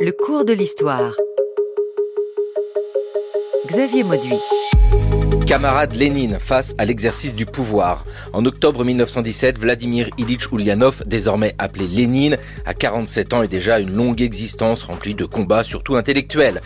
Le 0.00 0.10
cours 0.10 0.44
de 0.44 0.52
l'histoire. 0.52 1.16
Xavier 3.66 4.02
Mauduit. 4.02 4.40
Camarade 5.46 5.92
Lénine 5.92 6.38
face 6.40 6.74
à 6.78 6.86
l'exercice 6.86 7.36
du 7.36 7.44
pouvoir. 7.44 8.06
En 8.32 8.46
octobre 8.46 8.82
1917, 8.82 9.58
Vladimir 9.58 10.08
Ilitch 10.16 10.48
Ulyanov, 10.50 11.02
désormais 11.04 11.54
appelé 11.58 11.86
Lénine, 11.86 12.38
a 12.64 12.72
47 12.72 13.34
ans 13.34 13.42
et 13.42 13.48
déjà 13.48 13.78
une 13.78 13.94
longue 13.94 14.22
existence 14.22 14.82
remplie 14.82 15.14
de 15.14 15.26
combats 15.26 15.62
surtout 15.62 15.96
intellectuels. 15.96 16.62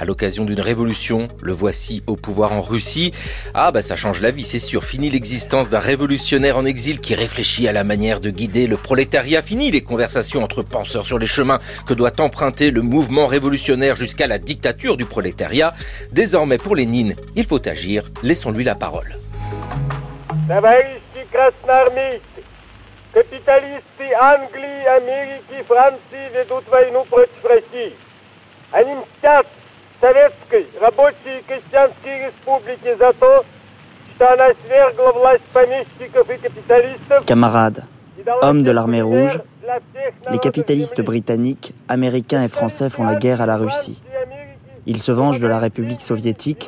À 0.00 0.04
l'occasion 0.04 0.44
d'une 0.44 0.60
révolution, 0.60 1.26
le 1.42 1.52
voici 1.52 2.04
au 2.06 2.14
pouvoir 2.14 2.52
en 2.52 2.62
Russie. 2.62 3.10
Ah 3.52 3.72
bah 3.72 3.82
ça 3.82 3.96
change 3.96 4.20
la 4.20 4.30
vie, 4.30 4.44
c'est 4.44 4.60
sûr. 4.60 4.84
Fini 4.84 5.10
l'existence 5.10 5.70
d'un 5.70 5.80
révolutionnaire 5.80 6.56
en 6.56 6.64
exil 6.64 7.00
qui 7.00 7.16
réfléchit 7.16 7.66
à 7.66 7.72
la 7.72 7.82
manière 7.82 8.20
de 8.20 8.30
guider 8.30 8.68
le 8.68 8.76
prolétariat. 8.76 9.42
Fini 9.42 9.72
les 9.72 9.80
conversations 9.80 10.44
entre 10.44 10.62
penseurs 10.62 11.04
sur 11.04 11.18
les 11.18 11.26
chemins 11.26 11.58
que 11.84 11.94
doit 11.94 12.20
emprunter 12.20 12.70
le 12.70 12.82
mouvement 12.82 13.26
révolutionnaire 13.26 13.96
jusqu'à 13.96 14.28
la 14.28 14.38
dictature 14.38 14.96
du 14.96 15.04
prolétariat. 15.04 15.74
Désormais 16.12 16.58
pour 16.58 16.76
Lénine, 16.76 17.16
il 17.34 17.44
faut 17.44 17.68
agir. 17.68 18.04
Laissons-lui 18.21 18.63
la 18.63 18.75
parole. 18.75 19.13
Капиталисты 23.13 24.11
Англии, 24.19 24.85
Америки, 24.87 25.63
Франции 25.67 26.33
ведут 26.33 26.67
войну 26.67 27.05
против 27.05 27.45
России. 27.45 27.93
Они 28.71 28.95
мстят 28.95 29.45
Советской 30.01 30.65
рабочей 30.81 31.39
и 31.39 31.43
крестьянской 31.43 32.25
республики 32.25 32.97
за 32.97 33.13
то, 33.13 33.45
что 34.15 34.33
она 34.33 34.47
свергла 34.65 35.11
власть 35.11 35.43
помещиков 35.53 36.27
и 36.27 36.37
капиталистов. 36.37 37.25
Camarades, 37.25 37.83
hommes 38.41 38.63
de 38.63 38.71
l'armée 38.71 39.03
rouge, 39.03 39.39
les 40.31 40.39
capitalistes 40.39 41.01
britanniques, 41.01 41.71
américains 41.87 42.43
et 42.43 42.49
français 42.49 42.89
font 42.89 43.03
la 43.03 43.15
guerre 43.15 43.41
à 43.41 43.45
la 43.45 43.57
Russie. 43.57 44.01
Ils 44.87 44.99
se 44.99 45.11
vengent 45.11 45.39
de 45.39 45.47
la 45.47 45.59
République 45.59 46.01
soviétique, 46.01 46.67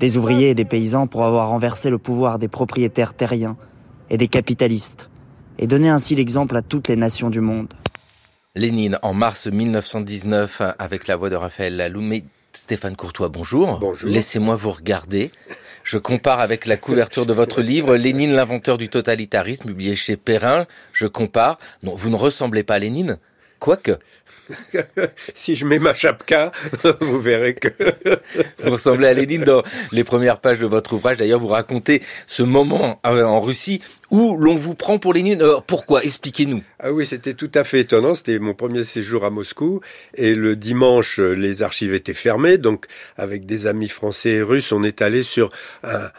des 0.00 0.16
ouvriers 0.16 0.50
et 0.50 0.54
des 0.54 0.64
paysans 0.64 1.06
pour 1.06 1.24
avoir 1.24 1.48
renversé 1.48 1.90
le 1.90 1.98
pouvoir 1.98 2.38
des 2.38 2.48
propriétaires 2.48 3.14
terriens 3.14 3.56
et 4.10 4.16
des 4.16 4.28
capitalistes, 4.28 5.10
et 5.58 5.66
donné 5.66 5.88
ainsi 5.88 6.14
l'exemple 6.14 6.56
à 6.56 6.62
toutes 6.62 6.88
les 6.88 6.96
nations 6.96 7.30
du 7.30 7.40
monde. 7.40 7.72
Lénine, 8.54 8.98
en 9.02 9.14
mars 9.14 9.46
1919, 9.46 10.62
avec 10.78 11.06
la 11.06 11.16
voix 11.16 11.30
de 11.30 11.36
Raphaël 11.36 11.76
Laloumé, 11.76 12.24
Stéphane 12.52 12.96
Courtois, 12.96 13.28
bonjour. 13.28 13.78
Bonjour. 13.78 14.10
Laissez-moi 14.10 14.56
vous 14.56 14.72
regarder. 14.72 15.30
Je 15.84 15.98
compare 15.98 16.40
avec 16.40 16.66
la 16.66 16.76
couverture 16.76 17.24
de 17.24 17.32
votre 17.32 17.62
livre, 17.62 17.96
Lénine, 17.96 18.32
l'inventeur 18.32 18.78
du 18.78 18.88
totalitarisme, 18.88 19.68
publié 19.68 19.94
chez 19.94 20.16
Perrin. 20.16 20.66
Je 20.92 21.06
compare. 21.06 21.58
Non, 21.82 21.94
vous 21.94 22.10
ne 22.10 22.16
ressemblez 22.16 22.62
pas 22.62 22.74
à 22.74 22.78
Lénine, 22.78 23.18
quoique. 23.58 23.98
si 25.34 25.56
je 25.56 25.64
mets 25.64 25.78
ma 25.78 25.94
chapka, 25.94 26.52
vous 27.00 27.20
verrez 27.20 27.54
que... 27.54 27.68
vous 28.64 28.70
ressemblez 28.70 29.06
à 29.06 29.12
Lénine 29.12 29.44
dans 29.44 29.62
les 29.92 30.04
premières 30.04 30.40
pages 30.40 30.58
de 30.58 30.66
votre 30.66 30.94
ouvrage. 30.94 31.16
D'ailleurs, 31.16 31.40
vous 31.40 31.48
racontez 31.48 32.02
ce 32.26 32.42
moment 32.42 33.00
euh, 33.06 33.24
en 33.24 33.40
Russie 33.40 33.82
où 34.10 34.36
l'on 34.36 34.56
vous 34.56 34.74
prend 34.74 34.98
pour 34.98 35.12
Lénine. 35.12 35.42
Euh, 35.42 35.60
pourquoi? 35.66 36.02
Expliquez-nous. 36.04 36.62
Ah 36.80 36.92
oui, 36.92 37.04
c'était 37.04 37.34
tout 37.34 37.50
à 37.54 37.64
fait 37.64 37.80
étonnant. 37.80 38.14
C'était 38.14 38.38
mon 38.38 38.54
premier 38.54 38.84
séjour 38.84 39.24
à 39.24 39.30
Moscou. 39.30 39.80
Et 40.14 40.34
le 40.34 40.56
dimanche, 40.56 41.18
les 41.18 41.62
archives 41.62 41.94
étaient 41.94 42.14
fermées. 42.14 42.58
Donc, 42.58 42.86
avec 43.16 43.46
des 43.46 43.66
amis 43.66 43.88
français 43.88 44.30
et 44.30 44.42
russes, 44.42 44.72
on 44.72 44.82
est 44.82 45.02
allé 45.02 45.22
sur 45.22 45.50
un, 45.84 46.10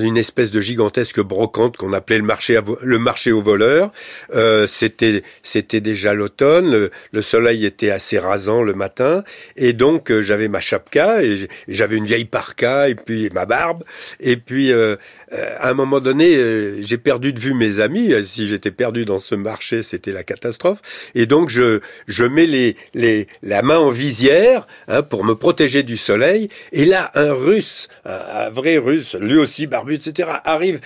une 0.00 0.16
espèce 0.16 0.50
de 0.50 0.60
gigantesque 0.60 1.20
brocante 1.20 1.76
qu'on 1.76 1.92
appelait 1.92 2.18
le 2.18 2.24
marché, 2.24 2.60
le 2.82 2.98
marché 2.98 3.32
aux 3.32 3.42
voleurs. 3.42 3.90
Euh, 4.34 4.66
c'était, 4.66 5.22
c'était 5.42 5.80
déjà 5.80 6.14
l'automne. 6.14 6.70
Le, 6.70 6.90
le, 7.12 7.22
soleil 7.22 7.64
était 7.64 7.90
assez 7.90 8.18
rasant 8.18 8.62
le 8.62 8.74
matin. 8.74 9.24
Et 9.56 9.72
donc, 9.72 10.10
euh, 10.10 10.22
j'avais 10.22 10.48
ma 10.48 10.60
chapka 10.60 11.22
et 11.22 11.48
j'avais 11.68 11.96
une 11.96 12.04
vieille 12.04 12.24
parka 12.26 12.88
et 12.88 12.94
puis 12.94 13.30
ma 13.32 13.46
barbe. 13.46 13.84
Et 14.20 14.36
puis, 14.36 14.72
euh, 14.72 14.96
à 15.30 15.70
un 15.70 15.74
moment 15.74 16.00
donné, 16.00 16.36
euh, 16.36 16.80
j'ai 16.82 16.98
perdu 16.98 17.23
de 17.32 17.40
vue 17.40 17.54
mes 17.54 17.80
amis. 17.80 18.12
Si 18.24 18.48
j'étais 18.48 18.70
perdu 18.70 19.04
dans 19.04 19.18
ce 19.18 19.34
marché, 19.34 19.82
c'était 19.82 20.12
la 20.12 20.22
catastrophe. 20.22 20.80
Et 21.14 21.26
donc 21.26 21.50
je 21.50 21.80
je 22.06 22.24
mets 22.24 22.46
les 22.46 22.76
les 22.94 23.26
la 23.42 23.62
main 23.62 23.78
en 23.78 23.90
visière 23.90 24.66
hein, 24.88 25.02
pour 25.02 25.24
me 25.24 25.34
protéger 25.34 25.82
du 25.82 25.96
soleil. 25.96 26.48
Et 26.72 26.84
là, 26.84 27.10
un 27.14 27.32
Russe, 27.32 27.88
un, 28.04 28.50
vrai 28.50 28.78
Russe, 28.78 29.14
lui 29.20 29.36
aussi 29.36 29.66
barbu, 29.66 29.94
etc., 29.94 30.30
arrive 30.44 30.80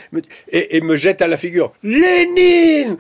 et, 0.51 0.77
et 0.77 0.81
me 0.81 0.97
jette 0.97 1.23
à 1.23 1.29
la 1.29 1.37
figure. 1.37 1.73
Lénine 1.83 2.97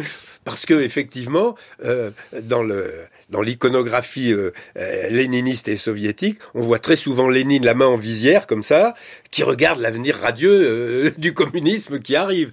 parce 0.48 0.64
que 0.64 0.72
effectivement, 0.72 1.56
euh, 1.84 2.10
dans 2.40 2.62
le 2.62 2.90
dans 3.28 3.42
l'iconographie 3.42 4.32
euh, 4.32 4.52
euh, 4.76 5.08
léniniste 5.08 5.68
et 5.68 5.76
soviétique, 5.76 6.38
on 6.54 6.62
voit 6.62 6.78
très 6.78 6.96
souvent 6.96 7.28
Lénine 7.28 7.64
la 7.64 7.74
main 7.74 7.86
en 7.86 7.96
visière 7.96 8.46
comme 8.46 8.62
ça, 8.62 8.94
qui 9.30 9.42
regarde 9.42 9.80
l'avenir 9.80 10.16
radieux 10.16 10.50
euh, 10.50 11.10
du 11.18 11.34
communisme 11.34 11.98
qui 11.98 12.16
arrive. 12.16 12.50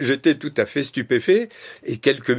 J'étais 0.00 0.34
tout 0.34 0.54
à 0.56 0.66
fait 0.66 0.82
stupéfait 0.82 1.48
et 1.84 1.98
quelques 1.98 2.36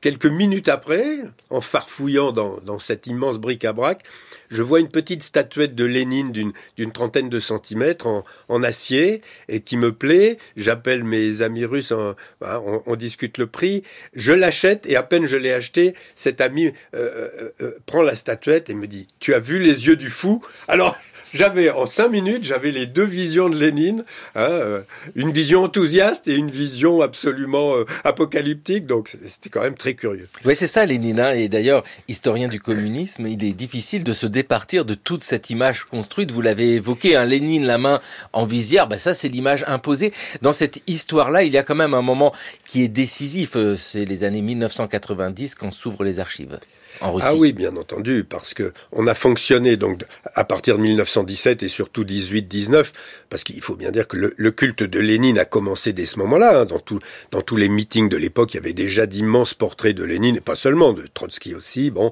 Quelques 0.00 0.26
minutes 0.26 0.68
après, 0.68 1.18
en 1.50 1.60
farfouillant 1.60 2.30
dans, 2.30 2.58
dans 2.60 2.78
cet 2.78 3.08
immense 3.08 3.38
bric-à-brac, 3.38 4.04
je 4.48 4.62
vois 4.62 4.78
une 4.80 4.88
petite 4.88 5.22
statuette 5.22 5.74
de 5.74 5.84
Lénine 5.84 6.30
d'une 6.32 6.92
trentaine 6.92 7.28
de 7.28 7.40
centimètres 7.40 8.06
en, 8.48 8.62
acier 8.62 9.22
et 9.48 9.60
qui 9.60 9.76
me 9.76 9.92
plaît. 9.92 10.38
J'appelle 10.56 11.04
mes 11.04 11.42
amis 11.42 11.64
russes, 11.64 11.92
on, 11.92 12.14
on, 12.40 12.96
discute 12.96 13.38
le 13.38 13.46
prix. 13.46 13.82
Je 14.14 14.32
l'achète 14.32 14.86
et 14.86 14.96
à 14.96 15.02
peine 15.02 15.26
je 15.26 15.36
l'ai 15.36 15.52
acheté, 15.52 15.94
cet 16.14 16.40
ami 16.40 16.66
euh, 16.66 16.72
euh, 16.94 17.50
euh, 17.60 17.78
prend 17.86 18.02
la 18.02 18.14
statuette 18.14 18.70
et 18.70 18.74
me 18.74 18.86
dit 18.86 19.08
"Tu 19.20 19.34
as 19.34 19.40
vu 19.40 19.58
les 19.58 19.86
yeux 19.86 19.96
du 19.96 20.10
fou? 20.10 20.42
Alors 20.66 20.96
j'avais 21.32 21.70
en 21.70 21.86
cinq 21.86 22.08
minutes, 22.08 22.44
j'avais 22.44 22.70
les 22.70 22.86
deux 22.86 23.04
visions 23.04 23.48
de 23.48 23.56
Lénine, 23.56 24.04
hein, 24.34 24.42
euh, 24.50 24.80
une 25.14 25.30
vision 25.30 25.64
enthousiaste 25.64 26.28
et 26.28 26.34
une 26.34 26.50
vision 26.50 27.02
absolument 27.02 27.76
euh, 27.76 27.84
apocalyptique. 28.04 28.86
Donc 28.86 29.16
c'était 29.26 29.50
quand 29.50 29.62
même 29.62 29.74
très 29.74 29.94
curieux. 29.94 30.28
Oui, 30.44 30.56
c'est 30.56 30.66
ça, 30.66 30.86
Lénine. 30.86 31.20
Hein, 31.20 31.32
et 31.32 31.48
d'ailleurs, 31.48 31.84
historien 32.08 32.48
du 32.48 32.60
communisme, 32.60 33.26
il 33.26 33.44
est 33.44 33.52
difficile 33.52 34.04
de 34.04 34.12
se 34.12 34.26
départir 34.26 34.84
de 34.84 34.94
toute 34.94 35.22
cette 35.22 35.50
image 35.50 35.84
construite. 35.84 36.30
Vous 36.30 36.40
l'avez 36.40 36.74
évoqué, 36.74 37.16
hein, 37.16 37.24
Lénine 37.24 37.66
la 37.66 37.78
main 37.78 38.00
en 38.32 38.46
visière. 38.46 38.88
Ben 38.88 38.98
ça, 38.98 39.14
c'est 39.14 39.28
l'image 39.28 39.64
imposée. 39.66 40.12
Dans 40.42 40.52
cette 40.52 40.82
histoire-là, 40.86 41.42
il 41.42 41.52
y 41.52 41.58
a 41.58 41.62
quand 41.62 41.74
même 41.74 41.94
un 41.94 42.02
moment 42.02 42.32
qui 42.66 42.82
est 42.82 42.88
décisif. 42.88 43.56
Euh, 43.56 43.76
c'est 43.76 44.04
les 44.04 44.24
années 44.24 44.42
1990 44.42 45.54
quand 45.54 45.72
s'ouvrent 45.72 46.04
les 46.04 46.20
archives. 46.20 46.58
En 47.00 47.12
Russie. 47.12 47.28
Ah 47.30 47.34
oui, 47.36 47.52
bien 47.52 47.76
entendu, 47.76 48.24
parce 48.24 48.54
que 48.54 48.72
on 48.92 49.06
a 49.06 49.14
fonctionné 49.14 49.76
donc 49.76 50.02
à 50.34 50.44
partir 50.44 50.76
de 50.76 50.82
1917 50.82 51.62
et 51.62 51.68
surtout 51.68 52.04
18-19, 52.04 52.92
parce 53.30 53.44
qu'il 53.44 53.60
faut 53.60 53.76
bien 53.76 53.90
dire 53.90 54.08
que 54.08 54.16
le, 54.16 54.34
le, 54.36 54.50
culte 54.50 54.82
de 54.82 54.98
Lénine 54.98 55.38
a 55.38 55.44
commencé 55.44 55.92
dès 55.92 56.04
ce 56.04 56.18
moment-là. 56.18 56.60
Hein, 56.60 56.64
dans, 56.64 56.78
tout, 56.78 56.98
dans 57.30 57.42
tous 57.42 57.56
les 57.56 57.68
meetings 57.68 58.08
de 58.08 58.16
l'époque, 58.16 58.54
il 58.54 58.56
y 58.56 58.60
avait 58.60 58.72
déjà 58.72 59.06
d'immenses 59.06 59.54
portraits 59.54 59.94
de 59.94 60.04
Lénine, 60.04 60.36
et 60.36 60.40
pas 60.40 60.56
seulement, 60.56 60.92
de 60.92 61.06
Trotsky 61.12 61.54
aussi. 61.54 61.90
Bon, 61.90 62.10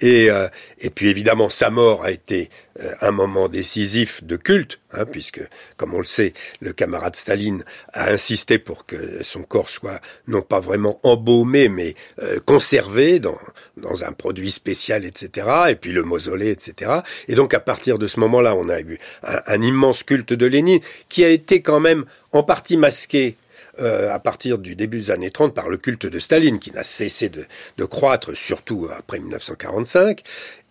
et, 0.00 0.30
euh, 0.30 0.48
et 0.78 0.90
puis 0.90 1.08
évidemment, 1.08 1.50
sa 1.50 1.70
mort 1.70 2.04
a 2.04 2.10
été 2.10 2.50
euh, 2.80 2.92
un 3.00 3.10
moment 3.10 3.48
décisif 3.48 4.22
de 4.24 4.36
culte, 4.36 4.80
hein, 4.92 5.04
puisque, 5.04 5.40
comme 5.76 5.94
on 5.94 5.98
le 5.98 6.04
sait, 6.04 6.32
le 6.60 6.72
camarade 6.72 7.16
Staline 7.16 7.64
a 7.92 8.10
insisté 8.10 8.58
pour 8.58 8.86
que 8.86 9.22
son 9.22 9.42
corps 9.42 9.70
soit 9.70 10.00
non 10.26 10.42
pas 10.42 10.60
vraiment 10.60 11.00
embaumé, 11.02 11.68
mais 11.68 11.94
euh, 12.22 12.38
conservé 12.44 13.18
dans, 13.18 13.38
dans 13.76 14.04
un 14.04 14.12
produit 14.12 14.50
spécial, 14.50 15.04
etc., 15.04 15.48
et 15.68 15.76
puis 15.76 15.92
le 15.92 16.02
mausolée, 16.02 16.50
etc. 16.50 17.00
Et 17.28 17.34
donc, 17.34 17.54
à 17.54 17.60
partir 17.60 17.98
de 17.98 18.06
ce 18.06 18.20
moment-là, 18.20 18.54
on 18.54 18.68
a 18.68 18.80
eu 18.80 18.98
un, 19.24 19.40
un 19.46 19.62
immense 19.62 20.02
culte 20.02 20.32
de 20.32 20.46
Lénine 20.46 20.80
qui 21.08 21.24
a 21.24 21.28
été 21.28 21.62
quand 21.62 21.80
même 21.80 22.04
en 22.32 22.42
partie 22.42 22.76
masqué 22.76 23.36
euh, 23.80 24.12
à 24.12 24.18
partir 24.18 24.58
du 24.58 24.74
début 24.74 24.98
des 24.98 25.10
années 25.10 25.30
30 25.30 25.54
par 25.54 25.68
le 25.68 25.76
culte 25.76 26.06
de 26.06 26.18
Staline 26.18 26.58
qui 26.58 26.72
n'a 26.72 26.84
cessé 26.84 27.28
de, 27.28 27.84
croître, 27.84 28.36
surtout 28.36 28.88
après 28.96 29.18
1945. 29.18 30.22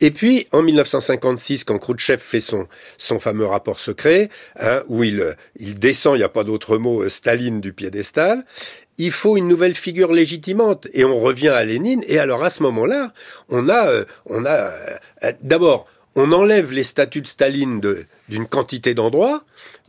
Et 0.01 0.12
puis 0.12 0.48
en 0.51 0.62
1956, 0.62 1.63
quand 1.63 1.77
Khrouchtchev 1.80 2.19
fait 2.19 2.39
son, 2.39 2.68
son 2.98 3.19
fameux 3.19 3.45
rapport 3.45 3.80
secret, 3.80 4.30
hein, 4.59 4.81
où 4.88 5.04
il, 5.04 5.36
il 5.57 5.80
descend, 5.80 6.15
il 6.15 6.19
n'y 6.19 6.24
a 6.24 6.30
pas 6.30 6.44
d'autre 6.44 6.77
mot, 6.77 7.01
euh, 7.01 7.09
Staline 7.09 7.62
du 7.62 7.74
piédestal, 7.74 8.45
il 8.98 9.12
faut 9.12 9.38
une 9.38 9.48
nouvelle 9.48 9.75
figure 9.75 10.12
légitimante. 10.12 10.88
Et 10.94 11.06
on 11.06 11.19
revient 11.19 11.50
à 11.50 11.63
Lénine. 11.63 12.03
Et 12.07 12.19
alors 12.19 12.44
à 12.44 12.50
ce 12.50 12.63
moment-là 12.63 13.13
on 13.50 13.69
a 13.69 13.88
euh, 13.88 14.06
on 14.25 14.45
a 14.45 14.71
d'abord 15.42 15.88
on 16.15 16.31
enlève 16.31 16.74
les 16.74 16.83
statuts 16.83 17.21
de 17.21 17.27
Staline 17.27 17.80
d'une 18.27 18.48
quantité 18.48 18.95
d'endroits 18.95 19.44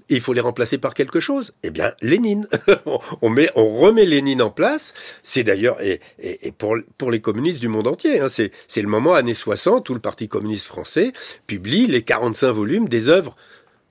il 0.09 0.21
faut 0.21 0.33
les 0.33 0.41
remplacer 0.41 0.79
par 0.79 0.95
quelque 0.95 1.21
chose. 1.21 1.53
Eh 1.63 1.71
bien, 1.71 1.93
Lénine. 2.01 2.49
on 3.23 3.29
met, 3.29 3.51
on 3.55 3.77
remet 3.77 4.05
Lénine 4.05 4.43
en 4.43 4.51
place. 4.51 4.95
C'est 5.23 5.45
d'ailleurs, 5.45 5.81
et, 5.83 6.01
et, 6.19 6.49
et, 6.49 6.53
pour, 6.53 6.77
pour 6.97 7.11
les 7.11 7.21
communistes 7.21 7.61
du 7.61 7.69
monde 7.69 7.87
entier, 7.87 8.21
hein, 8.21 8.29
c'est, 8.29 8.51
c'est 8.67 8.83
le 8.83 8.89
moment 8.89 9.15
années 9.15 9.35
60 9.35 9.89
où 9.91 9.95
le 9.95 10.01
Parti 10.01 10.29
communiste 10.29 10.67
français 10.67 11.13
publie 11.47 11.87
les 11.87 12.03
45 12.03 12.51
volumes 12.53 12.89
des 12.89 13.09
œuvres 13.09 13.37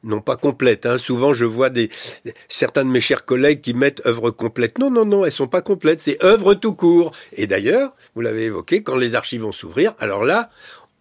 non 0.03 0.21
pas 0.21 0.37
complètes. 0.37 0.85
Hein. 0.85 0.97
Souvent, 0.97 1.33
je 1.33 1.45
vois 1.45 1.69
des 1.69 1.89
certains 2.47 2.85
de 2.85 2.89
mes 2.89 3.01
chers 3.01 3.25
collègues 3.25 3.61
qui 3.61 3.73
mettent 3.73 4.05
œuvres 4.05 4.31
complètes. 4.31 4.79
Non, 4.79 4.89
non, 4.89 5.05
non, 5.05 5.25
elles 5.25 5.31
sont 5.31 5.47
pas 5.47 5.61
complètes. 5.61 6.01
C'est 6.01 6.23
œuvres 6.23 6.53
tout 6.53 6.73
court. 6.73 7.11
Et 7.33 7.47
d'ailleurs, 7.47 7.93
vous 8.15 8.21
l'avez 8.21 8.45
évoqué, 8.45 8.83
quand 8.83 8.95
les 8.95 9.15
archives 9.15 9.41
vont 9.41 9.51
s'ouvrir, 9.51 9.93
alors 9.99 10.23
là, 10.23 10.49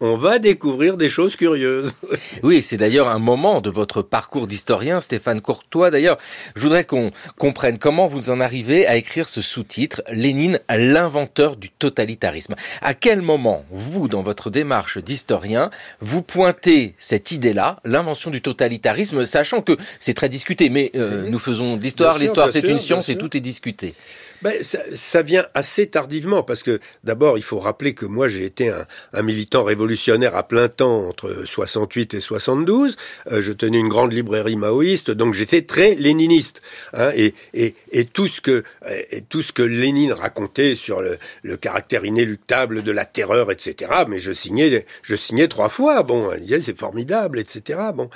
on 0.00 0.16
va 0.16 0.38
découvrir 0.38 0.96
des 0.96 1.08
choses 1.08 1.36
curieuses. 1.36 1.94
oui, 2.42 2.60
c'est 2.60 2.76
d'ailleurs 2.76 3.08
un 3.08 3.18
moment 3.18 3.60
de 3.60 3.70
votre 3.70 4.02
parcours 4.02 4.46
d'historien, 4.46 5.00
Stéphane 5.00 5.40
Courtois. 5.40 5.90
D'ailleurs, 5.90 6.18
je 6.54 6.62
voudrais 6.62 6.84
qu'on 6.84 7.10
comprenne 7.38 7.78
comment 7.78 8.06
vous 8.06 8.28
en 8.28 8.40
arrivez 8.40 8.86
à 8.86 8.96
écrire 8.96 9.28
ce 9.28 9.40
sous-titre, 9.40 10.02
Lénine, 10.10 10.60
l'inventeur 10.68 11.56
du 11.56 11.70
totalitarisme. 11.70 12.54
À 12.82 12.92
quel 12.92 13.22
moment, 13.22 13.64
vous, 13.70 14.08
dans 14.08 14.22
votre 14.22 14.50
démarche 14.50 14.98
d'historien, 14.98 15.70
vous 16.00 16.22
pointez 16.22 16.94
cette 16.98 17.32
idée-là, 17.32 17.76
l'invention 17.84 18.30
du 18.30 18.42
totalitarisme, 18.42 19.24
sachant 19.24 19.62
que 19.62 19.76
c'est 19.98 20.14
très 20.14 20.28
discuté, 20.28 20.68
mais 20.68 20.90
euh, 20.94 21.28
nous 21.28 21.38
faisons 21.38 21.76
de 21.76 21.82
l'histoire, 21.82 22.18
l'histoire 22.18 22.50
c'est 22.50 22.68
une 22.68 22.80
science 22.80 23.08
et 23.08 23.16
tout 23.16 23.34
est 23.36 23.40
discuté 23.40 23.94
ben, 24.42 24.62
ça, 24.62 24.78
ça, 24.94 25.22
vient 25.22 25.46
assez 25.54 25.86
tardivement 25.86 26.42
parce 26.42 26.62
que 26.62 26.80
d'abord 27.04 27.38
il 27.38 27.42
faut 27.42 27.58
rappeler 27.58 27.94
que 27.94 28.06
moi 28.06 28.28
j'ai 28.28 28.44
été 28.44 28.68
un, 28.68 28.86
un, 29.12 29.22
militant 29.22 29.64
révolutionnaire 29.64 30.36
à 30.36 30.46
plein 30.46 30.68
temps 30.68 31.08
entre 31.08 31.44
68 31.44 32.14
et 32.14 32.20
72. 32.20 32.96
Euh, 33.30 33.40
je 33.40 33.52
tenais 33.52 33.78
une 33.78 33.88
grande 33.88 34.12
librairie 34.12 34.56
maoïste, 34.56 35.10
donc 35.10 35.34
j'étais 35.34 35.62
très 35.62 35.94
léniniste. 35.94 36.62
Hein, 36.92 37.12
et, 37.14 37.34
et, 37.54 37.74
et, 37.92 38.04
tout 38.04 38.28
ce 38.28 38.40
que 38.40 38.64
et 39.10 39.22
tout 39.22 39.42
ce 39.42 39.52
que 39.52 39.62
Lénine 39.62 40.12
racontait 40.12 40.74
sur 40.74 41.00
le, 41.00 41.18
le, 41.42 41.56
caractère 41.56 42.04
inéluctable 42.04 42.82
de 42.82 42.92
la 42.92 43.04
terreur, 43.04 43.50
etc. 43.50 43.90
Mais 44.08 44.18
je 44.18 44.32
signais 44.32 44.86
je 45.02 45.16
signais 45.16 45.48
trois 45.48 45.68
fois. 45.68 46.02
Bon, 46.02 46.32
il 46.34 46.42
disait 46.42 46.60
c'est 46.60 46.78
formidable, 46.78 47.38
etc. 47.38 47.80
Bon. 47.94 48.10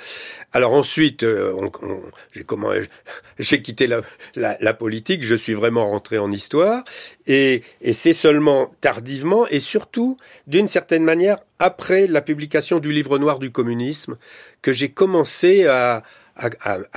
Alors 0.53 0.73
ensuite, 0.73 1.23
euh, 1.23 1.53
on, 1.57 1.71
on, 1.85 2.01
j'ai 2.31 2.43
comment 2.43 2.71
j'ai 3.39 3.61
quitté 3.61 3.87
la, 3.87 4.01
la, 4.35 4.57
la 4.59 4.73
politique. 4.73 5.23
Je 5.23 5.35
suis 5.35 5.53
vraiment 5.53 5.89
rentré 5.89 6.10
en 6.17 6.31
histoire, 6.31 6.83
et, 7.27 7.63
c'est 7.93 8.13
seulement 8.13 8.71
tardivement, 8.81 9.47
et 9.47 9.59
surtout, 9.59 10.17
d'une 10.47 10.67
certaine 10.67 11.03
manière, 11.03 11.37
après 11.59 12.07
la 12.07 12.21
publication 12.21 12.79
du 12.79 12.91
livre 12.91 13.17
noir 13.17 13.39
du 13.39 13.51
communisme, 13.51 14.17
que 14.61 14.73
j'ai 14.73 14.89
commencé 14.89 15.65
à, 15.65 16.03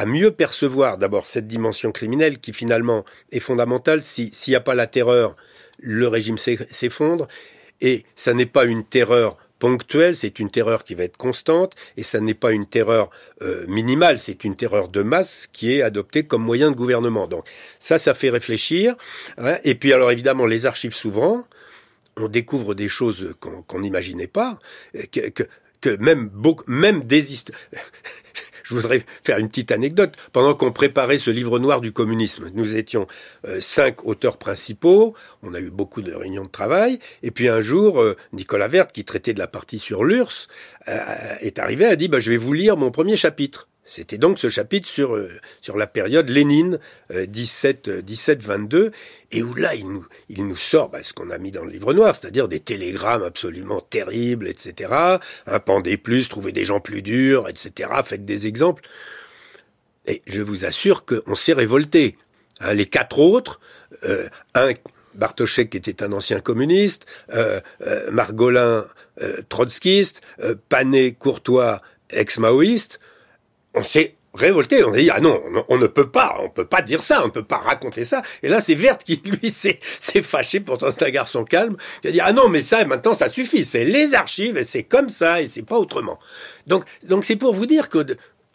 mieux 0.06 0.30
percevoir 0.30 0.96
d'abord 0.96 1.24
cette 1.24 1.46
dimension 1.46 1.92
criminelle 1.92 2.38
qui 2.38 2.52
finalement 2.52 3.04
est 3.30 3.40
fondamentale. 3.40 4.02
S'il 4.02 4.30
n'y 4.48 4.54
a 4.54 4.60
pas 4.60 4.74
la 4.74 4.86
terreur, 4.86 5.36
le 5.78 6.08
régime 6.08 6.38
s'effondre. 6.38 7.28
Et 7.80 8.04
ça 8.14 8.32
n'est 8.32 8.46
pas 8.46 8.64
une 8.64 8.84
terreur 8.84 9.36
ponctuelle, 9.58 10.16
c'est 10.16 10.38
une 10.38 10.50
terreur 10.50 10.84
qui 10.84 10.94
va 10.94 11.04
être 11.04 11.16
constante, 11.16 11.74
et 11.96 12.02
ça 12.02 12.20
n'est 12.20 12.34
pas 12.34 12.52
une 12.52 12.66
terreur 12.66 13.10
euh, 13.42 13.64
minimale, 13.66 14.18
c'est 14.18 14.44
une 14.44 14.56
terreur 14.56 14.88
de 14.88 15.02
masse 15.02 15.48
qui 15.52 15.72
est 15.72 15.82
adoptée 15.82 16.24
comme 16.24 16.42
moyen 16.42 16.70
de 16.70 16.76
gouvernement. 16.76 17.26
Donc 17.26 17.46
ça, 17.78 17.98
ça 17.98 18.14
fait 18.14 18.30
réfléchir. 18.30 18.94
Hein. 19.38 19.56
Et 19.64 19.74
puis 19.74 19.92
alors 19.92 20.10
évidemment, 20.10 20.46
les 20.46 20.66
archives 20.66 20.94
s'ouvrant, 20.94 21.44
on 22.16 22.28
découvre 22.28 22.74
des 22.74 22.88
choses 22.88 23.34
qu'on 23.40 23.80
n'imaginait 23.80 24.26
pas, 24.26 24.58
que, 25.12 25.28
que, 25.30 25.44
que 25.80 25.96
même, 25.96 26.28
beaucoup, 26.28 26.64
même 26.66 27.02
des 27.02 27.22
je 28.64 28.74
voudrais 28.74 29.04
faire 29.22 29.38
une 29.38 29.48
petite 29.48 29.70
anecdote. 29.70 30.16
Pendant 30.32 30.54
qu'on 30.54 30.72
préparait 30.72 31.18
ce 31.18 31.30
livre 31.30 31.60
noir 31.60 31.80
du 31.80 31.92
communisme, 31.92 32.50
nous 32.54 32.74
étions 32.74 33.06
euh, 33.46 33.60
cinq 33.60 34.04
auteurs 34.04 34.38
principaux, 34.38 35.14
on 35.42 35.54
a 35.54 35.60
eu 35.60 35.70
beaucoup 35.70 36.02
de 36.02 36.12
réunions 36.12 36.44
de 36.44 36.50
travail, 36.50 36.98
et 37.22 37.30
puis 37.30 37.48
un 37.48 37.60
jour, 37.60 38.00
euh, 38.00 38.16
Nicolas 38.32 38.68
Verte, 38.68 38.90
qui 38.90 39.04
traitait 39.04 39.34
de 39.34 39.38
la 39.38 39.46
partie 39.46 39.78
sur 39.78 40.04
l'URSS, 40.04 40.48
euh, 40.88 40.98
est 41.40 41.58
arrivé, 41.58 41.84
a 41.84 41.94
dit, 41.94 42.08
bah, 42.08 42.18
je 42.18 42.30
vais 42.30 42.36
vous 42.36 42.52
lire 42.52 42.76
mon 42.76 42.90
premier 42.90 43.16
chapitre. 43.16 43.68
C'était 43.86 44.18
donc 44.18 44.38
ce 44.38 44.48
chapitre 44.48 44.88
sur, 44.88 45.14
euh, 45.14 45.30
sur 45.60 45.76
la 45.76 45.86
période 45.86 46.30
Lénine, 46.30 46.78
17, 47.12 47.90
17, 47.90 48.42
22, 48.42 48.92
et 49.32 49.42
où 49.42 49.54
là, 49.54 49.74
il 49.74 49.86
nous, 50.46 50.56
sort 50.56 50.88
bah, 50.88 51.02
ce 51.02 51.12
qu'on 51.12 51.30
a 51.30 51.38
mis 51.38 51.50
dans 51.50 51.64
le 51.64 51.70
livre 51.70 51.92
noir, 51.92 52.14
c'est-à-dire 52.14 52.48
des 52.48 52.60
télégrammes 52.60 53.22
absolument 53.22 53.80
terribles, 53.80 54.48
etc. 54.48 55.18
Un 55.46 55.60
pendez 55.60 55.96
plus, 55.96 56.28
trouvez 56.28 56.52
des 56.52 56.64
gens 56.64 56.80
plus 56.80 57.02
durs, 57.02 57.48
etc. 57.48 57.90
Faites 58.04 58.24
des 58.24 58.46
exemples. 58.46 58.82
Et 60.06 60.22
je 60.26 60.42
vous 60.42 60.64
assure 60.64 61.04
qu'on 61.04 61.34
s'est 61.34 61.52
révolté. 61.52 62.16
Hein, 62.60 62.74
les 62.74 62.86
quatre 62.86 63.18
autres, 63.18 63.60
euh, 64.04 64.28
un 64.54 64.72
Bartoszek 65.14 65.74
était 65.74 66.02
un 66.02 66.12
ancien 66.12 66.40
communiste, 66.40 67.06
euh, 67.32 67.60
euh 67.82 68.10
Margolin 68.10 68.86
euh, 69.22 69.42
trotskiste, 69.48 70.22
Panet 70.68 71.12
Courtois 71.12 71.80
ex-maoïste, 72.10 73.00
on 73.74 73.82
s'est 73.82 74.16
révolté. 74.34 74.84
On 74.84 74.92
a 74.92 74.96
dit 74.96 75.10
ah 75.10 75.20
non, 75.20 75.40
on, 75.68 75.78
ne 75.78 75.86
peut 75.86 76.10
pas, 76.10 76.36
on 76.42 76.50
peut 76.50 76.64
pas 76.64 76.82
dire 76.82 77.02
ça, 77.02 77.22
on 77.22 77.26
ne 77.26 77.30
peut 77.30 77.44
pas 77.44 77.58
raconter 77.58 78.04
ça. 78.04 78.22
Et 78.42 78.48
là, 78.48 78.60
c'est 78.60 78.74
Verte 78.74 79.04
qui 79.04 79.16
lui 79.24 79.50
s'est 79.50 79.78
fâché. 80.22 80.60
Pourtant, 80.60 80.90
c'est 80.90 81.04
un 81.04 81.10
garçon 81.10 81.44
calme. 81.44 81.76
Il 82.02 82.08
a 82.08 82.12
dit 82.12 82.20
ah 82.20 82.32
non, 82.32 82.48
mais 82.48 82.60
ça 82.60 82.84
maintenant 82.84 83.14
ça 83.14 83.28
suffit. 83.28 83.64
C'est 83.64 83.84
les 83.84 84.14
archives 84.14 84.56
et 84.56 84.64
c'est 84.64 84.84
comme 84.84 85.08
ça 85.08 85.40
et 85.40 85.46
c'est 85.46 85.62
pas 85.62 85.78
autrement. 85.78 86.18
Donc 86.66 86.84
donc 87.04 87.24
c'est 87.24 87.36
pour 87.36 87.54
vous 87.54 87.66
dire 87.66 87.88
que 87.88 88.04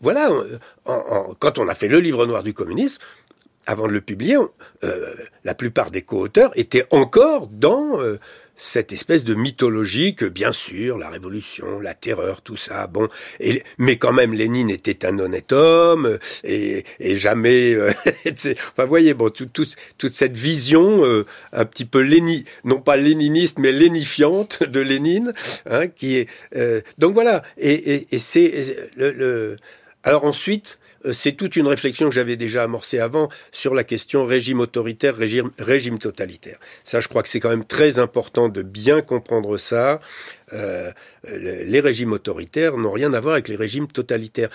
voilà, 0.02 0.30
quand 1.40 1.60
on 1.60 1.68
a 1.68 1.76
fait 1.76 1.90
le 1.90 2.00
livre 2.00 2.26
noir 2.26 2.42
du 2.42 2.54
communisme, 2.54 3.02
avant 3.70 3.88
de 3.88 3.92
le 3.92 4.02
publier, 4.02 4.38
euh, 4.84 5.14
la 5.44 5.54
plupart 5.54 5.92
des 5.92 6.02
co-auteurs 6.02 6.52
étaient 6.58 6.88
encore 6.90 7.48
dans 7.48 8.02
euh, 8.02 8.18
cette 8.60 8.92
espèce 8.92 9.24
de 9.24 9.34
mythologie 9.34 10.14
que, 10.16 10.26
bien 10.26 10.52
sûr, 10.52 10.98
la 10.98 11.10
révolution, 11.10 11.80
la 11.80 11.94
terreur, 11.94 12.42
tout 12.42 12.58
ça, 12.58 12.88
bon, 12.88 13.08
et, 13.40 13.64
mais 13.78 13.96
quand 13.96 14.12
même, 14.12 14.34
Lénine 14.34 14.70
était 14.70 15.06
un 15.06 15.18
honnête 15.18 15.54
homme, 15.54 16.20
et, 16.44 16.84
et 17.00 17.16
jamais, 17.16 17.74
euh, 17.74 17.92
enfin, 18.28 18.86
voyez, 18.86 19.14
bon, 19.14 19.30
tout, 19.30 19.48
toute 19.98 20.12
cette 20.12 20.36
vision 20.36 21.06
euh, 21.06 21.26
un 21.54 21.66
petit 21.66 21.86
peu 21.86 22.02
léni, 22.02 22.46
non 22.66 22.82
pas 22.82 22.98
léniniste, 22.98 23.60
mais 23.60 23.72
lénifiante 23.72 24.64
de 24.64 24.82
Lénine, 24.82 25.34
hein, 25.70 25.88
qui 25.88 26.18
est, 26.18 26.30
euh, 26.56 26.82
donc 26.98 27.14
voilà, 27.14 27.44
et, 27.58 28.08
c'est 28.20 28.76
alors 30.04 30.26
ensuite, 30.26 30.80
c'est 31.12 31.34
toute 31.34 31.56
une 31.56 31.68
réflexion 31.68 32.10
que 32.10 32.16
j'avais 32.16 32.36
déjà 32.36 32.64
amorcée 32.64 33.00
avant 33.00 33.30
sur 33.52 33.74
la 33.74 33.84
question 33.84 34.26
régime 34.26 34.60
autoritaire, 34.60 35.16
régime, 35.16 35.52
régime 35.58 36.00
totalitaire. 36.00 36.58
Ça, 36.84 37.00
je 37.00 37.08
crois 37.08 37.24
que 37.24 37.30
c'est 37.30 37.40
quand 37.40 37.50
même 37.50 37.66
très 37.66 38.00
important 38.00 38.50
de 38.50 38.62
bien 38.62 39.02
comprendre 39.02 39.58
ça. 39.58 40.00
Euh, 40.54 40.92
les 41.28 41.80
régimes 41.80 42.14
autoritaires 42.14 42.78
n'ont 42.78 42.92
rien 42.92 43.14
à 43.14 43.20
voir 43.20 43.34
avec 43.34 43.48
les 43.48 43.56
régimes 43.56 43.88
totalitaires. 43.88 44.50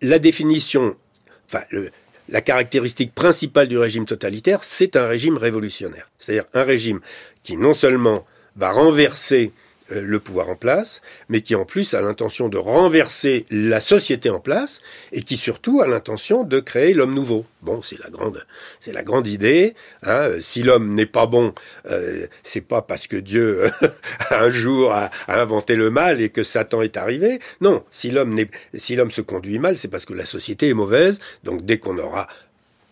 La 0.00 0.18
définition, 0.18 0.96
enfin, 1.46 1.64
la 2.28 2.40
caractéristique 2.40 3.14
principale 3.14 3.68
du 3.68 3.78
régime 3.78 4.04
totalitaire, 4.04 4.62
c'est 4.62 4.96
un 4.96 5.06
régime 5.06 5.36
révolutionnaire. 5.36 6.08
C'est-à-dire 6.18 6.44
un 6.54 6.62
régime 6.62 7.00
qui 7.42 7.56
non 7.56 7.74
seulement 7.74 8.26
va 8.56 8.70
renverser 8.70 9.52
euh, 9.52 9.69
le 9.90 10.20
pouvoir 10.20 10.48
en 10.48 10.56
place, 10.56 11.02
mais 11.28 11.40
qui 11.40 11.54
en 11.54 11.64
plus 11.64 11.94
a 11.94 12.00
l'intention 12.00 12.48
de 12.48 12.58
renverser 12.58 13.46
la 13.50 13.80
société 13.80 14.30
en 14.30 14.40
place 14.40 14.80
et 15.12 15.22
qui 15.22 15.36
surtout 15.36 15.80
a 15.80 15.86
l'intention 15.86 16.44
de 16.44 16.60
créer 16.60 16.94
l'homme 16.94 17.14
nouveau. 17.14 17.44
Bon, 17.62 17.82
c'est 17.82 17.98
la 18.02 18.08
grande, 18.08 18.44
c'est 18.78 18.92
la 18.92 19.02
grande 19.02 19.26
idée. 19.26 19.74
Hein. 20.02 20.30
Si 20.40 20.62
l'homme 20.62 20.94
n'est 20.94 21.06
pas 21.06 21.26
bon, 21.26 21.54
euh, 21.90 22.26
c'est 22.42 22.62
pas 22.62 22.80
parce 22.82 23.06
que 23.06 23.16
Dieu 23.16 23.70
un 24.30 24.50
jour 24.50 24.92
a, 24.92 25.10
a, 25.26 25.40
inventé 25.40 25.76
le 25.76 25.90
mal 25.90 26.20
et 26.20 26.30
que 26.30 26.42
Satan 26.42 26.80
est 26.82 26.96
arrivé. 26.96 27.38
Non, 27.60 27.84
si 27.90 28.10
l'homme 28.10 28.34
si 28.74 28.96
l'homme 28.96 29.10
se 29.10 29.20
conduit 29.20 29.58
mal, 29.58 29.76
c'est 29.76 29.88
parce 29.88 30.06
que 30.06 30.14
la 30.14 30.24
société 30.24 30.68
est 30.68 30.74
mauvaise. 30.74 31.20
Donc 31.44 31.64
dès 31.66 31.78
qu'on 31.78 31.98
aura 31.98 32.28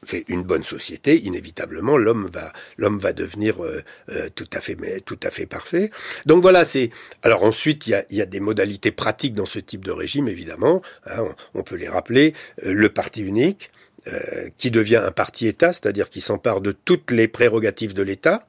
fait 0.04 0.24
une 0.28 0.42
bonne 0.42 0.62
société, 0.62 1.18
inévitablement 1.24 1.96
l'homme 1.96 2.28
va 2.32 2.52
l'homme 2.76 2.98
va 2.98 3.12
devenir 3.12 3.62
euh, 3.64 3.82
euh, 4.10 4.28
tout 4.34 4.48
à 4.52 4.60
fait 4.60 4.76
tout 5.04 5.18
à 5.22 5.30
fait 5.30 5.46
parfait. 5.46 5.90
Donc 6.26 6.42
voilà, 6.42 6.64
c'est 6.64 6.90
alors 7.22 7.42
ensuite 7.42 7.86
il 7.86 7.90
y 7.90 7.94
a, 7.94 8.04
y 8.10 8.22
a, 8.22 8.26
des 8.26 8.40
modalités 8.40 8.92
pratiques 8.92 9.34
dans 9.34 9.46
ce 9.46 9.58
type 9.58 9.84
de 9.84 9.90
régime 9.90 10.28
évidemment. 10.28 10.82
Hein, 11.06 11.24
on, 11.54 11.62
peut 11.62 11.76
les 11.76 11.88
rappeler. 11.88 12.34
Euh, 12.64 12.72
le 12.72 12.88
parti 12.88 13.22
unique, 13.22 13.70
euh, 14.10 14.48
qui 14.56 14.70
devient 14.70 15.02
un 15.04 15.10
parti-État, 15.10 15.72
c'est-à-dire 15.72 16.08
qui 16.08 16.20
s'empare 16.20 16.60
de 16.60 16.72
toutes 16.72 17.10
les 17.10 17.28
prérogatives 17.28 17.94
de 17.94 18.02
l'État, 18.02 18.46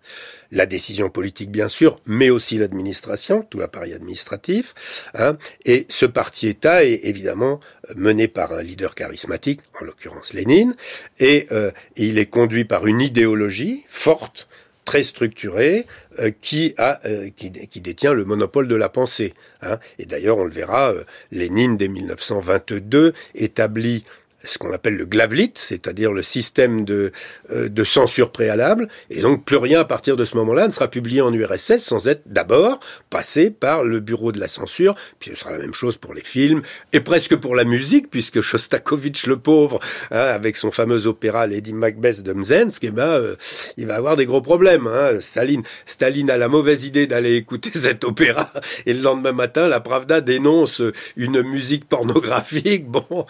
la 0.52 0.66
décision 0.66 1.10
politique 1.10 1.52
bien 1.52 1.68
sûr, 1.68 1.98
mais 2.06 2.30
aussi 2.30 2.58
l'administration, 2.58 3.46
tout 3.50 3.58
l'appareil 3.58 3.94
administratif. 3.94 4.74
Hein, 5.16 5.38
et 5.66 5.86
ce 5.90 6.06
parti-État 6.06 6.86
est 6.86 7.02
évidemment 7.04 7.60
mené 7.96 8.28
par 8.28 8.54
un 8.54 8.64
leader 8.64 8.96
charismatique, 8.96 9.62
en 9.82 9.86
l'occurrence 9.86 10.34
Lénine, 10.34 10.76
et 11.20 11.48
euh, 11.52 11.72
il 11.98 12.20
est 12.20 12.28
conduit 12.28 12.66
par 12.66 12.88
une 12.88 13.02
idéologie 13.02 13.84
forte 13.90 14.48
très 14.86 15.04
structurée 15.04 15.86
euh, 16.20 16.32
qui 16.42 16.74
a 16.78 17.00
qui, 17.36 17.52
qui, 17.52 17.82
détient 17.82 18.14
le 18.14 18.24
monopole 18.24 18.68
de 18.68 18.76
la 18.76 18.88
pensée. 18.88 19.34
Hein. 19.62 19.78
Et 19.98 20.06
d'ailleurs, 20.06 20.38
on 20.38 20.46
le 20.46 20.52
verra, 20.52 20.94
Lénine 21.32 21.76
dès 21.76 21.90
1922 21.90 23.14
établit 23.36 24.06
ce 24.44 24.58
qu'on 24.58 24.72
appelle 24.72 24.96
le 24.96 25.06
glavlit, 25.06 25.52
c'est-à-dire 25.56 26.12
le 26.12 26.22
système 26.22 26.86
de, 26.86 27.12
euh, 27.52 27.70
de 27.70 27.84
censure 27.84 28.32
préalable, 28.32 28.88
et 29.10 29.22
donc 29.22 29.44
plus 29.46 29.58
rien 29.58 29.82
à 29.82 29.86
partir 29.86 30.16
de 30.16 30.26
ce 30.26 30.38
moment-là 30.38 30.68
ne 30.68 30.72
sera 30.72 30.88
publié 30.88 31.22
en 31.22 31.34
URSS 31.34 31.78
sans 31.78 32.08
être 32.08 32.24
d'abord 32.26 32.80
passé 33.10 33.50
par 33.50 33.84
le 33.84 34.00
bureau 34.00 34.32
de 34.32 34.40
la 34.40 34.48
censure, 34.48 34.96
puis 35.20 35.32
ce 35.32 35.38
sera 35.38 35.52
la 35.52 35.58
même 35.58 35.74
chose 35.74 35.98
pour 35.98 36.14
les 36.14 36.24
films, 36.24 36.62
et 36.94 37.02
presque 37.02 37.36
pour 37.36 37.56
la 37.56 37.64
musique, 37.64 38.10
puisque 38.10 38.42
Shostakovich 38.42 39.28
le 39.28 39.38
pauvre, 39.38 39.80
hein, 40.12 40.20
avec 40.20 40.56
son 40.56 40.72
fameux 40.72 41.08
opéra 41.08 41.48
Lady 41.48 41.74
Macbeth 41.74 42.22
de 42.22 42.34
Mzensk, 42.34 42.84
eh 42.84 42.92
ben, 42.92 43.08
euh, 43.08 43.36
il 43.78 43.88
va 43.88 43.96
avoir 43.96 44.16
des 44.16 44.26
gros 44.26 44.42
problèmes. 44.42 44.88
Hein. 44.88 45.20
Staline, 45.20 45.64
Staline 45.86 46.30
a 46.30 46.38
la 46.38 46.48
mauvaise 46.48 46.86
idée 46.86 47.08
d'aller 47.08 47.36
écouter 47.36 47.72
cet 47.74 48.04
opéra, 48.04 48.52
et 48.86 48.94
le 48.94 49.02
lendemain 49.02 49.34
matin, 49.34 49.68
la 49.68 49.80
Pravda 49.80 50.22
dénonce 50.22 50.82
une 51.18 51.42
musique 51.42 51.88
pornographique, 51.88 52.88
bon, 52.88 53.26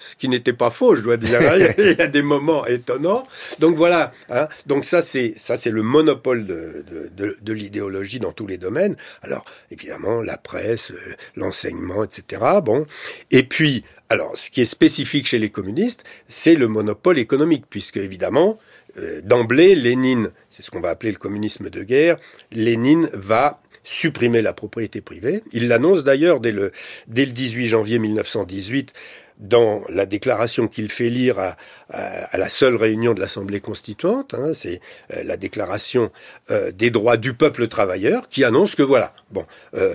ce 0.00 0.16
qui 0.16 0.28
n'était 0.28 0.52
pas 0.52 0.70
faux, 0.70 0.96
je 0.96 1.02
dois 1.02 1.16
dire. 1.16 1.40
Il 1.78 1.96
y 1.98 2.02
a 2.02 2.08
des 2.08 2.22
moments 2.22 2.66
étonnants. 2.66 3.22
Donc 3.58 3.76
voilà. 3.76 4.12
Hein. 4.30 4.48
Donc 4.66 4.84
ça, 4.84 5.02
c'est 5.02 5.34
ça, 5.36 5.56
c'est 5.56 5.70
le 5.70 5.82
monopole 5.82 6.46
de, 6.46 6.84
de, 7.16 7.36
de, 7.40 7.52
l'idéologie 7.52 8.18
dans 8.18 8.32
tous 8.32 8.46
les 8.46 8.58
domaines. 8.58 8.96
Alors 9.22 9.44
évidemment, 9.70 10.20
la 10.22 10.36
presse, 10.36 10.92
l'enseignement, 11.36 12.04
etc. 12.04 12.42
Bon. 12.62 12.86
Et 13.30 13.42
puis, 13.42 13.84
alors, 14.08 14.36
ce 14.36 14.50
qui 14.50 14.60
est 14.60 14.64
spécifique 14.64 15.26
chez 15.26 15.38
les 15.38 15.50
communistes, 15.50 16.02
c'est 16.26 16.56
le 16.56 16.66
monopole 16.66 17.18
économique, 17.18 17.64
puisque 17.70 17.98
évidemment, 17.98 18.58
euh, 18.98 19.20
d'emblée, 19.22 19.76
Lénine, 19.76 20.30
c'est 20.48 20.62
ce 20.62 20.70
qu'on 20.72 20.80
va 20.80 20.90
appeler 20.90 21.12
le 21.12 21.18
communisme 21.18 21.70
de 21.70 21.84
guerre, 21.84 22.16
Lénine 22.50 23.08
va 23.12 23.60
supprimer 23.84 24.42
la 24.42 24.52
propriété 24.52 25.00
privée. 25.00 25.42
Il 25.52 25.68
l'annonce 25.68 26.04
d'ailleurs 26.04 26.40
dès 26.40 26.52
le, 26.52 26.72
dès 27.06 27.24
le 27.24 27.32
18 27.32 27.68
janvier 27.68 27.98
1918 27.98 28.92
dans 29.40 29.82
la 29.88 30.06
déclaration 30.06 30.68
qu'il 30.68 30.90
fait 30.90 31.08
lire 31.08 31.38
à, 31.38 32.38
la 32.38 32.48
seule 32.48 32.76
réunion 32.76 33.14
de 33.14 33.20
l'Assemblée 33.20 33.60
constituante, 33.60 34.34
hein, 34.34 34.52
c'est 34.52 34.80
euh, 35.14 35.22
la 35.24 35.36
déclaration 35.36 36.12
euh, 36.50 36.70
des 36.70 36.90
droits 36.90 37.16
du 37.16 37.32
peuple 37.32 37.66
travailleur, 37.66 38.28
qui 38.28 38.44
annonce 38.44 38.74
que 38.74 38.82
voilà, 38.82 39.14
bon, 39.30 39.46
euh, 39.74 39.94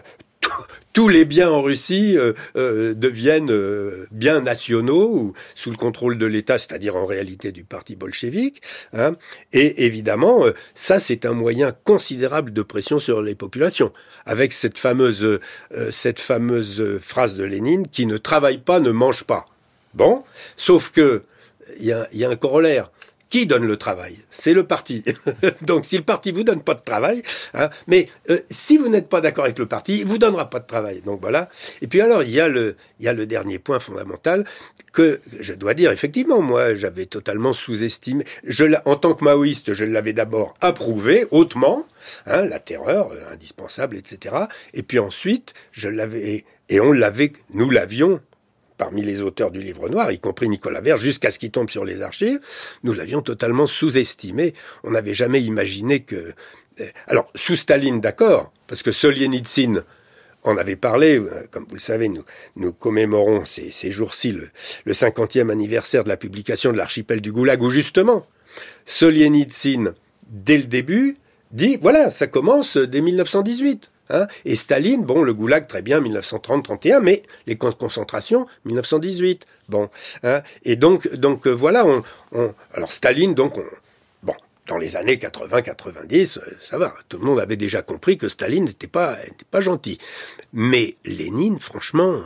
tous 0.93 1.09
les 1.09 1.25
biens 1.25 1.49
en 1.49 1.61
Russie 1.61 2.17
euh, 2.17 2.33
euh, 2.55 2.93
deviennent 2.93 3.51
euh, 3.51 4.07
biens 4.11 4.41
nationaux 4.41 5.09
ou 5.09 5.33
sous 5.53 5.69
le 5.69 5.75
contrôle 5.75 6.17
de 6.17 6.25
l'État, 6.25 6.57
c'est-à-dire 6.57 6.95
en 6.95 7.05
réalité 7.05 7.51
du 7.51 7.63
parti 7.63 7.95
bolchevique. 7.95 8.61
Hein. 8.93 9.15
Et 9.51 9.85
évidemment, 9.85 10.45
ça 10.73 10.99
c'est 10.99 11.25
un 11.25 11.33
moyen 11.33 11.73
considérable 11.83 12.53
de 12.53 12.61
pression 12.61 12.99
sur 12.99 13.21
les 13.21 13.35
populations, 13.35 13.91
avec 14.25 14.53
cette 14.53 14.77
fameuse 14.77 15.39
cette 15.91 16.19
fameuse 16.19 16.99
phrase 17.01 17.35
de 17.35 17.43
Lénine 17.43 17.87
qui 17.87 18.05
ne 18.05 18.17
travaille 18.17 18.59
pas, 18.59 18.79
ne 18.79 18.91
mange 18.91 19.25
pas. 19.25 19.45
Bon, 19.93 20.23
sauf 20.55 20.91
que 20.91 21.23
il 21.79 21.85
y 21.85 21.91
a, 21.91 22.07
y 22.13 22.23
a 22.23 22.29
un 22.29 22.35
corollaire 22.35 22.91
qui 23.35 23.47
donne 23.47 23.67
le 23.67 23.75
travail? 23.75 24.17
C'est 24.29 24.53
le 24.53 24.65
parti. 24.65 25.03
Donc 25.61 25.83
si 25.83 25.97
le 25.97 26.03
parti 26.03 26.31
vous 26.31 26.45
donne 26.45 26.61
pas 26.61 26.73
de 26.73 26.79
travail, 26.79 27.21
hein, 27.53 27.69
mais 27.85 28.07
euh, 28.29 28.39
si 28.49 28.77
vous 28.77 28.87
n'êtes 28.87 29.09
pas 29.09 29.19
d'accord 29.19 29.43
avec 29.43 29.59
le 29.59 29.65
parti, 29.65 29.97
il 29.97 30.05
vous 30.05 30.17
donnera 30.17 30.49
pas 30.49 30.59
de 30.59 30.65
travail. 30.65 31.01
Donc 31.01 31.19
voilà. 31.19 31.49
Et 31.81 31.87
puis 31.87 31.99
alors 31.99 32.23
il 32.23 32.29
y 32.29 32.39
a 32.39 32.47
le 32.47 32.77
le 33.01 33.25
dernier 33.25 33.59
point 33.59 33.81
fondamental 33.81 34.45
que 34.93 35.19
je 35.37 35.53
dois 35.53 35.73
dire 35.73 35.91
effectivement 35.91 36.41
moi 36.41 36.75
j'avais 36.75 37.07
totalement 37.07 37.51
sous-estimé. 37.51 38.23
Je 38.45 38.65
en 38.85 38.95
tant 38.95 39.13
que 39.13 39.25
maoïste, 39.25 39.73
je 39.73 39.83
l'avais 39.83 40.13
d'abord 40.13 40.53
approuvé 40.61 41.27
hautement, 41.31 41.85
hein, 42.27 42.45
la 42.45 42.59
terreur 42.59 43.11
euh, 43.11 43.33
indispensable, 43.33 43.97
etc. 43.97 44.33
Et 44.73 44.81
puis 44.81 44.97
ensuite 44.97 45.53
je 45.73 45.89
l'avais 45.89 46.45
et 46.69 46.79
on 46.79 46.93
l'avait, 46.93 47.33
nous 47.53 47.69
l'avions 47.69 48.21
parmi 48.77 49.01
les 49.01 49.21
auteurs 49.21 49.51
du 49.51 49.61
livre 49.61 49.89
noir, 49.89 50.11
y 50.11 50.19
compris 50.19 50.49
Nicolas 50.49 50.81
Vert, 50.81 50.97
jusqu'à 50.97 51.29
ce 51.29 51.39
qu'il 51.39 51.51
tombe 51.51 51.69
sur 51.69 51.85
les 51.85 52.01
archives, 52.01 52.39
nous 52.83 52.93
l'avions 52.93 53.21
totalement 53.21 53.67
sous-estimé. 53.67 54.53
On 54.83 54.91
n'avait 54.91 55.13
jamais 55.13 55.41
imaginé 55.41 56.01
que... 56.01 56.33
Euh, 56.79 56.85
alors, 57.07 57.31
sous 57.35 57.55
Staline, 57.55 58.01
d'accord, 58.01 58.51
parce 58.67 58.83
que 58.83 58.91
Solzhenitsyn 58.91 59.83
en 60.43 60.57
avait 60.57 60.75
parlé, 60.75 61.17
euh, 61.17 61.45
comme 61.51 61.65
vous 61.67 61.75
le 61.75 61.79
savez, 61.79 62.09
nous, 62.09 62.73
commémorons 62.73 63.45
ces, 63.45 63.71
ces 63.71 63.91
jours-ci 63.91 64.31
le, 64.31 64.49
le 64.85 64.93
50e 64.93 65.49
anniversaire 65.49 66.03
de 66.03 66.09
la 66.09 66.17
publication 66.17 66.71
de 66.71 66.77
l'archipel 66.77 67.21
du 67.21 67.31
Goulag, 67.31 67.61
où 67.63 67.71
justement, 67.71 68.27
Solzhenitsyn, 68.85 69.93
dès 70.27 70.57
le 70.57 70.65
début, 70.65 71.15
dit, 71.51 71.77
voilà, 71.81 72.09
ça 72.09 72.27
commence 72.27 72.77
dès 72.77 73.01
1918. 73.01 73.91
Hein 74.09 74.27
et 74.45 74.55
Staline, 74.55 75.03
bon, 75.03 75.23
le 75.23 75.33
goulag, 75.33 75.67
très 75.67 75.81
bien, 75.81 76.01
1930-31, 76.01 76.99
mais 77.01 77.23
les 77.47 77.57
camps 77.57 77.69
de 77.69 77.75
concentration, 77.75 78.45
1918. 78.65 79.45
Bon, 79.69 79.89
hein 80.23 80.41
et 80.63 80.75
donc, 80.75 81.11
donc 81.15 81.47
euh, 81.47 81.51
voilà, 81.51 81.85
on, 81.85 82.03
on, 82.31 82.53
alors 82.73 82.91
Staline, 82.91 83.33
donc, 83.33 83.57
on, 83.57 83.63
bon, 84.23 84.35
dans 84.67 84.77
les 84.77 84.95
années 84.95 85.15
80-90, 85.15 86.39
euh, 86.39 86.41
ça 86.61 86.77
va, 86.77 86.93
tout 87.09 87.17
le 87.17 87.25
monde 87.25 87.39
avait 87.39 87.57
déjà 87.57 87.81
compris 87.81 88.17
que 88.17 88.29
Staline 88.29 88.65
n'était 88.65 88.87
pas, 88.87 89.17
n'était 89.17 89.45
pas 89.49 89.61
gentil. 89.61 89.97
Mais 90.53 90.95
Lénine, 91.05 91.59
franchement, 91.59 92.19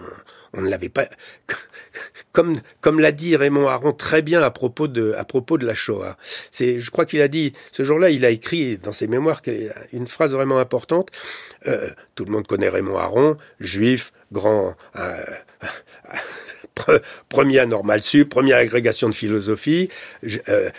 on 0.53 0.61
ne 0.61 0.69
l'avait 0.69 0.89
pas 0.89 1.05
comme 2.31 2.57
comme 2.81 2.99
l'a 2.99 3.11
dit 3.11 3.35
Raymond 3.35 3.67
Aron 3.67 3.93
très 3.93 4.21
bien 4.21 4.41
à 4.41 4.51
propos 4.51 4.87
de 4.87 5.13
à 5.17 5.23
propos 5.23 5.57
de 5.57 5.65
la 5.65 5.73
Shoah. 5.73 6.17
C'est 6.51 6.79
je 6.79 6.91
crois 6.91 7.05
qu'il 7.05 7.21
a 7.21 7.27
dit 7.27 7.53
ce 7.71 7.83
jour-là, 7.83 8.09
il 8.09 8.25
a 8.25 8.29
écrit 8.29 8.77
dans 8.77 8.91
ses 8.91 9.07
mémoires 9.07 9.41
une 9.93 10.07
phrase 10.07 10.33
vraiment 10.33 10.59
importante. 10.59 11.09
Euh, 11.67 11.89
tout 12.15 12.25
le 12.25 12.31
monde 12.31 12.47
connaît 12.47 12.69
Raymond 12.69 12.97
Aron, 12.97 13.37
juif, 13.59 14.13
grand 14.31 14.75
euh, 14.97 15.23
premier 17.29 17.59
à 17.59 17.67
Sup, 18.01 18.29
première 18.29 18.57
agrégation 18.57 19.09
de 19.09 19.15
philosophie. 19.15 19.89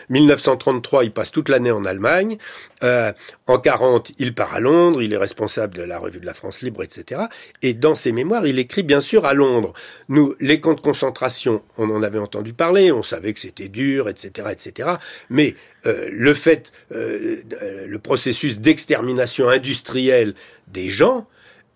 1933, 0.08 1.00
euh, 1.00 1.04
il 1.04 1.12
passe 1.12 1.30
toute 1.30 1.48
l'année 1.48 1.70
en 1.70 1.84
Allemagne. 1.84 2.38
Euh, 2.82 3.12
en 3.46 3.58
40, 3.58 4.12
il 4.18 4.34
part 4.34 4.54
à 4.54 4.60
Londres, 4.60 5.02
il 5.02 5.12
est 5.12 5.18
responsable 5.18 5.74
de 5.74 5.82
la 5.82 5.98
revue 5.98 6.20
de 6.20 6.26
la 6.26 6.34
France 6.34 6.62
libre, 6.62 6.82
etc. 6.82 7.22
Et 7.62 7.74
dans 7.74 7.94
ses 7.94 8.12
mémoires, 8.12 8.46
il 8.46 8.58
écrit 8.58 8.82
bien 8.82 9.00
sûr 9.00 9.26
à 9.26 9.34
Londres. 9.34 9.72
Nous, 10.08 10.34
les 10.40 10.60
camps 10.60 10.74
de 10.74 10.80
concentration, 10.80 11.62
on 11.76 11.90
en 11.90 12.02
avait 12.02 12.18
entendu 12.18 12.52
parler, 12.52 12.92
on 12.92 13.02
savait 13.02 13.32
que 13.32 13.40
c'était 13.40 13.68
dur, 13.68 14.08
etc., 14.08 14.48
etc. 14.50 14.90
Mais 15.28 15.54
euh, 15.86 16.08
le 16.10 16.34
fait, 16.34 16.72
le 16.90 17.98
processus 17.98 18.60
d'extermination 18.60 19.48
industrielle 19.48 20.34
des 20.68 20.88
gens, 20.88 21.26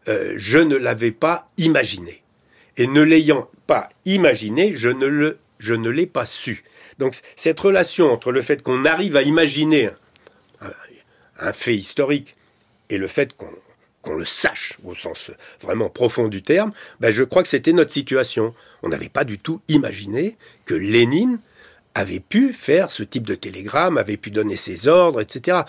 je 0.06 0.58
ne 0.58 0.76
l'avais 0.76 1.12
pas 1.12 1.48
imaginé. 1.56 2.23
Et 2.76 2.86
ne 2.86 3.02
l'ayant 3.02 3.48
pas 3.66 3.88
imaginé, 4.04 4.72
je 4.72 4.88
ne 4.88 5.06
le, 5.06 5.38
je 5.58 5.74
ne 5.74 5.88
l'ai 5.88 6.06
pas 6.06 6.26
su. 6.26 6.64
Donc 6.98 7.14
cette 7.36 7.60
relation 7.60 8.10
entre 8.10 8.32
le 8.32 8.42
fait 8.42 8.62
qu'on 8.62 8.84
arrive 8.84 9.16
à 9.16 9.22
imaginer 9.22 9.90
un, 11.38 11.52
fait 11.52 11.74
historique 11.74 12.36
et 12.90 12.98
le 12.98 13.06
fait 13.06 13.34
qu'on 13.36 14.14
le 14.14 14.24
sache 14.24 14.78
au 14.84 14.94
sens 14.94 15.30
vraiment 15.60 15.88
profond 15.88 16.28
du 16.28 16.42
terme, 16.42 16.72
ben 17.00 17.10
je 17.10 17.24
crois 17.24 17.42
que 17.42 17.48
c'était 17.48 17.72
notre 17.72 17.92
situation. 17.92 18.54
On 18.82 18.88
n'avait 18.88 19.08
pas 19.08 19.24
du 19.24 19.38
tout 19.38 19.60
imaginé 19.68 20.36
que 20.66 20.74
Lénine 20.74 21.38
avait 21.94 22.20
pu 22.20 22.52
faire 22.52 22.90
ce 22.90 23.02
type 23.02 23.26
de 23.26 23.34
télégramme, 23.34 23.98
avait 23.98 24.16
pu 24.16 24.30
donner 24.30 24.56
ses 24.56 24.88
ordres, 24.88 25.20
etc. 25.20 25.62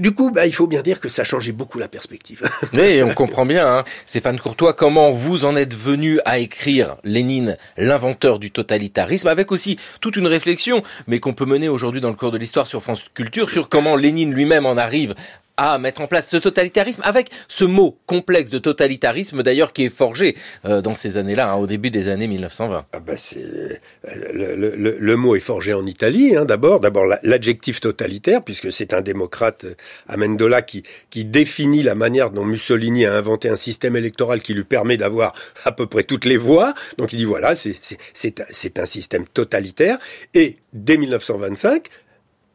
Du 0.00 0.12
coup, 0.12 0.30
bah, 0.30 0.46
il 0.46 0.54
faut 0.54 0.66
bien 0.66 0.80
dire 0.80 0.98
que 0.98 1.10
ça 1.10 1.24
changeait 1.24 1.52
beaucoup 1.52 1.78
la 1.78 1.86
perspective. 1.86 2.40
Oui, 2.72 3.02
on 3.02 3.12
comprend 3.12 3.44
bien. 3.44 3.66
Hein. 3.66 3.84
Stéphane 4.06 4.40
Courtois, 4.40 4.72
comment 4.72 5.10
vous 5.10 5.44
en 5.44 5.56
êtes 5.56 5.74
venu 5.74 6.20
à 6.24 6.38
écrire 6.38 6.96
Lénine, 7.04 7.58
l'inventeur 7.76 8.38
du 8.38 8.50
totalitarisme, 8.50 9.28
avec 9.28 9.52
aussi 9.52 9.78
toute 10.00 10.16
une 10.16 10.26
réflexion, 10.26 10.82
mais 11.06 11.20
qu'on 11.20 11.34
peut 11.34 11.44
mener 11.44 11.68
aujourd'hui 11.68 12.00
dans 12.00 12.08
le 12.08 12.14
cours 12.14 12.30
de 12.30 12.38
l'histoire 12.38 12.66
sur 12.66 12.82
France 12.82 13.04
Culture, 13.12 13.50
sur 13.50 13.68
comment 13.68 13.96
Lénine 13.96 14.32
lui-même 14.32 14.64
en 14.64 14.78
arrive 14.78 15.14
à 15.60 15.78
mettre 15.78 16.00
en 16.00 16.06
place 16.06 16.30
ce 16.30 16.38
totalitarisme 16.38 17.02
avec 17.04 17.28
ce 17.46 17.64
mot 17.64 17.98
complexe 18.06 18.50
de 18.50 18.58
totalitarisme 18.58 19.42
d'ailleurs 19.42 19.74
qui 19.74 19.84
est 19.84 19.94
forgé 19.94 20.34
euh, 20.64 20.80
dans 20.80 20.94
ces 20.94 21.18
années-là, 21.18 21.52
hein, 21.52 21.56
au 21.56 21.66
début 21.66 21.90
des 21.90 22.08
années 22.08 22.28
1920. 22.28 22.86
Ah 22.94 23.00
bah 23.00 23.12
c'est 23.18 23.80
le, 24.04 25.14
mot 25.16 25.36
est 25.36 25.40
forgé 25.40 25.74
en 25.74 25.84
Italie 25.84 26.34
hein, 26.34 26.46
d'abord, 26.46 26.80
d'abord 26.80 27.04
l'adjectif 27.22 27.80
totalitaire 27.80 28.42
puisque 28.42 28.72
c'est 28.72 28.94
un 28.94 29.02
démocrate 29.02 29.64
euh, 29.64 29.74
Amendola 30.08 30.62
qui 30.62 30.82
qui 31.10 31.26
définit 31.26 31.82
la 31.82 31.94
manière 31.94 32.30
dont 32.30 32.46
Mussolini 32.46 33.04
a 33.04 33.14
inventé 33.14 33.50
un 33.50 33.56
système 33.56 33.96
électoral 33.96 34.40
qui 34.40 34.54
lui 34.54 34.64
permet 34.64 34.96
d'avoir 34.96 35.34
à 35.66 35.72
peu 35.72 35.86
près 35.86 36.04
toutes 36.04 36.24
les 36.24 36.38
voix. 36.38 36.72
Donc 36.96 37.12
il 37.12 37.18
dit 37.18 37.26
voilà, 37.26 37.54
c'est 37.54 38.78
un 38.78 38.86
système 38.86 39.26
totalitaire 39.26 39.98
et 40.32 40.56
dès 40.72 40.96
1925 40.96 41.90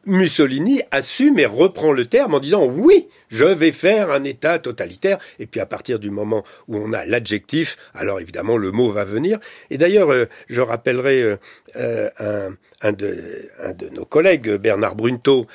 Mussolini 0.06 0.82
assume 0.90 1.38
et 1.38 1.46
reprend 1.46 1.92
le 1.92 2.06
terme 2.06 2.34
en 2.34 2.40
disant 2.40 2.64
oui, 2.64 3.08
je 3.28 3.44
vais 3.44 3.72
faire 3.72 4.10
un 4.10 4.24
État 4.24 4.58
totalitaire. 4.58 5.18
Et 5.38 5.46
puis 5.46 5.60
à 5.60 5.66
partir 5.66 5.98
du 5.98 6.10
moment 6.10 6.44
où 6.68 6.76
on 6.76 6.92
a 6.92 7.04
l'adjectif, 7.04 7.76
alors 7.94 8.20
évidemment 8.20 8.56
le 8.56 8.72
mot 8.72 8.90
va 8.90 9.04
venir. 9.04 9.38
Et 9.70 9.78
d'ailleurs, 9.78 10.10
euh, 10.12 10.26
je 10.48 10.60
rappellerai 10.60 11.22
euh, 11.22 11.36
euh, 11.76 12.50
un, 12.82 12.92
de, 12.92 13.48
un, 13.60 13.72
de, 13.72 13.88
nos 13.88 14.04
collègues, 14.04 14.50
Bernard 14.54 14.94
Brunto, 14.94 15.46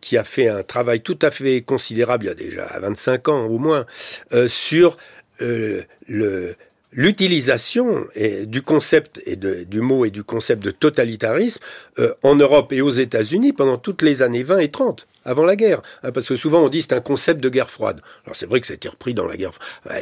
qui 0.00 0.16
a 0.16 0.24
fait 0.24 0.48
un 0.48 0.62
travail 0.62 1.00
tout 1.00 1.18
à 1.22 1.30
fait 1.30 1.62
considérable, 1.62 2.24
il 2.24 2.28
y 2.28 2.30
a 2.30 2.34
déjà 2.34 2.78
25 2.78 3.28
ans 3.28 3.46
au 3.46 3.58
moins, 3.58 3.86
sur 4.46 4.96
le 5.40 6.54
l'utilisation 6.96 8.06
du 8.46 8.62
concept 8.62 9.22
et 9.26 9.36
du 9.36 9.80
mot 9.80 10.04
et 10.04 10.10
du 10.10 10.24
concept 10.24 10.64
de 10.64 10.70
totalitarisme 10.70 11.60
euh, 11.98 12.14
en 12.22 12.34
Europe 12.34 12.72
et 12.72 12.80
aux 12.80 12.90
États-Unis 12.90 13.52
pendant 13.52 13.76
toutes 13.76 14.02
les 14.02 14.22
années 14.22 14.42
20 14.42 14.58
et 14.58 14.70
30 14.70 15.06
avant 15.24 15.44
la 15.44 15.56
guerre. 15.56 15.82
Hein, 16.02 16.12
parce 16.12 16.28
que 16.28 16.36
souvent 16.36 16.62
on 16.62 16.68
dit 16.68 16.82
c'est 16.82 16.94
un 16.94 17.00
concept 17.00 17.40
de 17.40 17.48
guerre 17.50 17.70
froide. 17.70 18.00
Alors 18.24 18.34
c'est 18.34 18.46
vrai 18.46 18.60
que 18.60 18.66
ça 18.66 18.72
a 18.72 18.76
été 18.76 18.88
repris 18.88 19.12
dans 19.12 19.26
la 19.26 19.36
guerre. 19.36 19.52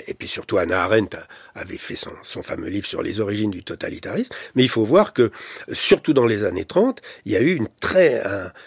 Et 0.07 0.15
puis 0.15 0.29
surtout 0.29 0.57
Anna 0.59 0.85
Arendt 0.85 1.17
avait 1.55 1.79
fait 1.79 1.97
son, 1.97 2.43
fameux 2.43 2.69
livre 2.69 2.87
sur 2.87 3.03
les 3.03 3.21
origines 3.21 3.51
du 3.51 3.65
totalitarisme. 3.65 4.33
Mais 4.55 4.63
il 4.63 4.69
faut 4.69 4.85
voir 4.85 5.13
que 5.13 5.33
surtout 5.73 6.13
dans 6.13 6.27
les 6.27 6.45
années 6.45 6.65
30, 6.65 7.03
il 7.27 7.33
y 7.33 7.37
a 7.37 7.41
eu 7.41 7.55
une 7.55 7.69
très, 7.81 8.23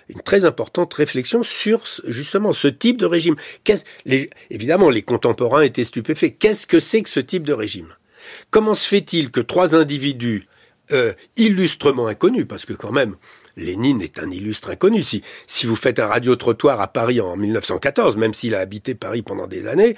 une 0.09 0.21
très 0.21 0.43
importante 0.43 0.93
réflexion 0.93 1.43
sur 1.43 1.83
justement 2.07 2.51
ce 2.51 2.67
type 2.67 2.97
de 2.97 3.05
régime. 3.05 3.35
Les, 4.05 4.29
évidemment, 4.49 4.89
les 4.89 5.03
contemporains 5.03 5.61
étaient 5.61 5.83
stupéfaits. 5.83 6.37
Qu'est-ce 6.39 6.67
que 6.67 6.79
c'est 6.79 7.01
que 7.01 7.09
ce 7.09 7.19
type 7.19 7.43
de 7.43 7.53
régime? 7.53 7.93
Comment 8.51 8.73
se 8.73 8.87
fait-il 8.87 9.31
que 9.31 9.41
trois 9.41 9.75
individus 9.75 10.47
euh, 10.93 11.13
illustrement 11.35 12.07
inconnus, 12.07 12.45
parce 12.47 12.65
que 12.65 12.71
quand 12.71 12.93
même, 12.93 13.17
Lénine 13.57 14.01
est 14.01 14.19
un 14.19 14.31
illustre 14.31 14.69
inconnu. 14.69 15.03
Si, 15.03 15.21
si 15.45 15.65
vous 15.65 15.75
faites 15.75 15.99
un 15.99 16.07
radio-trottoir 16.07 16.79
à 16.79 16.87
Paris 16.87 17.19
en 17.19 17.35
1914, 17.35 18.15
même 18.15 18.33
s'il 18.33 18.55
a 18.55 18.59
habité 18.59 18.95
Paris 18.95 19.21
pendant 19.21 19.47
des 19.47 19.67
années, 19.67 19.97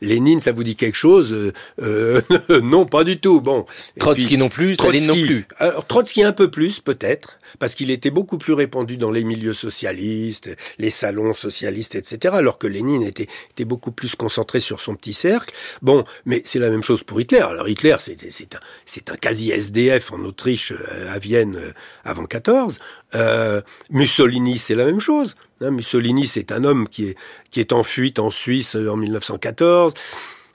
Lénine, 0.00 0.40
ça 0.40 0.52
vous 0.52 0.64
dit 0.64 0.76
quelque 0.76 0.96
chose 0.96 1.32
euh, 1.32 1.52
euh 1.82 2.20
Non, 2.62 2.86
pas 2.86 3.04
du 3.04 3.18
tout. 3.18 3.40
Bon. 3.40 3.66
Trotsky 3.98 4.36
non 4.36 4.48
plus, 4.48 4.74
Staline 4.74 5.06
non 5.06 5.14
plus. 5.14 5.46
Alors, 5.58 5.86
Trotsky 5.86 6.22
un 6.22 6.32
peu 6.32 6.50
plus, 6.50 6.80
peut-être, 6.80 7.38
parce 7.58 7.74
qu'il 7.74 7.90
était 7.90 8.10
beaucoup 8.10 8.38
plus 8.38 8.52
répandu 8.52 8.96
dans 8.96 9.10
les 9.10 9.24
milieux 9.24 9.54
socialistes, 9.54 10.50
les 10.78 10.90
salons 10.90 11.32
socialistes, 11.32 11.94
etc. 11.94 12.34
Alors 12.36 12.58
que 12.58 12.66
Lénine 12.66 13.02
était, 13.02 13.28
était 13.50 13.64
beaucoup 13.64 13.92
plus 13.92 14.14
concentré 14.14 14.60
sur 14.60 14.80
son 14.80 14.94
petit 14.94 15.14
cercle. 15.14 15.54
Bon, 15.82 16.04
mais 16.24 16.42
c'est 16.44 16.58
la 16.58 16.70
même 16.70 16.82
chose 16.82 17.02
pour 17.02 17.20
Hitler. 17.20 17.40
Alors 17.40 17.68
Hitler, 17.68 17.96
c'est 17.98 18.54
un, 18.54 18.60
c'est 18.84 19.10
un 19.10 19.16
quasi 19.16 19.50
SDF 19.50 20.12
en 20.12 20.20
Autriche, 20.20 20.72
euh, 20.72 21.14
à 21.14 21.18
Vienne, 21.18 21.56
euh, 21.56 21.72
avant 22.04 22.24
14. 22.24 22.78
Euh, 23.14 23.62
Mussolini, 23.90 24.58
c'est 24.58 24.74
la 24.74 24.84
même 24.84 25.00
chose. 25.00 25.36
Hein, 25.60 25.70
Mussolini, 25.70 26.26
c'est 26.26 26.52
un 26.52 26.64
homme 26.64 26.88
qui 26.88 27.14
est, 27.56 27.72
en 27.72 27.82
fuite 27.82 28.18
en 28.18 28.30
Suisse 28.30 28.76
euh, 28.76 28.90
en 28.90 28.96
1914. 28.96 29.94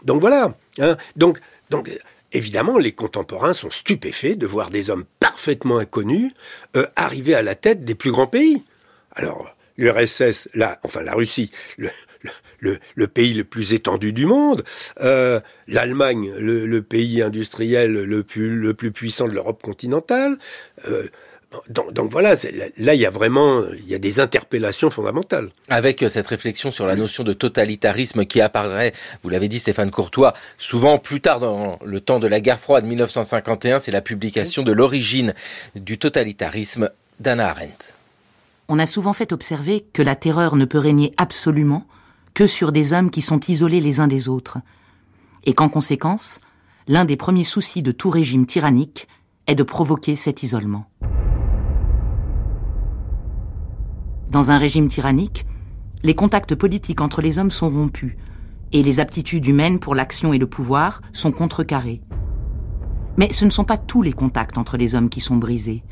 Donc 0.03 0.21
voilà. 0.21 0.53
Hein. 0.79 0.97
Donc, 1.15 1.39
donc 1.69 1.89
évidemment, 2.31 2.77
les 2.77 2.91
contemporains 2.91 3.53
sont 3.53 3.69
stupéfaits 3.69 4.37
de 4.37 4.47
voir 4.47 4.69
des 4.69 4.89
hommes 4.89 5.05
parfaitement 5.19 5.77
inconnus 5.77 6.31
euh, 6.77 6.85
arriver 6.95 7.35
à 7.35 7.41
la 7.41 7.55
tête 7.55 7.83
des 7.83 7.95
plus 7.95 8.11
grands 8.11 8.27
pays. 8.27 8.63
Alors, 9.13 9.55
l'URSS, 9.77 10.49
la, 10.53 10.79
enfin 10.83 11.01
la 11.01 11.13
Russie, 11.13 11.51
le, 11.77 11.89
le, 12.95 13.07
pays 13.07 13.33
le 13.33 13.43
plus 13.43 13.73
étendu 13.73 14.13
du 14.13 14.25
monde, 14.25 14.63
euh, 15.01 15.39
l'Allemagne, 15.67 16.31
le, 16.37 16.81
pays 16.81 17.21
industriel 17.21 17.91
le 17.91 18.23
plus, 18.23 18.91
puissant 18.93 19.27
de 19.27 19.33
l'Europe 19.33 19.61
continentale, 19.61 20.37
euh, 20.87 21.07
donc, 21.69 21.91
donc, 21.93 22.11
voilà, 22.11 22.35
là 22.77 22.93
il 22.93 22.99
y 22.99 23.05
a 23.05 23.09
vraiment 23.09 23.61
il 23.73 23.87
y 23.89 23.95
a 23.95 23.99
des 23.99 24.19
interpellations 24.19 24.89
fondamentales. 24.89 25.49
Avec 25.67 26.01
euh, 26.01 26.09
cette 26.09 26.27
réflexion 26.27 26.71
sur 26.71 26.85
la 26.85 26.95
notion 26.95 27.23
de 27.23 27.33
totalitarisme 27.33 28.25
qui 28.25 28.39
apparaît, 28.39 28.93
vous 29.23 29.29
l'avez 29.29 29.49
dit 29.49 29.59
Stéphane 29.59 29.91
Courtois, 29.91 30.33
souvent 30.57 30.97
plus 30.97 31.19
tard 31.19 31.39
dans 31.39 31.77
le 31.83 31.99
temps 31.99 32.19
de 32.19 32.27
la 32.27 32.39
guerre 32.39 32.59
froide 32.59 32.85
1951, 32.85 33.79
c'est 33.79 33.91
la 33.91 34.01
publication 34.01 34.63
de 34.63 34.71
l'origine 34.71 35.33
du 35.75 35.97
totalitarisme 35.97 36.89
d'Anna 37.19 37.49
Arendt. 37.49 37.93
On 38.69 38.79
a 38.79 38.85
souvent 38.85 39.13
fait 39.13 39.33
observer 39.33 39.85
que 39.91 40.01
la 40.01 40.15
terreur 40.15 40.55
ne 40.55 40.65
peut 40.65 40.79
régner 40.79 41.11
absolument 41.17 41.85
que 42.33 42.47
sur 42.47 42.71
des 42.71 42.93
hommes 42.93 43.11
qui 43.11 43.21
sont 43.21 43.41
isolés 43.49 43.81
les 43.81 43.99
uns 43.99 44.07
des 44.07 44.29
autres, 44.29 44.59
et 45.43 45.53
qu'en 45.53 45.67
conséquence, 45.67 46.39
l'un 46.87 47.03
des 47.03 47.17
premiers 47.17 47.43
soucis 47.43 47.81
de 47.81 47.91
tout 47.91 48.09
régime 48.09 48.45
tyrannique 48.45 49.09
est 49.47 49.55
de 49.55 49.63
provoquer 49.63 50.15
cet 50.15 50.43
isolement. 50.43 50.87
Dans 54.31 54.49
un 54.49 54.57
régime 54.57 54.87
tyrannique, 54.87 55.45
les 56.03 56.15
contacts 56.15 56.55
politiques 56.55 57.01
entre 57.01 57.21
les 57.21 57.37
hommes 57.37 57.51
sont 57.51 57.69
rompus 57.69 58.15
et 58.71 58.81
les 58.81 59.01
aptitudes 59.01 59.45
humaines 59.45 59.77
pour 59.77 59.93
l'action 59.93 60.31
et 60.31 60.37
le 60.37 60.47
pouvoir 60.47 61.01
sont 61.11 61.33
contrecarrées. 61.33 62.01
Mais 63.17 63.33
ce 63.33 63.43
ne 63.43 63.49
sont 63.49 63.65
pas 63.65 63.77
tous 63.77 64.01
les 64.01 64.13
contacts 64.13 64.57
entre 64.57 64.77
les 64.77 64.95
hommes 64.95 65.09
qui 65.09 65.19
sont 65.19 65.35
brisés. 65.35 65.83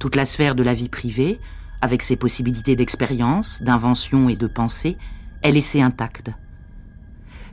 Toute 0.00 0.16
la 0.16 0.26
sphère 0.26 0.56
de 0.56 0.64
la 0.64 0.74
vie 0.74 0.88
privée, 0.88 1.38
avec 1.80 2.02
ses 2.02 2.16
possibilités 2.16 2.74
d'expérience, 2.74 3.62
d'invention 3.62 4.28
et 4.28 4.34
de 4.34 4.48
pensée, 4.48 4.96
est 5.44 5.52
laissée 5.52 5.80
intacte. 5.80 6.32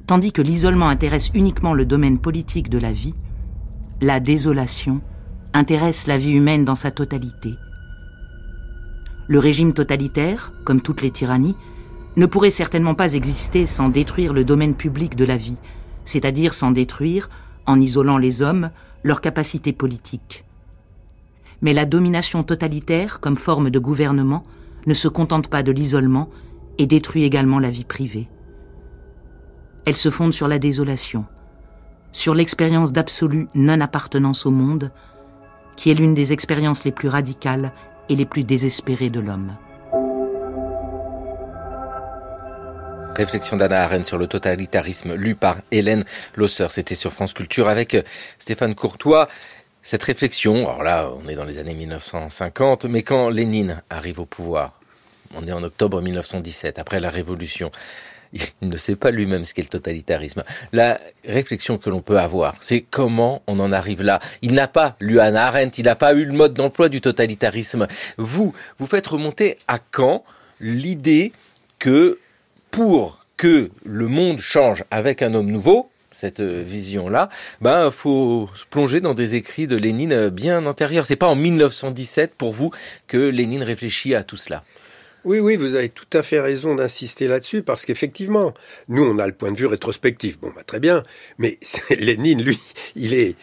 Tandis 0.08 0.32
que 0.32 0.42
l'isolement 0.42 0.90
intéresse 0.90 1.30
uniquement 1.36 1.76
le 1.76 1.86
domaine 1.86 2.18
politique 2.18 2.72
de 2.72 2.80
la 2.80 2.92
vie, 2.92 3.14
la 4.02 4.20
désolation 4.20 5.00
intéresse 5.54 6.08
la 6.08 6.18
vie 6.18 6.32
humaine 6.32 6.66
dans 6.66 6.74
sa 6.74 6.90
totalité. 6.90 7.54
Le 9.28 9.40
régime 9.40 9.74
totalitaire, 9.74 10.54
comme 10.64 10.82
toutes 10.82 11.02
les 11.02 11.12
tyrannies, 11.12 11.58
ne 12.16 12.26
pourrait 12.26 12.52
certainement 12.52 12.96
pas 12.96 13.14
exister 13.14 13.66
sans 13.66 13.90
détruire 13.90 14.34
le 14.34 14.46
domaine 14.46 14.74
public 14.74 15.16
de 15.16 15.26
la 15.26 15.38
vie, 15.38 15.58
c'est-à-dire 16.06 16.54
sans 16.54 16.72
détruire, 16.72 17.30
en 17.66 17.80
isolant 17.82 18.18
les 18.18 18.42
hommes, 18.42 18.72
leur 19.04 19.22
capacité 19.22 19.74
politique. 19.74 20.46
Mais 21.62 21.74
la 21.74 21.86
domination 21.86 22.44
totalitaire, 22.44 23.20
comme 23.20 23.36
forme 23.36 23.70
de 23.70 23.80
gouvernement, 23.80 24.46
ne 24.86 24.94
se 24.94 25.08
contente 25.08 25.50
pas 25.50 25.64
de 25.64 25.72
l'isolement 25.72 26.30
et 26.78 26.86
détruit 26.86 27.24
également 27.24 27.60
la 27.60 27.70
vie 27.70 27.84
privée. 27.84 28.30
Elle 29.86 29.98
se 29.98 30.10
fonde 30.10 30.34
sur 30.34 30.48
la 30.48 30.60
désolation, 30.60 31.26
sur 32.12 32.34
l'expérience 32.34 32.94
d'absolue 32.94 33.48
non-appartenance 33.56 34.46
au 34.46 34.52
monde, 34.52 34.92
qui 35.76 35.92
est 35.92 35.96
l'une 35.96 36.14
des 36.14 36.34
expériences 36.34 36.84
les 36.84 36.92
plus 36.92 37.10
radicales 37.10 37.74
et 38.10 38.16
les 38.16 38.26
plus 38.26 38.44
désespérés 38.44 39.10
de 39.10 39.20
l'homme. 39.20 39.56
Réflexion 43.16 43.58
d'Anna 43.58 43.84
Arendt 43.84 44.04
sur 44.04 44.20
le 44.20 44.28
totalitarisme 44.28 45.16
lu 45.16 45.34
par 45.34 45.58
Hélène 45.72 46.06
Losser. 46.36 46.68
C'était 46.70 46.94
sur 46.94 47.12
France 47.12 47.34
Culture 47.34 47.68
avec 47.68 47.96
euh, 47.96 48.04
Stéphane 48.38 48.76
Courtois. 48.76 49.28
Cette 49.82 50.04
réflexion, 50.04 50.68
alors 50.68 50.84
là, 50.84 51.10
on 51.24 51.28
est 51.28 51.36
dans 51.36 51.46
les 51.46 51.58
années 51.58 51.74
1950, 51.74 52.86
mais 52.86 53.02
quand 53.02 53.30
Lénine 53.30 53.82
arrive 53.90 54.20
au 54.20 54.26
pouvoir, 54.26 54.80
on 55.36 55.48
est 55.48 55.52
en 55.52 55.64
octobre 55.64 56.02
1917, 56.02 56.78
après 56.78 57.00
la 57.00 57.10
Révolution, 57.10 57.72
il 58.34 58.70
ne 58.70 58.78
sait 58.78 58.96
pas 58.96 59.12
lui-même 59.12 59.46
ce 59.46 59.54
qu'est 59.54 59.62
le 59.62 59.68
totalitarisme. 59.68 60.44
La 60.74 61.00
réflexion 61.26 61.78
que 61.78 61.90
l'on 61.90 62.02
peut 62.02 62.20
avoir, 62.20 62.56
c'est 62.60 62.82
comment 62.82 63.42
on 63.48 63.60
en 63.60 63.72
arrive 63.72 64.02
là. 64.04 64.20
Il 64.42 64.54
n'a 64.54 64.68
pas 64.68 64.96
lu 65.00 65.20
Hannah 65.20 65.48
Arendt, 65.48 65.80
il 65.82 65.86
n'a 65.86 65.96
pas 65.96 66.14
eu 66.14 66.26
le 66.26 66.34
mode 66.34 66.54
d'emploi 66.54 66.90
du 66.90 67.02
totalitarisme. 67.02 67.88
Vous, 68.18 68.54
vous 68.78 68.88
faites 68.88 69.08
remonter 69.08 69.58
à 69.68 69.80
quand 69.80 70.24
l'idée 70.60 71.32
que 71.80 72.20
pour 72.72 73.26
que 73.38 73.70
le 73.86 74.08
monde 74.08 74.40
change 74.40 74.84
avec 74.92 75.22
un 75.22 75.34
homme 75.34 75.52
nouveau, 75.52 75.90
cette 76.12 76.42
vision-là, 76.42 77.30
ben 77.62 77.92
faut 77.92 78.50
se 78.56 78.66
plonger 78.66 79.02
dans 79.02 79.14
des 79.14 79.36
écrits 79.36 79.68
de 79.68 79.76
Lénine 79.76 80.30
bien 80.30 80.66
antérieurs. 80.66 81.06
C'est 81.06 81.16
pas 81.16 81.28
en 81.28 81.36
1917 81.36 82.34
pour 82.36 82.54
vous 82.54 82.72
que 83.08 83.18
Lénine 83.18 83.62
réfléchit 83.62 84.16
à 84.16 84.24
tout 84.24 84.38
cela. 84.38 84.64
Oui, 85.26 85.40
oui, 85.40 85.56
vous 85.56 85.76
avez 85.76 85.90
tout 85.90 86.06
à 86.14 86.24
fait 86.24 86.40
raison 86.40 86.76
d'insister 86.76 87.28
là-dessus, 87.28 87.64
parce 87.64 87.86
qu'effectivement, 87.86 88.54
nous, 88.88 89.04
on 89.04 89.20
a 89.20 89.28
le 89.28 89.34
point 89.34 89.52
de 89.52 89.58
vue 89.58 89.66
rétrospectif. 89.66 90.40
Bon, 90.40 90.52
bah, 90.56 90.64
très 90.64 90.80
bien, 90.80 91.04
mais 91.38 91.60
Lénine, 91.90 92.42
lui, 92.44 92.60
il 92.96 93.14
est, 93.14 93.36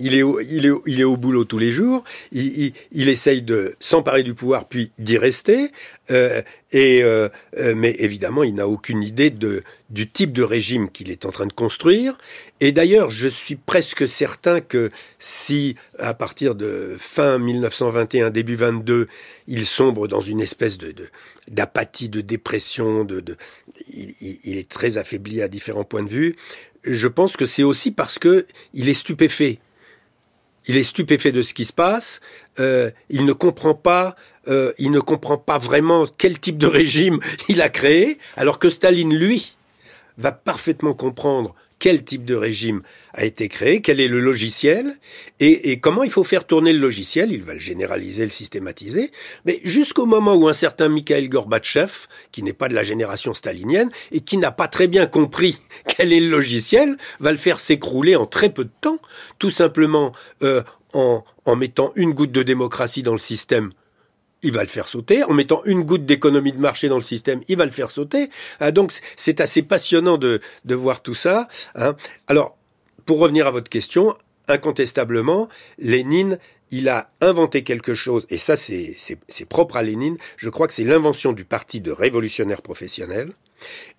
il 0.00 0.14
est, 0.16 1.04
au, 1.04 1.16
boulot 1.16 1.44
tous 1.44 1.58
les 1.58 1.70
jours, 1.70 2.04
il, 2.32 2.72
essaye 2.92 3.42
de 3.42 3.74
s'emparer 3.80 4.22
du 4.22 4.34
pouvoir 4.34 4.66
puis 4.66 4.92
d'y 4.98 5.18
rester, 5.18 5.70
euh, 6.10 6.42
euh, 6.74 7.28
euh, 7.58 7.74
mais 7.76 7.94
évidemment 7.98 8.42
il 8.42 8.54
n'a 8.54 8.66
aucune 8.66 9.02
idée 9.02 9.30
du 9.30 10.10
type 10.10 10.32
de 10.32 10.42
régime 10.42 10.90
qu'il 10.90 11.10
est 11.10 11.26
en 11.26 11.30
train 11.30 11.46
de 11.46 11.52
construire. 11.52 12.16
Et 12.60 12.72
d'ailleurs, 12.72 13.10
je 13.10 13.28
suis 13.28 13.56
presque 13.56 14.08
certain 14.08 14.60
que 14.60 14.90
si, 15.18 15.76
à 15.98 16.14
partir 16.14 16.54
de 16.54 16.96
fin 16.98 17.38
1921, 17.38 18.30
début 18.30 18.56
22, 18.56 19.06
il 19.48 19.66
sombre 19.66 20.08
dans 20.08 20.20
une 20.20 20.40
espèce 20.40 20.78
de, 20.78 20.94
d'apathie, 21.50 22.08
de 22.08 22.20
dépression, 22.20 23.04
de 23.04 23.22
il, 23.92 24.14
il, 24.44 24.58
est 24.58 24.68
très 24.68 24.98
affaibli 24.98 25.42
à 25.42 25.48
différents 25.48 25.84
points 25.84 26.02
de 26.02 26.08
vue. 26.08 26.36
Je 26.84 27.08
pense 27.08 27.36
que 27.36 27.46
c'est 27.46 27.62
aussi 27.62 27.90
parce 27.90 28.18
que 28.18 28.46
il 28.72 28.88
est 28.88 28.94
stupéfait 28.94 29.58
il 30.66 30.76
est 30.76 30.84
stupéfait 30.84 31.32
de 31.32 31.42
ce 31.42 31.54
qui 31.54 31.64
se 31.64 31.72
passe, 31.72 32.20
euh, 32.58 32.90
il 33.08 33.24
ne 33.24 33.32
comprend 33.32 33.74
pas, 33.74 34.16
euh, 34.48 34.72
il 34.78 34.90
ne 34.90 35.00
comprend 35.00 35.38
pas 35.38 35.58
vraiment 35.58 36.06
quel 36.18 36.38
type 36.38 36.58
de 36.58 36.66
régime 36.80 37.18
il 37.48 37.62
a 37.62 37.68
créé, 37.68 38.18
alors 38.36 38.58
que 38.58 38.70
Staline, 38.70 39.14
lui, 39.16 39.56
va 40.18 40.32
parfaitement 40.32 40.94
comprendre 40.94 41.54
quel 41.80 42.04
type 42.04 42.24
de 42.24 42.36
régime 42.36 42.82
a 43.14 43.24
été 43.24 43.48
créé, 43.48 43.80
quel 43.80 44.00
est 44.00 44.06
le 44.06 44.20
logiciel, 44.20 44.98
et, 45.40 45.72
et, 45.72 45.80
comment 45.80 46.04
il 46.04 46.10
faut 46.12 46.22
faire 46.22 46.46
tourner 46.46 46.72
le 46.72 46.78
logiciel. 46.78 47.32
Il 47.32 47.42
va 47.42 47.54
le 47.54 47.58
généraliser, 47.58 48.22
le 48.22 48.30
systématiser, 48.30 49.10
mais 49.46 49.60
jusqu'au 49.64 50.06
moment 50.06 50.36
où 50.36 50.46
un 50.46 50.52
certain 50.52 50.88
Mikhail 50.88 51.28
Gorbatchev, 51.28 52.06
qui 52.30 52.44
n'est 52.44 52.52
pas 52.52 52.68
de 52.68 52.74
la 52.74 52.84
génération 52.84 53.34
stalinienne 53.34 53.90
et 54.12 54.20
qui 54.20 54.36
n'a 54.36 54.52
pas 54.52 54.68
très 54.68 54.86
bien 54.86 55.06
compris 55.06 55.58
quel 55.96 56.12
est 56.12 56.20
le 56.20 56.28
logiciel, 56.28 56.96
va 57.18 57.32
le 57.32 57.38
faire 57.38 57.58
s'écrouler 57.58 58.14
en 58.14 58.26
très 58.26 58.50
peu 58.50 58.64
de 58.64 58.72
temps, 58.80 59.00
tout 59.38 59.50
simplement 59.50 60.12
euh, 60.42 60.62
en, 60.92 61.24
en 61.46 61.56
mettant 61.56 61.92
une 61.96 62.12
goutte 62.12 62.32
de 62.32 62.42
démocratie 62.42 63.02
dans 63.02 63.14
le 63.14 63.18
système 63.18 63.70
il 64.42 64.52
va 64.52 64.62
le 64.62 64.68
faire 64.68 64.88
sauter. 64.88 65.24
En 65.24 65.32
mettant 65.32 65.62
une 65.64 65.82
goutte 65.82 66.06
d'économie 66.06 66.52
de 66.52 66.58
marché 66.58 66.88
dans 66.88 66.98
le 66.98 67.04
système, 67.04 67.40
il 67.48 67.56
va 67.56 67.64
le 67.64 67.70
faire 67.70 67.90
sauter. 67.90 68.30
Ah, 68.58 68.70
donc 68.70 68.92
c'est 69.16 69.40
assez 69.40 69.62
passionnant 69.62 70.18
de, 70.18 70.40
de 70.64 70.74
voir 70.74 71.02
tout 71.02 71.14
ça. 71.14 71.48
Hein. 71.74 71.94
Alors, 72.26 72.56
pour 73.04 73.18
revenir 73.18 73.46
à 73.46 73.50
votre 73.50 73.68
question, 73.68 74.16
incontestablement, 74.48 75.48
Lénine, 75.78 76.38
il 76.70 76.88
a 76.88 77.10
inventé 77.20 77.64
quelque 77.64 77.94
chose, 77.94 78.26
et 78.30 78.38
ça 78.38 78.54
c'est 78.56 78.94
propre 79.48 79.76
à 79.76 79.82
Lénine, 79.82 80.16
je 80.36 80.48
crois 80.50 80.68
que 80.68 80.72
c'est 80.72 80.84
l'invention 80.84 81.32
du 81.32 81.44
parti 81.44 81.80
de 81.80 81.90
révolutionnaires 81.90 82.62
professionnels. 82.62 83.32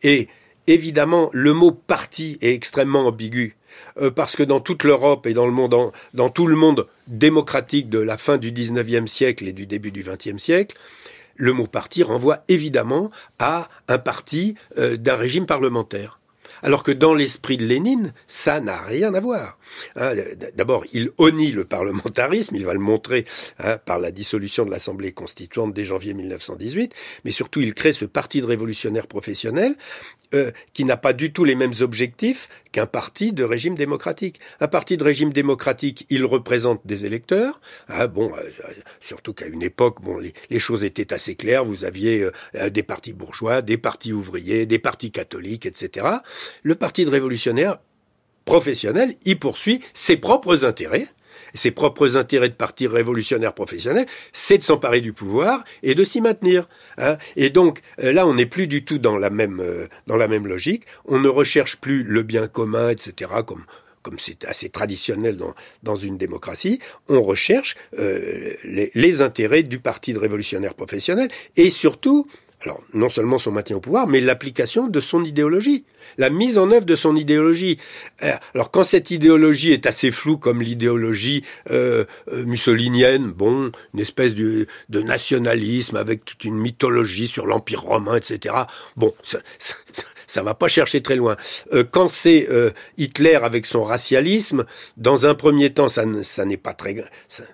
Et 0.03 0.29
évidemment, 0.67 1.29
le 1.33 1.53
mot 1.53 1.71
parti 1.71 2.37
est 2.41 2.53
extrêmement 2.53 3.07
ambigu. 3.07 3.57
Euh, 3.99 4.11
parce 4.11 4.35
que 4.35 4.43
dans 4.43 4.59
toute 4.59 4.83
l'Europe 4.83 5.27
et 5.27 5.33
dans 5.33 5.45
le 5.45 5.51
monde, 5.51 5.91
dans 6.13 6.29
tout 6.29 6.47
le 6.47 6.55
monde 6.55 6.87
démocratique 7.07 7.89
de 7.89 7.99
la 7.99 8.17
fin 8.17 8.37
du 8.37 8.51
XIXe 8.51 9.09
siècle 9.09 9.47
et 9.47 9.53
du 9.53 9.65
début 9.65 9.91
du 9.91 10.03
XXe 10.03 10.41
siècle, 10.41 10.77
le 11.35 11.53
mot 11.53 11.67
parti 11.67 12.03
renvoie 12.03 12.43
évidemment 12.47 13.11
à 13.39 13.67
un 13.87 13.97
parti 13.97 14.55
euh, 14.77 14.97
d'un 14.97 15.15
régime 15.15 15.45
parlementaire. 15.45 16.19
Alors 16.63 16.83
que 16.83 16.91
dans 16.91 17.13
l'esprit 17.13 17.57
de 17.57 17.65
Lénine, 17.65 18.13
ça 18.27 18.59
n'a 18.59 18.79
rien 18.79 19.13
à 19.13 19.19
voir. 19.19 19.57
Hein, 19.95 20.13
d'abord, 20.55 20.85
il 20.93 21.09
honnie 21.17 21.51
le 21.51 21.65
parlementarisme, 21.65 22.55
il 22.55 22.65
va 22.65 22.73
le 22.73 22.79
montrer 22.79 23.25
hein, 23.59 23.77
par 23.77 23.99
la 23.99 24.11
dissolution 24.11 24.65
de 24.65 24.71
l'Assemblée 24.71 25.11
constituante 25.11 25.73
dès 25.73 25.83
janvier 25.83 26.13
1918, 26.13 26.93
mais 27.25 27.31
surtout 27.31 27.61
il 27.61 27.73
crée 27.73 27.93
ce 27.93 28.05
parti 28.05 28.41
de 28.41 28.45
révolutionnaires 28.45 29.07
professionnels 29.07 29.75
euh, 30.33 30.51
qui 30.73 30.85
n'a 30.85 30.97
pas 30.97 31.13
du 31.13 31.33
tout 31.33 31.43
les 31.43 31.55
mêmes 31.55 31.73
objectifs 31.81 32.49
qu'un 32.71 32.85
parti 32.85 33.33
de 33.33 33.43
régime 33.43 33.75
démocratique. 33.75 34.39
Un 34.59 34.67
parti 34.67 34.97
de 34.97 35.03
régime 35.03 35.33
démocratique, 35.33 36.05
il 36.09 36.25
représente 36.25 36.85
des 36.85 37.05
électeurs. 37.05 37.59
Hein, 37.89 38.07
bon, 38.07 38.31
euh, 38.35 38.49
surtout 38.99 39.33
qu'à 39.33 39.47
une 39.47 39.63
époque, 39.63 40.01
bon, 40.01 40.17
les, 40.17 40.59
choses 40.59 40.83
étaient 40.83 41.13
assez 41.13 41.35
claires. 41.35 41.65
Vous 41.65 41.85
aviez 41.85 42.29
euh, 42.55 42.69
des 42.69 42.83
partis 42.83 43.13
bourgeois, 43.13 43.61
des 43.61 43.77
partis 43.77 44.13
ouvriers, 44.13 44.65
des 44.65 44.79
partis 44.79 45.11
catholiques, 45.11 45.65
etc. 45.65 46.07
Le 46.63 46.75
parti 46.75 47.05
de 47.05 47.09
révolutionnaires 47.09 47.77
professionnel, 48.45 49.15
il 49.25 49.39
poursuit 49.39 49.81
ses 49.93 50.17
propres 50.17 50.65
intérêts 50.65 51.07
ses 51.53 51.71
propres 51.71 52.17
intérêts 52.17 52.49
de 52.49 52.53
parti 52.53 52.87
révolutionnaire 52.87 53.53
professionnel, 53.53 54.05
c'est 54.31 54.57
de 54.57 54.63
s'emparer 54.63 55.01
du 55.01 55.13
pouvoir 55.13 55.63
et 55.83 55.95
de 55.95 56.03
s'y 56.03 56.21
maintenir. 56.21 56.67
Hein. 56.97 57.17
Et 57.35 57.49
donc 57.49 57.81
euh, 58.03 58.11
là, 58.11 58.27
on 58.27 58.33
n'est 58.33 58.45
plus 58.45 58.67
du 58.67 58.83
tout 58.83 58.97
dans 58.97 59.17
la 59.17 59.29
même 59.29 59.59
euh, 59.59 59.87
dans 60.07 60.17
la 60.17 60.27
même 60.27 60.47
logique. 60.47 60.83
On 61.05 61.19
ne 61.19 61.29
recherche 61.29 61.77
plus 61.77 62.03
le 62.03 62.23
bien 62.23 62.47
commun, 62.47 62.89
etc. 62.89 63.31
Comme 63.45 63.65
comme 64.01 64.19
c'est 64.19 64.45
assez 64.45 64.69
traditionnel 64.69 65.37
dans, 65.37 65.53
dans 65.83 65.95
une 65.95 66.17
démocratie, 66.17 66.79
on 67.07 67.21
recherche 67.21 67.75
euh, 67.99 68.53
les, 68.63 69.21
intérêts 69.21 69.63
du 69.63 69.79
Parti 69.79 70.17
révolutionnaire 70.17 70.73
professionnel 70.73 71.29
et 71.55 71.69
surtout 71.69 72.25
alors 72.63 72.81
non 72.93 73.09
seulement 73.09 73.37
son 73.37 73.51
maintien 73.51 73.77
au 73.77 73.79
pouvoir, 73.79 74.07
mais 74.07 74.21
l'application 74.21 74.87
de 74.87 74.99
son 74.99 75.23
idéologie, 75.23 75.83
la 76.17 76.29
mise 76.29 76.57
en 76.57 76.71
œuvre 76.71 76.85
de 76.85 76.95
son 76.95 77.15
idéologie. 77.15 77.77
Euh, 78.23 78.33
alors 78.53 78.71
quand 78.71 78.83
cette 78.83 79.11
idéologie 79.11 79.71
est 79.71 79.85
assez 79.85 80.11
floue 80.11 80.37
comme 80.37 80.61
l'idéologie 80.61 81.43
euh, 81.71 82.05
euh, 82.31 82.45
mussolinienne, 82.45 83.31
bon, 83.31 83.71
une 83.93 83.99
espèce 83.99 84.35
de, 84.35 84.67
nationalisme 84.89 85.97
avec 85.97 86.25
toute 86.25 86.43
une 86.43 86.57
mythologie 86.57 87.27
sur 87.27 87.47
l'Empire 87.47 87.81
romain, 87.81 88.15
etc. 88.15 88.55
Bon, 88.95 89.13
ça, 89.23 89.39
ça, 89.57 89.75
ça 89.91 90.03
va 90.41 90.53
pas 90.53 90.67
chercher 90.67 91.01
très 91.01 91.15
loin. 91.15 91.35
Euh, 91.73 91.83
quand 91.89 92.07
c'est 92.07 92.47
euh, 92.49 92.71
Hitler 92.97 93.35
avec 93.35 93.65
son 93.65 93.83
racialisme, 93.83 94.65
dans 94.97 95.25
un 95.25 95.35
premier 95.35 95.73
temps, 95.73 95.89
ça, 95.89 96.03
ça 96.23 96.45
n'est 96.45 96.57
pas 96.57 96.73
très 96.73 96.95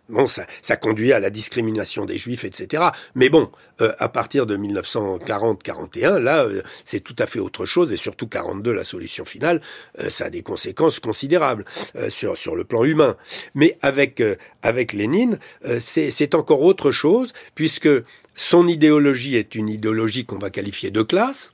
bon, 0.10 0.28
ça, 0.28 0.46
ça 0.62 0.76
conduit 0.76 1.14
à 1.14 1.20
la 1.20 1.30
discrimination 1.30 2.06
des 2.06 2.18
Juifs, 2.18 2.44
etc. 2.44 2.84
Mais 3.16 3.30
bon, 3.30 3.50
euh, 3.82 3.94
à 4.00 4.10
partir 4.10 4.46
de 4.46 4.58
1940-41, 4.58 6.18
là, 6.18 6.46
c'est 6.86 7.00
tout 7.00 7.16
à 7.20 7.26
fait 7.26 7.40
autre 7.40 7.66
chose, 7.66 7.92
et 7.92 7.98
surtout 7.98 8.28
42, 8.28 8.72
la 8.72 8.84
solution 8.84 9.26
finale, 9.26 9.62
ça 10.10 10.26
a 10.26 10.30
des 10.30 10.44
conséquences 10.44 11.00
considérables 11.00 11.66
sur 12.10 12.38
sur 12.38 12.56
le 12.56 12.64
plan 12.64 12.84
humain. 12.84 13.16
Mais 13.56 13.78
avec 13.82 14.22
avec 14.62 14.94
Lénine, 14.94 15.40
c'est 15.80 16.36
encore 16.36 16.62
autre 16.62 16.92
chose, 16.92 17.34
puisque 17.56 17.90
son 18.38 18.68
idéologie 18.68 19.36
est 19.36 19.56
une 19.56 19.68
idéologie 19.68 20.24
qu'on 20.24 20.38
va 20.38 20.52
qualifier 20.52 20.92
de 20.92 21.02
classe. 21.02 21.52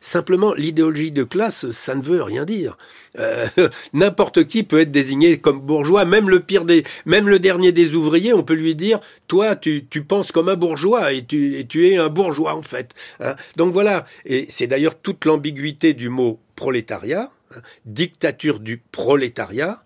Simplement, 0.00 0.52
l'idéologie 0.52 1.10
de 1.10 1.24
classe, 1.24 1.70
ça 1.70 1.94
ne 1.94 2.02
veut 2.02 2.22
rien 2.22 2.44
dire. 2.44 2.76
Euh, 3.18 3.48
n'importe 3.94 4.46
qui 4.46 4.62
peut 4.62 4.80
être 4.80 4.92
désigné 4.92 5.38
comme 5.38 5.60
bourgeois, 5.60 6.04
même 6.04 6.28
le 6.28 6.40
pire 6.40 6.66
des, 6.66 6.84
même 7.06 7.28
le 7.30 7.38
dernier 7.38 7.72
des 7.72 7.94
ouvriers, 7.94 8.34
on 8.34 8.42
peut 8.42 8.54
lui 8.54 8.74
dire, 8.74 9.00
toi, 9.28 9.56
tu, 9.56 9.86
tu 9.88 10.04
penses 10.04 10.30
comme 10.30 10.50
un 10.50 10.56
bourgeois 10.56 11.14
et 11.14 11.24
tu, 11.24 11.56
et 11.56 11.66
tu 11.66 11.88
es 11.88 11.96
un 11.96 12.10
bourgeois 12.10 12.54
en 12.54 12.62
fait. 12.62 12.94
Hein. 13.20 13.34
Donc 13.56 13.72
voilà, 13.72 14.04
et 14.26 14.44
c'est 14.50 14.66
d'ailleurs 14.66 15.00
toute 15.00 15.24
l'ambiguïté 15.24 15.94
du 15.94 16.10
mot 16.10 16.38
prolétariat, 16.54 17.30
hein, 17.54 17.60
dictature 17.86 18.60
du 18.60 18.76
prolétariat. 18.76 19.82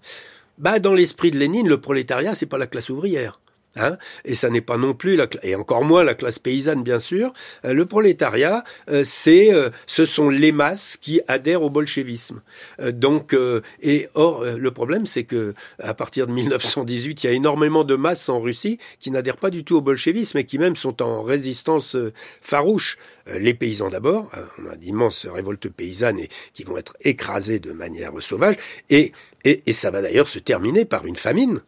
Bah, 0.58 0.80
dans 0.80 0.94
l'esprit 0.94 1.30
de 1.30 1.38
Lénine, 1.38 1.68
le 1.68 1.80
prolétariat, 1.80 2.34
c'est 2.34 2.46
pas 2.46 2.58
la 2.58 2.66
classe 2.66 2.90
ouvrière. 2.90 3.38
Hein 3.76 3.98
et 4.24 4.34
ça 4.34 4.50
n'est 4.50 4.60
pas 4.60 4.76
non 4.76 4.94
plus 4.94 5.16
et 5.44 5.54
encore 5.54 5.84
moins 5.84 6.02
la 6.02 6.14
classe 6.14 6.40
paysanne 6.40 6.82
bien 6.82 6.98
sûr. 6.98 7.32
Euh, 7.64 7.72
le 7.72 7.86
prolétariat, 7.86 8.64
euh, 8.88 9.02
c'est 9.04 9.54
euh, 9.54 9.70
ce 9.86 10.04
sont 10.04 10.28
les 10.28 10.50
masses 10.50 10.96
qui 10.96 11.20
adhèrent 11.28 11.62
au 11.62 11.70
bolchevisme. 11.70 12.42
donc 12.80 13.36
et 13.80 14.08
or 14.14 14.44
le 14.44 14.70
problème 14.72 15.06
c'est 15.06 15.22
que 15.22 15.54
à 15.78 15.94
partir 15.94 16.26
de 16.26 16.32
1918, 16.32 17.22
il 17.22 17.26
y 17.26 17.30
a 17.30 17.32
énormément 17.32 17.84
de 17.84 17.94
masses 17.94 18.28
en 18.28 18.40
Russie 18.40 18.78
qui 18.98 19.12
n'adhèrent 19.12 19.36
pas 19.36 19.50
du 19.50 19.62
tout 19.62 19.76
au 19.76 19.80
bolchevisme 19.80 20.38
et 20.38 20.44
qui 20.44 20.58
même 20.58 20.74
sont 20.74 21.00
en 21.00 21.22
résistance 21.22 21.96
farouche. 22.40 22.98
Les 23.32 23.54
paysans 23.54 23.90
d'abord, 23.90 24.30
on 24.58 24.70
a 24.70 24.76
d'immenses 24.76 25.26
révoltes 25.26 25.68
paysannes 25.68 26.18
et 26.18 26.28
qui 26.54 26.64
vont 26.64 26.76
être 26.76 26.96
écrasées 27.02 27.60
de 27.60 27.72
manière 27.72 28.12
sauvage 28.20 28.56
et, 28.88 29.12
et 29.44 29.72
ça 29.72 29.92
va 29.92 30.02
d'ailleurs 30.02 30.28
se 30.28 30.40
terminer 30.40 30.84
par 30.84 31.06
une 31.06 31.16
famine 31.16 31.62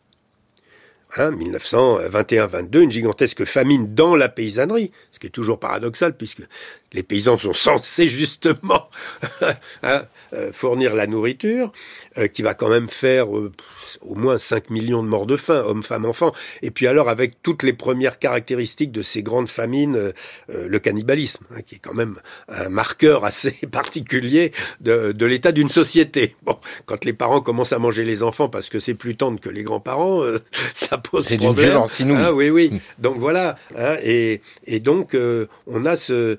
1921-22, 1.17 2.57
hein, 2.57 2.83
une 2.83 2.91
gigantesque 2.91 3.45
famine 3.45 3.95
dans 3.95 4.17
la 4.17 4.29
paysannerie, 4.29 4.93
ce 5.11 5.19
qui 5.19 5.27
est 5.27 5.31
toujours 5.31 5.59
paradoxal 5.61 6.17
puisque 6.17 6.43
les 6.93 7.03
paysans 7.03 7.39
sont 7.39 7.53
censés 7.53 8.07
justement 8.07 8.89
hein, 9.83 10.05
euh, 10.35 10.53
fournir 10.53 10.95
la 10.95 11.07
nourriture, 11.07 11.73
euh, 12.19 12.27
qui 12.27 12.43
va 12.43 12.55
quand 12.55 12.69
même 12.69 12.89
faire 12.89 13.37
euh, 13.37 13.53
au 14.01 14.15
moins 14.15 14.39
5 14.39 14.71
millions 14.71 15.03
de 15.03 15.09
morts 15.09 15.27
de 15.27 15.37
faim, 15.37 15.63
hommes, 15.67 15.83
femmes, 15.83 16.05
enfants. 16.05 16.33
Et 16.63 16.71
puis 16.71 16.87
alors, 16.87 17.09
avec 17.09 17.43
toutes 17.43 17.63
les 17.63 17.73
premières 17.73 18.19
caractéristiques 18.19 18.93
de 18.93 19.03
ces 19.03 19.23
grandes 19.23 19.49
famines, 19.49 20.13
le 20.49 20.79
cannibalisme, 20.79 21.45
hein, 21.55 21.63
qui 21.63 21.77
est 21.77 21.79
quand 21.79 21.95
même 21.95 22.19
un 22.49 22.69
marqueur 22.69 23.25
assez 23.25 23.53
particulier 23.71 24.53
de, 24.81 25.13
de 25.13 25.27
l'état 25.27 25.53
d'une 25.53 25.69
société. 25.69 26.37
Bon, 26.43 26.57
quand 26.87 27.05
les 27.05 27.13
parents 27.13 27.41
commencent 27.41 27.73
à 27.73 27.79
manger 27.79 28.05
les 28.05 28.23
enfants 28.23 28.49
parce 28.49 28.69
que 28.69 28.79
c'est 28.79 28.95
plus 28.95 29.17
tendre 29.17 29.41
que 29.41 29.51
les 29.51 29.63
grands-parents, 29.63 30.23
ça 30.75 30.99
pose 30.99 31.25
problème. 31.25 31.55
C'est 31.55 31.63
d'une 31.63 31.71
violence 31.71 32.01
inouïe. 32.01 32.23
Ah, 32.25 32.33
oui, 32.33 32.51
oui. 32.51 32.71
Mm. 32.71 32.79
Donc 32.99 33.19
voilà. 33.19 33.57
Hein, 33.77 33.97
et, 34.03 34.41
et 34.67 34.81
donc, 34.81 35.17
on 35.67 35.85
a 35.85 35.97
ce 35.97 36.39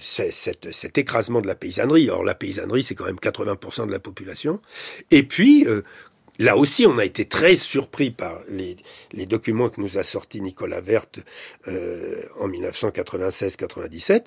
cet, 0.00 0.98
écrasement 0.98 1.40
de 1.40 1.46
la 1.46 1.54
paysannerie. 1.54 2.10
Or, 2.10 2.24
la 2.24 2.34
paysannerie, 2.34 2.82
c'est 2.82 2.94
quand 2.94 3.06
même 3.06 3.16
80% 3.16 3.86
de 3.86 3.92
la 3.92 3.98
population. 3.98 4.60
Et 5.10 5.22
puis, 5.22 5.66
euh, 5.66 5.82
là 6.38 6.56
aussi, 6.56 6.86
on 6.86 6.98
a 6.98 7.04
été 7.04 7.24
très 7.24 7.54
surpris 7.54 8.10
par 8.10 8.40
les, 8.48 8.76
documents 9.26 9.68
que 9.68 9.80
nous 9.80 9.98
a 9.98 10.02
sortis 10.02 10.40
Nicolas 10.40 10.80
Verte 10.80 11.20
euh, 11.68 12.22
en 12.40 12.48
1996-97, 12.48 14.26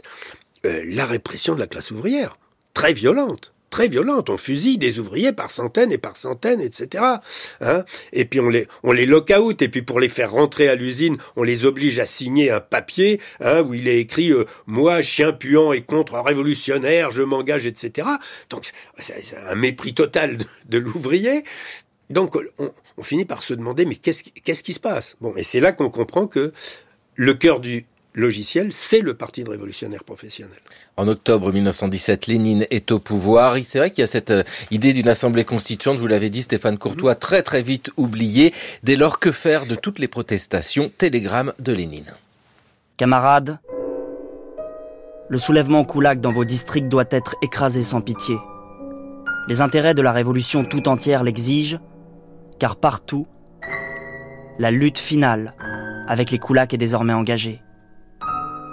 euh, 0.66 0.84
la 0.86 1.06
répression 1.06 1.56
de 1.56 1.60
la 1.60 1.68
classe 1.68 1.92
ouvrière, 1.92 2.38
très 2.74 2.94
violente 2.94 3.53
très 3.74 3.88
violente. 3.88 4.30
On 4.30 4.38
fusille 4.38 4.78
des 4.78 5.00
ouvriers 5.00 5.34
par 5.34 5.50
centaines 5.50 5.92
et 5.92 5.98
par 5.98 6.16
centaines, 6.16 6.62
etc. 6.62 7.04
Hein 7.60 7.86
et 8.12 8.24
puis 8.24 8.40
on 8.40 8.48
les, 8.48 8.68
on 8.84 8.92
les 8.92 9.08
lock-out, 9.08 9.64
et 9.64 9.68
puis 9.68 9.82
pour 9.82 10.00
les 10.00 10.10
faire 10.10 10.32
rentrer 10.32 10.68
à 10.68 10.76
l'usine, 10.76 11.18
on 11.36 11.42
les 11.42 11.66
oblige 11.66 11.98
à 11.98 12.06
signer 12.06 12.52
un 12.52 12.60
papier 12.60 13.20
hein, 13.42 13.62
où 13.64 13.74
il 13.74 13.88
est 13.88 14.00
écrit 14.00 14.32
euh, 14.32 14.46
Moi, 14.68 15.02
chien 15.02 15.34
puant 15.34 15.74
et 15.74 15.82
contre-révolutionnaire, 15.82 17.10
je 17.10 17.24
m'engage, 17.24 17.66
etc.» 17.66 18.08
Donc 18.52 18.70
c'est 19.00 19.36
un 19.48 19.56
mépris 19.56 19.96
total 19.96 20.38
de, 20.70 20.78
l'ouvrier. 20.78 21.44
Donc 22.12 22.38
on, 22.60 23.04
finit 23.04 23.26
par 23.26 23.42
se 23.42 23.56
demander 23.56 23.86
«Mais 23.88 23.96
qu'est-ce 23.96 24.24
qu'est-ce 24.44 24.62
qui 24.62 24.74
se 24.74 24.80
passe?» 24.80 25.16
Bon, 25.22 25.36
et 25.36 25.42
c'est 25.42 25.60
là 25.60 25.72
qu'on 25.72 25.90
comprend 25.90 26.28
que 26.28 26.54
le 27.16 27.34
cœur 27.34 27.60
du 27.60 27.86
logiciel, 28.16 28.72
c'est 28.72 29.00
le 29.00 29.14
Parti 29.14 29.44
de 29.44 29.50
révolutionnaire 29.50 30.04
professionnel. 30.04 30.58
En 30.98 31.08
octobre 31.08 31.52
1917, 31.52 32.28
Lénine 32.28 32.66
est 32.70 32.92
au 32.92 33.00
pouvoir. 33.00 33.58
C'est 33.64 33.80
vrai 33.80 33.90
qu'il 33.90 34.02
y 34.02 34.04
a 34.04 34.08
cette 34.08 34.32
euh, 34.32 34.44
idée 34.72 34.94
d'une 34.94 35.10
assemblée 35.10 35.46
constituante, 35.46 35.98
vous 35.98 36.08
l'avez 36.08 36.30
dit 36.30 36.44
Stéphane 36.44 36.78
Courtois, 36.78 37.16
très 37.16 37.44
très 37.44 37.62
vite 37.62 37.92
oubliée. 37.98 38.54
Dès 38.84 38.96
lors, 38.96 39.20
que 39.20 39.32
faire 39.32 39.66
de 39.66 39.76
toutes 39.76 40.00
les 40.00 40.08
protestations 40.08 40.92
Télégramme 40.98 41.54
de 41.60 41.74
Lénine. 41.74 42.14
Camarades, 42.98 43.60
le 45.30 45.38
soulèvement 45.38 45.84
Koulak 45.84 46.20
dans 46.20 46.32
vos 46.32 46.46
districts 46.46 46.90
doit 46.90 47.06
être 47.10 47.36
écrasé 47.42 47.84
sans 47.84 48.02
pitié. 48.02 48.36
Les 49.48 49.62
intérêts 49.62 49.94
de 49.94 50.02
la 50.02 50.12
révolution 50.12 50.64
tout 50.64 50.88
entière 50.88 51.24
l'exigent, 51.24 51.80
car 52.60 52.76
partout, 52.76 53.28
la 54.60 54.72
lutte 54.72 55.00
finale 55.00 55.54
avec 56.08 56.32
les 56.32 56.40
Koulaks 56.40 56.74
est 56.74 56.78
désormais 56.78 57.14
engagée. 57.14 57.62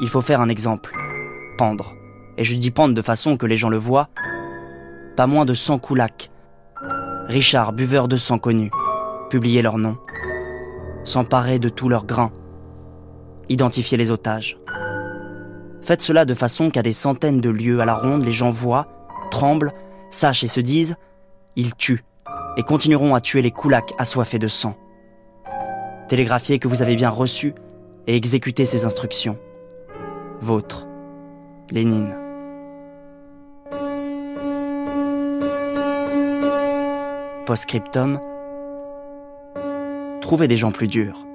Il 0.01 0.09
faut 0.09 0.23
faire 0.23 0.41
un 0.41 0.49
exemple. 0.49 0.95
Pendre. 1.59 1.95
Et 2.39 2.45
je 2.45 2.55
dis 2.55 2.71
pendre 2.71 2.95
de 2.95 3.03
façon 3.03 3.37
que 3.37 3.47
les 3.47 3.57
gens 3.57 3.69
le 3.69 3.77
voient. 3.77 4.09
Pas 5.17 5.27
moins 5.27 5.45
de 5.45 5.53
100 5.53 5.79
Koulaks. 5.79 6.31
Richard, 7.27 7.73
buveur 7.73 8.09
de 8.09 8.17
sang 8.17 8.39
connu. 8.39 8.71
Publier 9.29 9.61
leur 9.61 9.77
nom. 9.77 9.99
S'emparer 11.05 11.59
de 11.59 11.69
tous 11.69 11.89
leurs 11.89 12.07
grains. 12.07 12.33
Identifier 13.49 13.99
les 13.99 14.11
otages. 14.11 14.59
Faites 15.83 16.03
cela 16.03 16.25
de 16.25 16.35
façon 16.35 16.71
qu'à 16.71 16.83
des 16.83 16.93
centaines 16.93 17.41
de 17.41 17.51
lieues 17.51 17.81
à 17.81 17.85
la 17.85 17.95
ronde, 17.95 18.25
les 18.25 18.33
gens 18.33 18.51
voient, 18.51 18.87
tremblent, 19.31 19.73
sachent 20.11 20.45
et 20.45 20.49
se 20.49 20.61
disent 20.61 20.97
ils 21.57 21.75
tuent 21.75 22.05
et 22.57 22.63
continueront 22.63 23.15
à 23.15 23.21
tuer 23.21 23.43
les 23.43 23.51
Koulaks 23.51 23.93
assoiffés 23.99 24.39
de 24.39 24.49
sang. 24.49 24.77
Télégraphiez 26.09 26.59
que 26.59 26.69
vous 26.69 26.83
avez 26.83 26.97
bien 26.97 27.11
reçu 27.11 27.55
et 28.07 28.17
exécutez 28.17 28.67
ces 28.67 28.85
instructions. 28.85 29.39
Vôtre, 30.43 30.87
Lénine. 31.71 32.17
Postscriptum. 37.45 38.19
Trouvez 40.23 40.49
des 40.49 40.57
gens 40.57 40.73
plus 40.73 40.89
durs. 40.89 41.27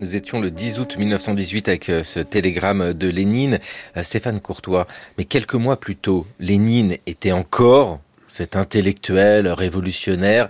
Nous 0.00 0.14
étions 0.14 0.40
le 0.40 0.50
10 0.50 0.78
août 0.80 0.98
1918 0.98 1.68
avec 1.68 1.88
euh, 1.88 2.02
ce 2.02 2.20
télégramme 2.20 2.92
de 2.92 3.08
Lénine. 3.08 3.60
Euh, 3.96 4.02
Stéphane 4.02 4.40
Courtois, 4.40 4.86
mais 5.16 5.24
quelques 5.24 5.54
mois 5.54 5.80
plus 5.80 5.96
tôt, 5.96 6.26
Lénine 6.38 6.98
était 7.06 7.32
encore 7.32 7.98
cet 8.28 8.56
intellectuel 8.56 9.48
révolutionnaire 9.48 10.48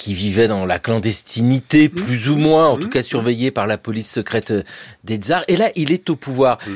qui 0.00 0.14
vivait 0.14 0.48
dans 0.48 0.64
la 0.64 0.78
clandestinité, 0.78 1.88
mmh. 1.88 1.90
plus 1.90 2.30
ou 2.30 2.36
moins, 2.36 2.68
en 2.68 2.76
mmh. 2.76 2.80
tout 2.80 2.88
cas 2.88 3.02
surveillé 3.02 3.50
par 3.50 3.66
la 3.66 3.76
police 3.76 4.10
secrète 4.10 4.54
des 5.04 5.16
tsars. 5.16 5.44
Et 5.46 5.56
là, 5.56 5.70
il 5.76 5.92
est 5.92 6.08
au 6.08 6.16
pouvoir. 6.16 6.56
Mmh. 6.66 6.72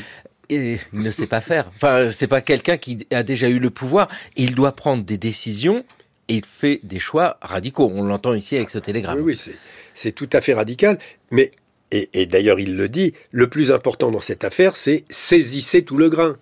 Et 0.51 0.79
il 0.93 0.99
ne 0.99 1.11
sait 1.11 1.27
pas 1.27 1.41
faire. 1.41 1.73
Enfin, 1.77 2.11
c'est 2.11 2.27
pas 2.27 2.43
quelqu'un 2.43 2.77
qui 2.77 3.07
a 3.11 3.23
déjà 3.23 3.49
eu 3.49 3.59
le 3.59 3.71
pouvoir. 3.71 4.09
Il 4.37 4.55
doit 4.55 4.73
prendre 4.73 5.03
des 5.03 5.17
décisions 5.17 5.87
et 6.29 6.35
il 6.35 6.45
fait 6.45 6.81
des 6.83 6.99
choix 6.99 7.39
radicaux. 7.41 7.91
On 7.95 8.05
l'entend 8.05 8.35
ici 8.35 8.57
avec 8.57 8.69
ce 8.69 8.79
télégramme. 8.79 9.21
Oui, 9.21 9.39
oui 9.47 9.55
c'est 9.95 10.13
tout 10.13 10.29
à 10.35 10.43
fait 10.43 10.53
radical. 10.53 10.99
Mais, 11.31 11.53
et, 11.93 12.11
et 12.13 12.27
d'ailleurs 12.27 12.61
il 12.61 12.77
le 12.77 12.91
dit, 12.91 13.15
le 13.31 13.49
plus 13.49 13.73
important 13.73 14.11
dans 14.11 14.21
cette 14.21 14.45
affaire, 14.45 14.77
c'est 14.77 15.05
saisissez 15.09 15.83
tout 15.83 15.97
le 15.97 16.11
grain. 16.11 16.37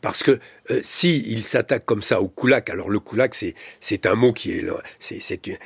Parce 0.00 0.22
que 0.22 0.38
euh, 0.70 0.80
si 0.82 1.24
il 1.28 1.42
s'attaque 1.42 1.84
comme 1.84 2.02
ça 2.02 2.20
au 2.20 2.28
koulak, 2.28 2.70
alors 2.70 2.90
le 2.90 3.00
koulak, 3.00 3.34
c'est 3.80 4.06
un 4.06 4.14
mot 4.14 4.32
qui 4.32 4.52
est 4.52 4.64
c'est 4.98 5.46
une, 5.46 5.58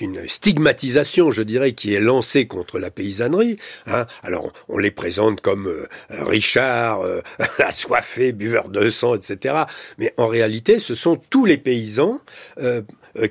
une 0.00 0.28
stigmatisation, 0.28 1.30
je 1.30 1.42
dirais, 1.42 1.72
qui 1.72 1.94
est 1.94 2.00
lancée 2.00 2.46
contre 2.46 2.78
la 2.78 2.90
paysannerie. 2.90 3.56
Hein. 3.86 4.06
Alors 4.22 4.52
on, 4.68 4.78
les 4.78 4.90
présente 4.90 5.40
comme 5.40 5.66
euh, 5.66 5.88
Richard, 6.10 7.00
euh, 7.00 7.20
assoiffé, 7.58 8.32
buveur 8.32 8.68
de 8.68 8.90
sang, 8.90 9.14
etc. 9.14 9.64
Mais 9.98 10.12
en 10.16 10.26
réalité, 10.26 10.78
ce 10.78 10.94
sont 10.94 11.16
tous 11.30 11.44
les 11.44 11.58
paysans 11.58 12.20
euh, 12.58 12.82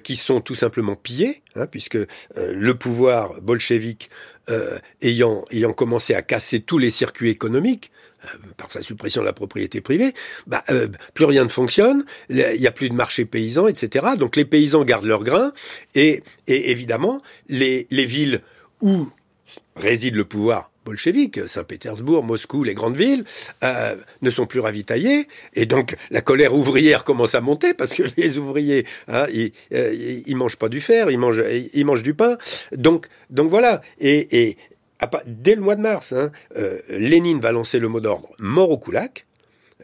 qui 0.04 0.16
sont 0.16 0.42
tout 0.42 0.56
simplement 0.56 0.96
pillés, 0.96 1.42
hein, 1.56 1.66
puisque 1.66 1.98
le 2.36 2.74
pouvoir 2.74 3.40
bolchevique 3.42 4.10
ayant 5.02 5.46
ayant 5.52 5.74
commencé 5.74 6.16
à 6.16 6.22
casser 6.22 6.60
tous 6.60 6.80
les 6.80 6.90
circuits 6.90 7.30
économiques, 7.30 7.92
par 8.58 8.72
sa 8.72 8.82
suppression 8.82 9.22
de 9.22 9.26
la 9.26 9.34
propriété 9.34 9.82
privée, 9.82 10.14
bah, 10.48 10.64
euh, 10.70 10.88
plus 11.14 11.26
rien 11.26 11.44
ne 11.44 11.50
fonctionne, 11.50 12.06
il 12.30 12.46
n'y 12.60 12.68
a 12.68 12.72
plus 12.72 12.90
de 12.90 12.96
marché 12.96 13.26
paysan, 13.26 13.68
etc. 13.68 14.08
Donc 14.18 14.36
les 14.36 14.46
paysans 14.46 14.84
gardent 14.84 15.06
leurs 15.06 15.24
grains, 15.24 15.54
et, 15.96 16.24
et 16.48 16.72
évidemment, 16.72 17.22
les, 17.48 17.88
les 17.92 18.06
villes 18.06 18.42
où 18.82 19.08
réside 19.76 20.16
le 20.16 20.26
pouvoir 20.26 20.72
bolchevique, 20.86 21.48
Saint-Pétersbourg, 21.48 22.24
Moscou, 22.24 22.64
les 22.64 22.74
grandes 22.74 22.98
villes, 22.98 23.24
euh, 23.64 23.96
ne 24.22 24.30
sont 24.30 24.48
plus 24.48 24.60
ravitaillées. 24.60 25.28
Et 25.54 25.66
donc, 25.66 25.96
la 26.10 26.22
colère 26.22 26.56
ouvrière 26.56 27.04
commence 27.04 27.36
à 27.36 27.42
monter 27.42 27.74
parce 27.74 27.94
que 27.94 28.04
les 28.18 28.38
ouvriers, 28.38 28.86
hein, 29.08 29.26
ils, 29.32 29.52
ils, 29.72 30.36
mangent 30.36 30.58
pas 30.58 30.70
du 30.70 30.82
fer, 30.82 31.12
ils 31.12 31.20
mangent, 31.20 31.44
ils 31.74 31.86
mangent 31.86 32.04
du 32.04 32.14
pain. 32.14 32.38
Donc, 32.76 33.08
donc 33.30 33.50
voilà. 33.50 33.82
Et, 34.00 34.42
et, 34.42 34.58
dès 35.26 35.56
le 35.56 35.62
mois 35.62 35.76
de 35.76 35.82
mars, 35.82 36.14
hein, 36.14 36.32
euh, 36.58 36.80
Lénine 36.90 37.40
va 37.40 37.52
lancer 37.52 37.80
le 37.80 37.88
mot 37.88 38.00
d'ordre 38.00 38.30
mort 38.40 38.72
au 38.72 38.78
Koulak. 38.78 39.26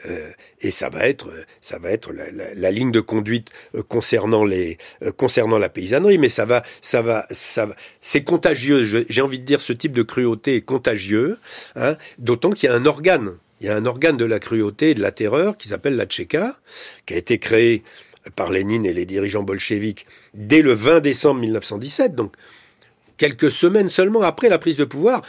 Euh, 0.08 0.30
et 0.60 0.72
ça 0.72 0.90
va 0.90 1.08
être, 1.08 1.32
ça 1.62 1.80
va 1.80 1.90
être 1.90 2.12
la, 2.12 2.72
ligne 2.72 2.92
de 2.92 3.00
conduite 3.00 3.52
euh, 3.76 3.82
concernant 3.82 4.44
les, 4.44 4.78
concernant 5.16 5.58
la 5.58 5.70
paysannerie, 5.70 6.18
mais 6.18 6.28
ça 6.28 6.44
va, 6.44 6.64
ça 6.82 7.02
va, 7.02 7.26
ça 7.32 7.70
c'est 8.02 8.24
contagieux. 8.24 8.84
J'ai 9.08 9.22
envie 9.22 9.40
de 9.40 9.46
dire, 9.46 9.62
ce 9.62 9.72
type 9.72 9.94
de 9.94 10.04
cruauté 10.04 10.58
est 10.58 10.62
contagieux, 10.62 11.38
hein, 11.78 11.96
d'autant 12.20 12.50
qu'il 12.50 12.70
y 12.70 12.72
a 12.74 12.76
un 12.76 12.86
organe, 12.86 13.38
il 13.62 13.68
y 13.68 13.70
a 13.70 13.76
un 13.76 13.86
organe 13.86 14.18
de 14.18 14.26
la 14.26 14.40
cruauté 14.40 14.90
et 14.90 14.96
de 14.96 15.02
la 15.02 15.14
terreur 15.14 15.56
qui 15.56 15.70
s'appelle 15.70 15.96
la 15.96 16.06
Tchéka, 16.06 16.60
qui 17.06 17.14
a 17.14 17.18
été 17.18 17.40
créé 17.40 17.82
par 18.36 18.52
Lénine 18.52 18.86
et 18.86 18.94
les 18.94 19.06
dirigeants 19.06 19.44
bolcheviques 19.44 20.08
dès 20.34 20.62
le 20.62 20.74
20 20.74 21.00
décembre 21.00 21.40
1917, 21.40 22.16
donc 22.16 22.34
quelques 23.18 23.52
semaines 23.52 23.90
seulement 23.90 24.22
après 24.22 24.50
la 24.50 24.58
prise 24.58 24.78
de 24.78 24.86
pouvoir, 24.86 25.22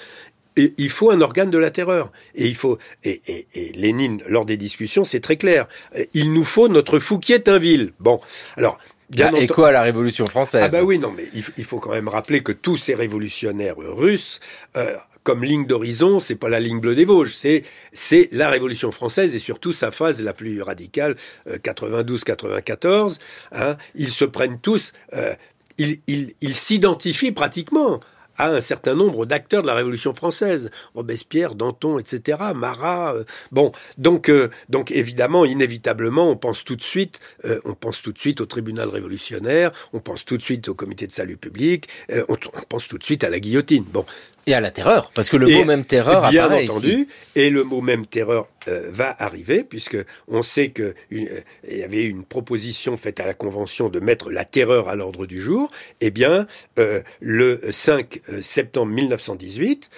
et 0.57 0.75
il 0.79 0.91
faut 0.91 1.11
un 1.11 1.21
organe 1.21 1.51
de 1.51 1.59
la 1.59 1.71
terreur. 1.71 2.11
Et 2.35 2.47
il 2.47 2.55
faut 2.55 2.79
et, 3.05 3.47
Lénine 3.75 4.23
lors 4.29 4.47
des 4.47 4.57
discussions, 4.57 5.05
c'est 5.05 5.21
très 5.21 5.37
clair. 5.37 5.69
Il 6.15 6.33
nous 6.33 6.45
faut 6.45 6.69
notre 6.69 6.99
Fouquier-Tinville. 6.99 7.93
Bon, 8.01 8.21
alors. 8.57 8.79
Bien 9.09 9.33
et 9.35 9.47
quoi 9.47 9.69
à 9.69 9.73
la 9.73 9.83
Révolution 9.83 10.27
française. 10.27 10.63
Ah 10.65 10.69
bah 10.69 10.83
oui, 10.83 10.99
non, 10.99 11.13
mais 11.17 11.29
il, 11.33 11.65
faut 11.65 11.79
quand 11.79 11.93
même 11.93 12.09
rappeler 12.09 12.43
que 12.43 12.51
tous 12.51 12.77
ces 12.77 12.93
révolutionnaires 12.93 13.77
russes, 13.77 14.41
euh, 14.77 14.97
comme 15.23 15.45
ligne 15.45 15.65
d'horizon, 15.65 16.19
c'est 16.19 16.35
pas 16.35 16.49
la 16.49 16.59
ligne 16.59 16.81
bleue 16.81 16.97
des 16.97 17.05
Vosges, 17.05 17.33
c'est 17.37 17.63
c'est 17.93 18.29
la 18.33 18.49
Révolution 18.49 18.91
française 18.91 19.33
et 19.37 19.39
surtout 19.39 19.73
sa 19.73 19.93
phase 19.93 20.21
la 20.25 20.33
plus 20.33 20.61
radicale, 20.61 21.15
92-94. 21.49 22.89
Euh, 22.89 23.11
hein, 23.53 23.77
ils 23.95 24.11
se 24.11 24.25
prennent 24.25 24.59
tous 24.59 24.93
euh, 25.13 25.35
il, 25.79 26.55
s'identifie 26.55 27.33
pratiquement 27.33 28.01
à 28.39 28.49
un 28.51 28.61
certain 28.61 28.95
nombre 28.95 29.25
d'acteurs 29.25 29.63
de 29.63 29.67
la 29.67 29.75
Révolution 29.75 30.15
française, 30.15 30.71
Robespierre, 30.95 31.55
Danton, 31.55 31.99
etc., 31.99 32.39
Marat. 32.55 33.15
Euh, 33.15 33.25
bon, 33.51 33.73
donc, 33.97 34.29
euh, 34.29 34.51
donc 34.69 34.91
évidemment, 34.91 35.47
inévitablement, 35.47 36.31
on 36.31 36.37
pense 36.37 36.63
tout 36.63 36.77
de 36.77 36.83
suite, 36.83 37.21
euh, 37.47 37.61
on 37.65 37.73
pense 37.75 38.03
tout 38.03 38.13
de 38.13 38.19
suite 38.19 38.43
au 38.43 38.47
tribunal 38.47 38.89
révolutionnaire, 38.89 39.73
on 39.95 40.01
pense 40.01 40.27
tout 40.27 40.37
de 40.37 40.43
suite 40.43 40.69
au 40.69 40.75
comité 40.75 41.07
de 41.07 41.13
salut 41.13 41.39
public, 41.39 41.89
on, 42.29 42.35
on, 42.35 42.63
pense 42.69 42.89
tout 42.89 42.99
de 42.99 43.05
suite 43.05 43.25
à 43.25 43.31
la 43.31 43.41
guillotine. 43.41 43.85
Bon, 43.91 44.05
et 44.47 44.55
à 44.55 44.61
la 44.61 44.71
terreur, 44.71 45.11
parce 45.13 45.29
que 45.29 45.37
le 45.37 45.49
mot 45.49 45.65
même 45.65 45.85
terreur 45.85 46.29
bien 46.31 46.45
apparaît 46.45 46.69
entendu, 46.69 47.09
et 47.35 47.51
le 47.51 47.65
mot 47.65 47.81
même 47.81 48.07
terreur 48.07 48.49
euh, 48.69 48.89
va 48.93 49.15
arriver, 49.19 49.65
puisque 49.65 49.97
on 50.29 50.43
sait 50.43 50.71
qu'il 50.71 50.95
euh, 51.13 51.41
y 51.69 51.83
avait 51.83 52.05
une 52.05 52.25
proposition 52.25 52.97
faite 52.97 53.19
à 53.19 53.27
la 53.27 53.35
Convention 53.35 53.89
de 53.89 53.99
mettre 53.99 54.31
la 54.31 54.45
terreur 54.45 54.89
à 54.89 54.95
l'ordre 54.95 55.27
du 55.27 55.41
jour. 55.41 55.71
Eh 56.01 56.13
bien, 56.13 56.47
euh, 56.79 57.03
le 57.21 57.61
5 57.71 58.21
septembre 58.41 58.93
1918, 58.93 59.91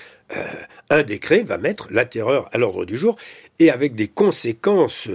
un 0.90 1.02
décret 1.04 1.42
va 1.42 1.56
mettre 1.56 1.88
la 1.90 2.04
terreur 2.04 2.50
à 2.52 2.58
l'ordre 2.58 2.84
du 2.84 2.96
jour, 2.96 3.16
et 3.58 3.70
avec 3.70 3.94
des 3.94 4.08
conséquences 4.08 5.08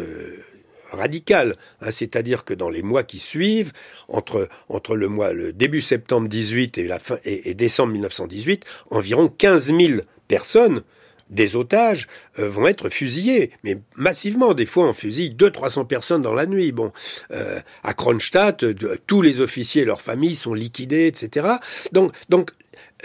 radical, 0.94 1.56
hein, 1.82 1.92
c'est-à-dire 1.92 2.46
que 2.46 2.54
dans 2.54 2.70
les 2.70 2.82
mois 2.82 3.04
qui 3.04 3.20
suivent, 3.20 3.72
entre, 4.08 4.48
entre 4.70 4.96
le 4.96 5.08
mois, 5.08 5.34
le 5.34 5.54
début 5.54 5.82
septembre 5.82 6.28
18 6.28 6.78
et, 6.78 6.88
la 6.88 7.00
fin, 7.00 7.18
et, 7.26 7.54
décembre 7.54 7.94
1918, 7.94 8.66
environ 8.92 9.28
15 9.28 9.76
000 9.78 10.02
personnes 10.28 10.84
des 11.30 11.56
otages 11.56 12.08
euh, 12.40 12.50
vont 12.50 12.68
être 12.68 12.90
fusillés, 12.90 13.52
mais 13.64 13.80
massivement. 13.96 14.54
Des 14.54 14.66
fois, 14.66 14.88
on 14.88 14.94
fusille 14.94 15.36
200-300 15.36 15.88
personnes 15.88 16.22
dans 16.22 16.34
la 16.34 16.46
nuit. 16.46 16.72
Bon, 16.72 16.92
euh, 17.32 17.60
à 17.84 17.94
Kronstadt, 17.94 18.66
tous 19.08 19.22
les 19.22 19.42
officiers 19.42 19.82
et 19.82 19.86
leurs 19.86 20.02
familles 20.02 20.36
sont 20.36 20.54
liquidés, 20.54 21.08
etc. 21.08 21.48
Donc, 21.92 22.12
donc 22.30 22.52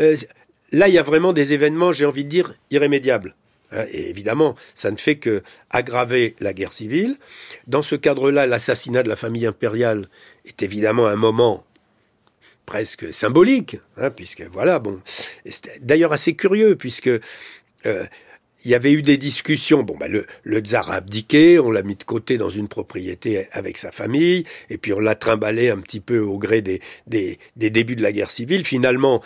euh, 0.01 0.16
là, 0.72 0.88
il 0.88 0.94
y 0.94 0.98
a 0.98 1.03
vraiment 1.03 1.33
des 1.33 1.53
événements, 1.53 1.92
j'ai 1.92 2.07
envie 2.07 2.24
de 2.24 2.29
dire, 2.29 2.55
irrémédiables. 2.70 3.35
Hein, 3.72 3.85
et 3.92 4.09
évidemment, 4.09 4.54
ça 4.74 4.90
ne 4.90 4.96
fait 4.96 5.16
que 5.16 5.42
aggraver 5.70 6.35
la 6.40 6.52
guerre 6.52 6.72
civile. 6.72 7.16
Dans 7.66 7.83
ce 7.83 7.94
cadre-là, 7.94 8.46
l'assassinat 8.46 9.02
de 9.02 9.09
la 9.09 9.16
famille 9.16 9.46
impériale 9.46 10.09
est 10.46 10.62
évidemment 10.62 11.07
un 11.07 11.16
moment 11.16 11.64
presque 12.66 13.12
symbolique, 13.14 13.78
hein, 13.96 14.11
puisque 14.11 14.42
voilà, 14.42 14.78
bon, 14.78 15.00
d'ailleurs 15.81 16.12
assez 16.12 16.35
curieux, 16.35 16.76
puisque 16.76 17.09
euh, 17.09 18.04
il 18.64 18.70
y 18.70 18.74
avait 18.74 18.92
eu 18.92 19.02
des 19.02 19.16
discussions. 19.16 19.83
Bon, 19.83 19.96
bah, 19.96 20.09
le, 20.09 20.26
tsar 20.61 20.90
a 20.90 20.96
abdiqué, 20.96 21.59
on 21.59 21.70
l'a 21.70 21.83
mis 21.83 21.96
de 21.96 22.04
côté 22.04 22.37
dans 22.38 22.50
une 22.50 22.68
propriété 22.68 23.46
avec 23.52 23.78
sa 23.78 23.92
famille, 23.92 24.44
et 24.68 24.78
puis 24.78 24.92
on 24.92 25.00
l'a 25.00 25.14
trimballé 25.14 25.70
un 25.70 25.78
petit 25.78 26.00
peu 26.00 26.18
au 26.18 26.38
gré 26.38 26.61
des, 26.61 26.81
des, 27.07 27.38
des 27.57 27.70
débuts 27.70 27.96
de 27.96 28.02
la 28.02 28.12
guerre 28.12 28.31
civile. 28.31 28.64
Finalement, 28.64 29.22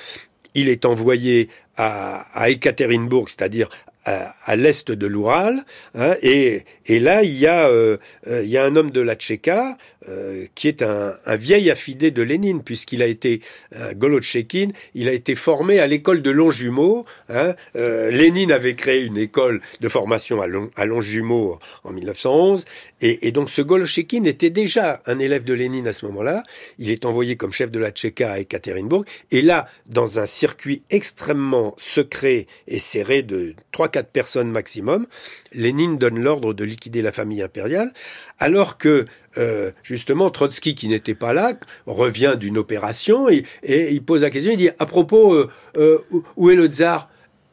il 0.55 0.69
est 0.69 0.85
envoyé 0.85 1.49
à, 1.77 2.21
à 2.41 2.51
Ekaterinbourg, 2.51 3.29
c'est-à-dire 3.29 3.71
à, 4.05 4.57
l'est 4.57 4.91
de 4.91 5.07
l'Oural, 5.07 5.65
hein, 5.95 6.15
et, 6.23 6.65
et, 6.87 6.99
là 6.99 7.23
il 7.23 7.39
y 7.39 7.47
a 7.47 7.69
euh, 7.69 7.97
euh, 8.27 8.43
il 8.43 8.51
y 8.51 8.59
a 8.59 8.65
un 8.65 8.75
homme 8.77 8.91
de 8.91 9.01
la 9.01 9.15
Tchéka 9.15 9.77
euh, 10.09 10.47
qui 10.55 10.69
est 10.69 10.83
un, 10.83 11.15
vieil 11.37 11.71
affidé 11.71 12.11
de 12.11 12.23
Lénine 12.23 12.63
puisqu'il 12.63 13.03
a 13.03 13.07
été 13.07 13.41
euh, 13.77 13.95
Golotchekin, 13.95 14.69
il 14.95 15.09
a 15.09 15.13
été 15.13 15.35
formé 15.35 15.79
à 15.79 15.87
l'école 15.87 16.23
de 16.23 16.31
Longjumeau. 16.31 17.05
Hein, 17.29 17.55
Lénine 17.75 18.53
avait 18.53 18.75
créé 18.75 19.03
une 19.03 19.17
école 19.17 19.61
de 19.81 19.89
formation 19.89 20.41
à, 20.41 20.47
Long, 20.47 20.71
à 20.77 20.85
Longjumeau 20.85 21.59
en 21.85 21.93
1911, 21.93 22.65
et, 23.01 23.29
et 23.29 23.33
donc 23.33 23.51
ce 23.51 23.63
Golotchekin 23.63 24.25
était 24.25 24.51
déjà 24.51 25.03
un 25.07 25.19
élève 25.19 25.45
de 25.45 25.55
Lénine 25.55 25.87
à 25.87 25.93
ce 25.93 26.05
moment-là. 26.07 26.43
Il 26.79 26.91
est 26.91 27.05
envoyé 27.05 27.37
comme 27.37 27.53
chef 27.53 27.71
de 27.71 27.79
la 27.79 27.91
Tchéka 27.91 28.33
à 28.33 28.39
Ekaterinbourg, 28.41 29.05
et 29.31 29.43
là 29.43 29.69
dans 29.87 30.19
un 30.19 30.27
circuit 30.27 30.83
extrêmement 30.91 31.75
secret 31.77 32.47
et 32.67 32.79
serré 32.79 33.23
de 33.23 33.55
trois 33.71 33.89
quatre 33.93 34.11
personnes 34.11 34.51
maximum, 34.51 35.07
Lénine 35.53 35.99
donne 35.99 36.19
l'ordre 36.19 36.53
de 36.55 36.65
liquider 36.65 37.03
la 37.03 37.13
famille 37.13 37.43
impériale, 37.43 37.93
alors 38.39 38.79
que 38.79 39.05
euh, 39.39 39.71
justement 39.83 40.31
Trotsky, 40.31 40.75
qui 40.75 40.89
n'était 40.89 41.15
pas 41.15 41.33
là, 41.33 41.55
revient 41.87 42.35
d'une 42.39 42.59
opération 42.59 43.29
et, 43.29 43.45
il 43.63 44.03
pose 44.05 44.23
la 44.23 44.31
question, 44.31 44.53
il 44.53 44.59
dit 44.59 44.71
à 44.79 44.87
propos, 44.87 45.35
euh, 45.35 45.49
euh, 45.77 45.99
où 46.37 46.51
est 46.51 46.57
le 46.57 46.67
tsar? 46.67 47.09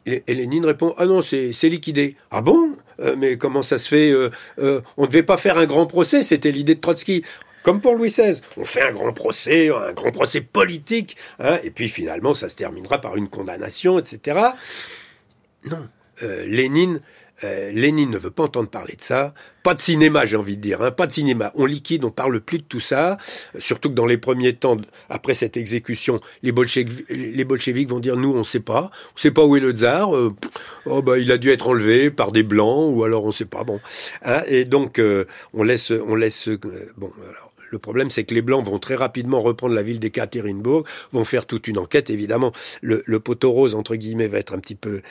Et, 0.06 0.24
Lénine 0.28 0.66
répond 0.66 0.96
ah 0.98 1.06
non 1.06 1.22
c'est 1.22 1.52
liquidé. 1.64 2.16
Ah 2.32 2.42
bon? 2.42 2.72
Mais 3.18 3.38
comment 3.38 3.62
ça 3.62 3.78
se 3.78 3.88
fait 3.88 4.14
On 4.58 5.04
ne 5.04 5.08
devait 5.08 5.24
pas 5.24 5.38
faire 5.38 5.58
un 5.58 5.66
grand 5.66 5.86
procès, 5.86 6.24
c'était 6.24 6.52
l'idée 6.52 6.76
de 6.76 6.82
Trotsky. 6.82 7.24
Comme 7.64 7.82
pour 7.82 7.96
Louis 7.96 8.10
XVI, 8.10 8.42
on 8.58 8.64
fait 8.64 8.82
un 8.82 8.92
grand 8.92 9.14
procès, 9.14 9.70
un 9.70 9.94
grand 9.94 10.12
procès 10.12 10.42
politique, 10.42 11.18
hein, 11.40 11.60
et 11.64 11.72
puis 11.72 11.90
finalement 11.90 12.34
ça 12.34 12.50
se 12.50 12.56
terminera 12.56 13.00
par 13.00 13.18
une 13.18 13.30
condamnation, 13.30 14.00
etc. 14.00 14.40
Non, 15.66 15.88
euh, 16.24 16.46
Lénine, 16.46 17.02
euh, 17.44 17.72
Lénine 17.72 18.10
ne 18.10 18.18
veut 18.18 18.32
pas 18.32 18.44
entendre 18.44 18.70
parler 18.70 18.96
de 18.96 19.02
ça. 19.02 19.34
Pas 19.64 19.74
de 19.74 19.80
cinéma, 19.80 20.26
j'ai 20.26 20.36
envie 20.36 20.58
de 20.58 20.62
dire. 20.62 20.82
Hein, 20.82 20.92
pas 20.92 21.08
de 21.08 21.12
cinéma. 21.12 21.52
On 21.56 21.66
liquide, 21.66 22.04
on 22.04 22.12
parle 22.12 22.42
plus 22.42 22.58
de 22.58 22.64
tout 22.64 22.80
ça. 22.80 23.18
Euh, 23.56 23.60
surtout 23.60 23.90
que 23.90 23.94
dans 23.94 24.06
les 24.06 24.18
premiers 24.18 24.54
temps, 24.54 24.78
après 25.10 25.34
cette 25.34 25.56
exécution, 25.56 26.20
les, 26.44 26.52
bolcheviks, 26.52 27.90
vont 27.90 28.00
dire 28.00 28.18
nous, 28.18 28.34
on 28.34 28.40
ne 28.40 28.44
sait 28.44 28.60
pas. 28.60 28.92
On 28.92 29.16
ne 29.16 29.20
sait 29.20 29.32
pas 29.32 29.46
où 29.46 29.56
est 29.56 29.62
le 29.62 29.72
tsar. 29.72 30.12
oh, 30.86 31.02
bah, 31.02 31.18
il 31.18 31.32
a 31.32 31.38
dû 31.38 31.50
être 31.50 31.70
enlevé 31.70 32.12
par 32.12 32.32
des 32.32 32.44
blancs 32.44 32.94
ou 32.94 33.04
alors 33.04 33.24
on 33.24 33.28
ne 33.28 33.34
sait 33.34 33.46
pas. 33.46 33.64
Bon. 33.64 33.80
Hein, 34.24 34.42
et 34.48 34.66
donc, 34.66 35.02
on 35.54 35.64
laisse, 35.64 35.92
on 35.92 36.16
laisse. 36.16 36.50
bon, 36.98 37.12
alors, 37.22 37.49
le 37.70 37.80
problème, 37.80 38.10
c'est 38.10 38.24
que 38.24 38.34
les 38.34 38.42
Blancs 38.42 38.66
vont 38.66 38.80
très 38.80 38.96
rapidement 38.96 39.42
reprendre 39.42 39.76
la 39.76 39.84
ville 39.84 40.00
d'Ekaterinbourg, 40.00 40.84
vont 41.12 41.24
faire 41.24 41.46
toute 41.46 41.68
une 41.68 41.78
enquête. 41.78 42.10
Évidemment, 42.10 42.52
le, 42.82 43.04
le, 43.06 43.20
poteau 43.20 43.52
rose, 43.52 43.76
entre 43.76 43.96
guillemets, 43.96 44.28
va 44.28 44.40
être 44.40 44.54
un 44.54 44.60
petit 44.60 44.76
peu, 44.76 45.02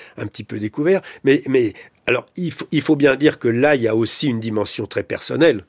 découvert. 0.59 1.03
Mais, 1.25 1.42
alors, 2.07 2.27
il 2.37 2.53
il 2.73 2.81
faut 2.81 2.97
bien 2.97 3.16
dire 3.16 3.38
que 3.38 3.49
là, 3.49 3.75
il 3.75 3.83
y 3.83 3.88
a 3.88 3.94
aussi 3.94 4.29
une 4.29 4.40
dimension 4.40 4.87
très 4.87 5.03
personnelle 5.03 5.64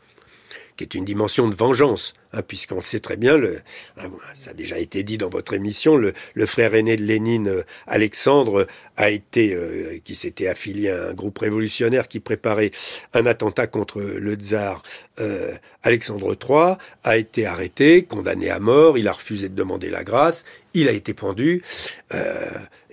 qui 0.79 0.83
est 0.83 0.95
une 0.95 1.03
dimension 1.03 1.49
de 1.49 1.55
vengeance, 1.55 2.13
hein, 2.31 2.41
puisqu'on 2.41 2.79
sait 2.79 3.01
très 3.01 3.17
bien, 3.17 3.35
hein, 3.35 4.09
ça 4.33 4.51
a 4.51 4.53
déjà 4.53 4.79
été 4.79 5.03
dit 5.03 5.17
dans 5.17 5.27
votre 5.27 5.53
émission, 5.53 5.97
le, 5.97 6.13
frère 6.45 6.73
aîné 6.73 6.95
de 6.95 7.03
Lénine, 7.03 7.49
euh, 7.49 7.63
Alexandre, 7.85 8.65
a 8.95 9.09
été, 9.09 9.53
euh, 9.53 9.99
qui 10.05 10.15
s'était 10.15 10.47
affilié 10.47 10.89
à 10.89 11.09
un 11.09 11.13
groupe 11.13 11.37
révolutionnaire 11.37 12.07
qui 12.07 12.21
préparait 12.21 12.71
un 13.13 13.25
attentat 13.25 13.67
contre 13.67 13.99
le 13.99 14.35
tsar 14.35 14.81
euh, 15.19 15.53
Alexandre 15.83 16.33
III, 16.33 16.77
a 17.03 17.17
été 17.17 17.45
arrêté, 17.45 18.03
condamné 18.03 18.49
à 18.49 18.61
mort, 18.61 18.97
il 18.97 19.09
a 19.09 19.11
refusé 19.11 19.49
de 19.49 19.55
demander 19.55 19.89
la 19.89 20.05
grâce, 20.05 20.45
il 20.73 20.87
a 20.87 20.93
été 20.93 21.13
pendu, 21.13 21.61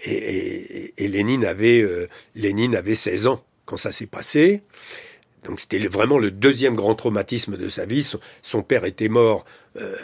et, 0.05 0.93
Lénine 0.99 1.45
avait, 1.45 1.87
Lénine 2.35 2.75
avait 2.75 2.97
16 2.97 3.29
ans 3.29 3.45
quand 3.65 3.77
ça 3.77 3.93
s'est 3.93 4.07
passé. 4.07 4.63
Donc 5.47 5.61
c'était 5.61 5.79
vraiment 5.87 6.19
le 6.19 6.31
deuxième 6.31 6.75
grand 6.75 6.95
traumatisme 6.95 7.57
de 7.57 7.69
sa 7.69 7.87
vie. 7.87 8.09
Son, 8.43 8.63
père 8.63 8.85
était 8.85 9.09
mort 9.09 9.45
euh, 9.81 9.95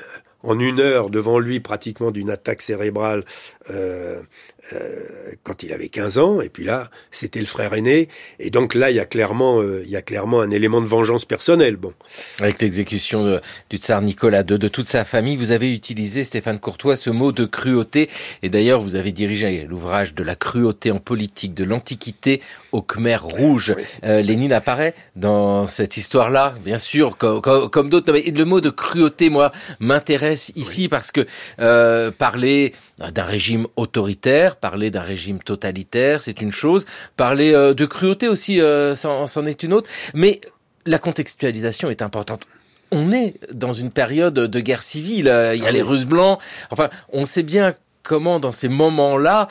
en 0.43 0.59
une 0.59 0.81
heure 0.81 1.11
devant 1.11 1.39
lui 1.39 1.61
pratiquement 1.61 2.11
d'une 2.11 2.31
attaque 2.31 2.63
cérébrale 2.63 3.25
euh, 3.71 4.23
euh, 4.73 5.33
quand 5.43 5.63
il 5.63 5.73
avait 5.73 5.89
15 5.89 6.19
ans, 6.19 6.41
et 6.41 6.49
puis 6.49 6.65
là, 6.65 6.91
c'était 7.11 7.41
le 7.41 7.47
frère 7.47 7.75
aîné, 7.75 8.09
et 8.39 8.51
donc 8.51 8.75
là, 8.75 8.91
il 8.91 8.97
y 8.97 9.01
a 9.01 9.05
clairement, 9.05 9.61
euh, 9.61 9.83
il 9.85 9.91
y 9.91 9.97
a 9.97 10.03
clairement 10.03 10.41
un 10.41 10.51
élément 10.51 10.81
de 10.81 10.87
vengeance 10.87 11.25
personnelle. 11.25 11.77
Bon, 11.77 11.93
avec 12.39 12.63
l'exécution 12.63 13.41
du 13.71 13.77
tsar 13.77 14.03
Nicolas 14.03 14.45
II, 14.49 14.59
de 14.59 14.69
toute 14.69 14.89
sa 14.89 15.05
famille, 15.05 15.37
vous 15.37 15.51
avez 15.51 15.73
utilisé 15.73 16.25
Stéphane 16.25 16.59
Courtois 16.59 16.97
ce 16.97 17.11
mot 17.11 17.33
de 17.33 17.45
cruauté, 17.45 18.09
et 18.43 18.49
d'ailleurs, 18.49 18.81
vous 18.81 18.97
avez 18.97 19.13
dirigé 19.13 19.67
l'ouvrage 19.69 20.15
de 20.15 20.23
la 20.23 20.37
cruauté 20.37 20.91
en 20.91 20.99
politique 20.99 21.55
de 21.55 21.65
l'Antiquité 21.65 22.41
au 22.73 22.83
Khmer 22.83 23.19
rouge. 23.21 23.75
Euh, 24.05 24.21
Lénine 24.23 24.53
apparaît 24.53 24.95
dans 25.17 25.67
cette 25.67 25.97
histoire-là, 25.97 26.55
bien 26.65 26.79
sûr, 26.79 27.17
comme, 27.17 27.41
comme, 27.41 27.89
d'autres. 27.89 28.13
Le 28.13 28.45
mot 28.45 28.61
de 28.61 28.71
cruauté, 28.71 29.31
moi, 29.31 29.53
m'intéresse 29.81 30.53
ici 30.57 30.89
parce 30.89 31.11
que 31.11 31.27
euh, 31.61 32.11
parler 32.11 32.75
d'un 33.11 33.25
régime 33.25 33.67
autoritaire, 33.77 34.57
parler 34.57 34.91
d'un 34.91 35.01
régime 35.01 35.41
totalitaire, 35.41 36.23
c'est 36.23 36.41
une 36.41 36.53
chose. 36.53 36.87
Parler 37.17 37.53
euh, 37.53 37.75
de 37.75 37.85
cruauté 37.87 38.29
aussi, 38.29 38.61
euh, 38.61 38.95
c'en 38.95 39.47
est 39.47 39.63
une 39.63 39.73
autre. 39.73 39.91
Mais 40.15 40.41
la 40.87 40.99
contextualisation 40.99 41.91
est 41.91 42.03
importante 42.03 42.47
on 42.95 43.11
est 43.11 43.37
dans 43.55 43.73
une 43.73 43.91
période 43.91 44.35
de 44.35 44.61
guerre 44.61 44.83
civile. 44.83 45.25
Il 45.55 45.61
y 45.63 45.65
a 45.65 45.69
ah 45.69 45.73
les 45.73 45.81
Russes 45.81 46.05
blancs. 46.05 46.39
Enfin, 46.71 46.91
on 47.09 47.25
sait 47.25 47.43
bien 47.43 47.75
comment, 48.03 48.39
dans 48.39 48.53
ces 48.53 48.69
moments-là, 48.69 49.49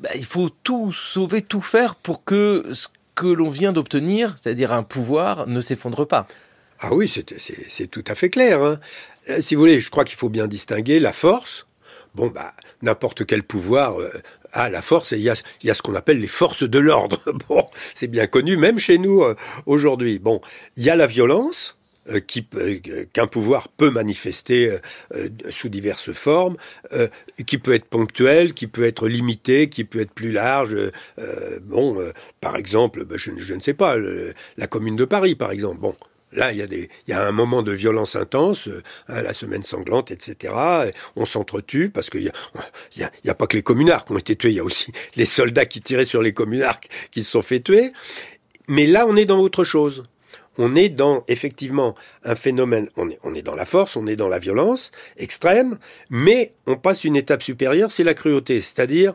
bah, 0.00 0.10
il 0.14 0.24
faut 0.24 0.48
tout 0.62 0.92
sauver, 0.92 1.42
tout 1.42 1.60
faire 1.60 1.96
pour 1.96 2.24
que 2.24 2.64
ce 2.72 2.86
que 3.14 3.26
l'on 3.26 3.50
vient 3.50 3.72
d'obtenir, 3.72 4.36
c'est-à-dire 4.38 4.72
un 4.72 4.82
pouvoir, 4.82 5.46
ne 5.46 5.60
s'effondre 5.60 6.06
pas. 6.06 6.28
Ah 6.80 6.92
oui, 6.92 7.08
c'est 7.08 7.86
tout 7.90 8.04
à 8.06 8.14
fait 8.14 8.30
clair. 8.30 8.62
Hein. 8.62 8.78
Euh, 9.30 9.40
si 9.40 9.54
vous 9.54 9.60
voulez, 9.60 9.80
je 9.80 9.90
crois 9.90 10.04
qu'il 10.04 10.16
faut 10.16 10.28
bien 10.28 10.46
distinguer 10.46 11.00
la 11.00 11.12
force. 11.12 11.66
Bon, 12.16 12.28
bah, 12.28 12.54
n'importe 12.80 13.26
quel 13.26 13.42
pouvoir 13.42 14.00
euh, 14.00 14.10
a 14.52 14.70
la 14.70 14.80
force 14.80 15.12
et 15.12 15.16
il 15.16 15.22
y 15.22 15.28
a, 15.28 15.34
y 15.62 15.70
a 15.70 15.74
ce 15.74 15.82
qu'on 15.82 15.94
appelle 15.94 16.18
les 16.18 16.26
forces 16.26 16.62
de 16.62 16.78
l'ordre. 16.78 17.20
Bon, 17.48 17.66
c'est 17.94 18.06
bien 18.06 18.26
connu, 18.26 18.56
même 18.56 18.78
chez 18.78 18.96
nous 18.96 19.22
euh, 19.22 19.34
aujourd'hui. 19.66 20.18
Bon, 20.18 20.40
il 20.78 20.84
y 20.84 20.88
a 20.88 20.96
la 20.96 21.06
violence 21.06 21.78
euh, 22.08 22.20
qu'un 23.12 23.26
pouvoir 23.26 23.68
peut 23.68 23.90
manifester 23.90 24.78
sous 25.50 25.68
diverses 25.68 26.12
formes, 26.12 26.56
qui 27.44 27.58
peut 27.58 27.74
être 27.74 27.84
ponctuel, 27.84 28.54
qui 28.54 28.66
peut 28.66 28.84
être 28.84 29.08
limité, 29.08 29.68
qui 29.68 29.84
peut 29.84 30.00
être 30.00 30.12
plus 30.12 30.32
large. 30.32 30.74
bon, 31.62 31.98
par 32.40 32.56
exemple, 32.56 33.04
bah, 33.04 33.16
je, 33.18 33.32
je, 33.36 33.54
ne 33.54 33.60
sais 33.60 33.74
pas, 33.74 33.96
la 34.56 34.66
Commune 34.66 34.96
de 34.96 35.04
Paris, 35.04 35.34
par 35.34 35.50
exemple. 35.50 35.80
Bon, 35.80 35.94
Là, 36.32 36.52
il 36.52 36.88
y, 37.06 37.12
a 37.12 37.26
un 37.26 37.32
moment 37.32 37.62
de 37.62 37.72
violence 37.72 38.16
intense, 38.16 38.68
euh, 38.68 38.82
la 39.08 39.32
semaine 39.32 39.62
sanglante, 39.62 40.10
etc. 40.10 40.54
on 41.14 41.24
s'entretue 41.24 41.88
parce 41.88 42.10
qu'il 42.10 42.22
y 42.96 43.02
a, 43.02 43.06
a, 43.06 43.30
a 43.30 43.34
pas 43.34 43.46
que 43.46 43.56
les 43.56 43.62
communards 43.62 44.04
qui 44.04 44.12
ont 44.12 44.18
été 44.18 44.34
tués, 44.34 44.50
il 44.50 44.56
y 44.56 44.60
a 44.60 44.64
aussi 44.64 44.92
les 45.14 45.24
soldats 45.24 45.66
qui 45.66 45.80
tiraient 45.80 46.04
sur 46.04 46.22
les 46.22 46.32
communards 46.32 46.80
qui 47.10 47.22
se 47.22 47.30
sont 47.30 47.42
fait 47.42 47.60
tuer. 47.60 47.92
Mais 48.68 48.86
là, 48.86 49.06
on 49.06 49.16
est 49.16 49.24
dans 49.24 49.38
autre 49.38 49.62
chose. 49.62 50.04
On 50.58 50.74
est 50.74 50.88
dans 50.88 51.24
effectivement 51.28 51.94
un 52.24 52.34
phénomène, 52.34 52.88
on 52.96 53.10
est, 53.10 53.18
on 53.22 53.34
est 53.34 53.42
dans 53.42 53.54
la 53.54 53.64
force, 53.64 53.96
on 53.96 54.06
est 54.06 54.16
dans 54.16 54.28
la 54.28 54.38
violence 54.38 54.90
extrême, 55.16 55.78
mais 56.10 56.52
on 56.66 56.76
passe 56.76 57.04
une 57.04 57.16
étape 57.16 57.42
supérieure, 57.42 57.92
c'est 57.92 58.04
la 58.04 58.14
cruauté, 58.14 58.60
c'est-à-dire 58.60 59.14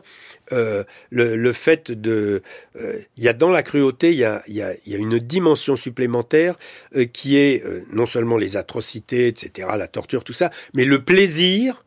euh, 0.52 0.84
le, 1.10 1.52
fait 1.52 1.90
de... 1.90 2.42
Euh, 2.80 3.00
il 3.16 3.24
y 3.24 3.28
a 3.28 3.32
dans 3.32 3.50
la 3.50 3.62
cruauté, 3.62 4.10
il 4.10 4.18
y 4.18 4.24
a, 4.24 4.42
y 4.48 4.62
y 4.86 4.94
a 4.94 4.98
une 4.98 5.18
dimension 5.18 5.76
supplémentaire 5.76 6.56
euh, 6.96 7.04
qui 7.04 7.36
est 7.36 7.64
non 7.92 8.06
seulement 8.06 8.36
les 8.36 8.56
atrocités, 8.56 9.28
etc., 9.28 9.68
la 9.76 9.88
torture, 9.88 10.24
tout 10.24 10.32
ça, 10.32 10.50
mais 10.74 10.84
le 10.84 11.04
plaisir 11.04 11.84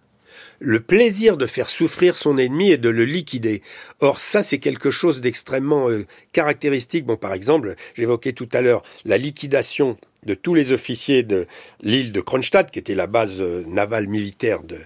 le 0.59 0.79
plaisir 0.79 1.37
de 1.37 1.45
faire 1.45 1.69
souffrir 1.69 2.15
son 2.15 2.37
ennemi 2.37 2.71
et 2.71 2.77
de 2.77 2.89
le 2.89 3.05
liquider. 3.05 3.61
Or, 3.99 4.19
ça, 4.19 4.41
c'est 4.41 4.59
quelque 4.59 4.89
chose 4.89 5.21
d'extrêmement 5.21 5.87
caractéristique. 6.31 7.05
Bon, 7.05 7.17
par 7.17 7.33
exemple, 7.33 7.75
j'évoquais 7.93 8.33
tout 8.33 8.49
à 8.53 8.61
l'heure 8.61 8.83
la 9.03 9.17
liquidation 9.17 9.97
de 10.25 10.33
tous 10.33 10.53
les 10.53 10.71
officiers 10.71 11.23
de 11.23 11.47
l'île 11.81 12.11
de 12.11 12.21
Kronstadt, 12.21 12.71
qui 12.71 12.79
était 12.79 12.95
la 12.95 13.07
base 13.07 13.41
navale 13.41 14.07
militaire 14.07 14.63
de, 14.63 14.79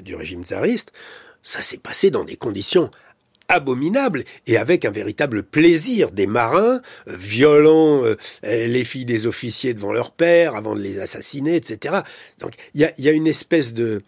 du 0.00 0.14
régime 0.14 0.44
tsariste. 0.44 0.92
Ça 1.42 1.62
s'est 1.62 1.78
passé 1.78 2.10
dans 2.10 2.24
des 2.24 2.36
conditions 2.36 2.90
abominable 3.48 4.24
et 4.46 4.56
avec 4.56 4.84
un 4.84 4.90
véritable 4.90 5.42
plaisir 5.42 6.10
des 6.10 6.26
marins 6.26 6.80
euh, 7.08 7.16
violant 7.16 8.04
euh, 8.04 8.16
les 8.42 8.84
filles 8.84 9.04
des 9.04 9.26
officiers 9.26 9.74
devant 9.74 9.92
leur 9.92 10.12
père 10.12 10.56
avant 10.56 10.74
de 10.74 10.80
les 10.80 10.98
assassiner, 10.98 11.56
etc. 11.56 12.00
Donc 12.40 12.54
il 12.74 12.80
y 12.80 13.08
a, 13.08 13.12
une 13.12 13.26
espèce 13.26 13.74
de 13.74 14.02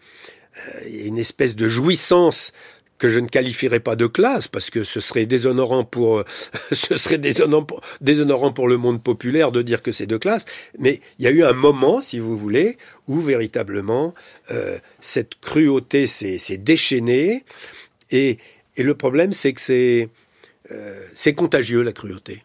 euh, 0.67 1.05
une 1.05 1.17
espèce 1.17 1.55
de 1.55 1.67
jouissance 1.67 2.51
que 2.99 3.09
je 3.09 3.19
ne 3.19 3.27
qualifierais 3.27 3.79
pas 3.79 3.95
de 3.95 4.05
classe 4.05 4.47
parce 4.47 4.69
que 4.69 4.83
ce 4.83 4.99
serait 4.99 5.25
déshonorant 5.25 5.85
pour 5.85 6.23
ce 6.71 6.97
serait 6.97 7.17
déshonorant 7.17 7.65
déshonorant 8.01 8.51
pour 8.51 8.67
le 8.67 8.77
monde 8.77 9.01
populaire 9.01 9.51
de 9.51 9.63
dire 9.63 9.81
que 9.81 9.91
c'est 9.91 10.05
de 10.05 10.17
classe. 10.17 10.45
Mais 10.77 10.99
il 11.17 11.25
y 11.25 11.27
a 11.27 11.31
eu 11.31 11.43
un 11.43 11.53
moment 11.53 12.01
si 12.01 12.19
vous 12.19 12.37
voulez 12.37 12.77
où 13.07 13.19
véritablement 13.21 14.13
euh, 14.51 14.77
cette 14.99 15.35
cruauté 15.39 16.05
s'est 16.05 16.57
déchaînée. 16.57 17.45
Et, 18.11 18.37
et 18.75 18.83
le 18.83 18.93
problème 18.93 19.33
c'est 19.33 19.53
que 19.53 19.61
c'est 19.61 20.09
euh, 20.71 21.03
c'est 21.13 21.33
contagieux 21.33 21.81
la 21.81 21.93
cruauté. 21.93 22.43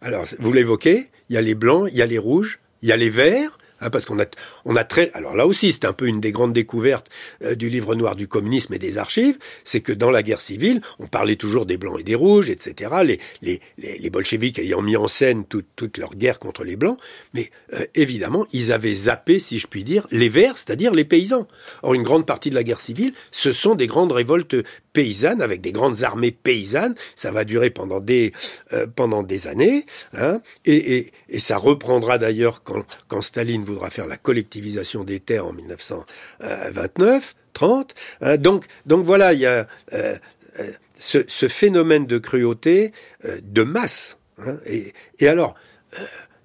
Alors 0.00 0.24
vous 0.38 0.52
l'évoquez 0.52 1.08
il 1.28 1.34
y 1.34 1.36
a 1.36 1.42
les 1.42 1.56
blancs 1.56 1.88
il 1.90 1.98
y 1.98 2.02
a 2.02 2.06
les 2.06 2.18
rouges 2.18 2.60
il 2.82 2.88
y 2.88 2.92
a 2.92 2.96
les 2.96 3.10
verts 3.10 3.58
Hein, 3.80 3.90
parce 3.90 4.06
qu'on 4.06 4.18
a, 4.18 4.24
on 4.64 4.74
a 4.76 4.84
très, 4.84 5.10
alors 5.14 5.36
là 5.36 5.46
aussi, 5.46 5.72
c'est 5.72 5.84
un 5.84 5.92
peu 5.92 6.06
une 6.06 6.20
des 6.20 6.32
grandes 6.32 6.52
découvertes 6.52 7.08
euh, 7.44 7.54
du 7.54 7.68
livre 7.68 7.94
noir 7.94 8.16
du 8.16 8.26
communisme 8.26 8.74
et 8.74 8.78
des 8.78 8.98
archives, 8.98 9.38
c'est 9.62 9.80
que 9.80 9.92
dans 9.92 10.10
la 10.10 10.22
guerre 10.22 10.40
civile, 10.40 10.80
on 10.98 11.06
parlait 11.06 11.36
toujours 11.36 11.64
des 11.64 11.76
blancs 11.76 12.00
et 12.00 12.02
des 12.02 12.14
rouges, 12.16 12.50
etc. 12.50 12.90
Les, 13.04 13.20
les, 13.42 13.60
les, 13.78 14.10
bolcheviks 14.10 14.58
ayant 14.58 14.82
mis 14.82 14.96
en 14.96 15.06
scène 15.06 15.44
toute, 15.44 15.66
toute 15.76 15.96
leur 15.96 16.14
guerre 16.16 16.38
contre 16.38 16.64
les 16.64 16.76
blancs, 16.76 16.98
mais 17.34 17.50
euh, 17.72 17.84
évidemment, 17.94 18.46
ils 18.52 18.72
avaient 18.72 18.94
zappé, 18.94 19.38
si 19.38 19.58
je 19.58 19.66
puis 19.66 19.84
dire, 19.84 20.08
les 20.10 20.28
verts, 20.28 20.56
c'est-à-dire 20.56 20.92
les 20.92 21.04
paysans. 21.04 21.46
Or, 21.82 21.94
une 21.94 22.02
grande 22.02 22.26
partie 22.26 22.50
de 22.50 22.56
la 22.56 22.64
guerre 22.64 22.80
civile, 22.80 23.12
ce 23.30 23.52
sont 23.52 23.76
des 23.76 23.86
grandes 23.86 24.12
révoltes 24.12 24.56
paysannes 24.98 25.42
avec 25.42 25.60
des 25.60 25.70
grandes 25.70 26.02
armées 26.02 26.32
paysannes. 26.32 26.96
Ça 27.14 27.30
va 27.30 27.44
durer 27.44 27.70
pendant 27.70 28.00
des, 28.00 28.32
euh, 28.72 28.88
pendant 28.92 29.22
des 29.22 29.46
années, 29.46 29.86
hein, 30.12 30.40
et, 30.64 31.12
ça 31.38 31.56
reprendra 31.56 32.18
d'ailleurs 32.18 32.64
quand, 32.64 32.84
quand 33.06 33.22
Staline 33.22 33.62
voudra 33.62 33.90
faire 33.90 34.08
la 34.08 34.16
collectivisation 34.16 35.04
des 35.04 35.20
terres 35.20 35.46
en 35.46 35.52
1929, 35.52 37.36
30. 37.52 37.94
Hein. 38.22 38.36
donc, 38.38 38.64
donc 38.86 39.06
voilà, 39.06 39.34
il 39.34 39.38
y 39.38 39.46
a 39.46 39.68
euh, 39.92 40.18
euh, 40.58 40.72
ce, 40.98 41.46
phénomène 41.46 42.06
de 42.06 42.18
cruauté 42.18 42.90
de 43.24 43.62
masse. 43.62 44.18
Hein, 44.38 44.56
et, 44.66 45.28
alors, 45.28 45.54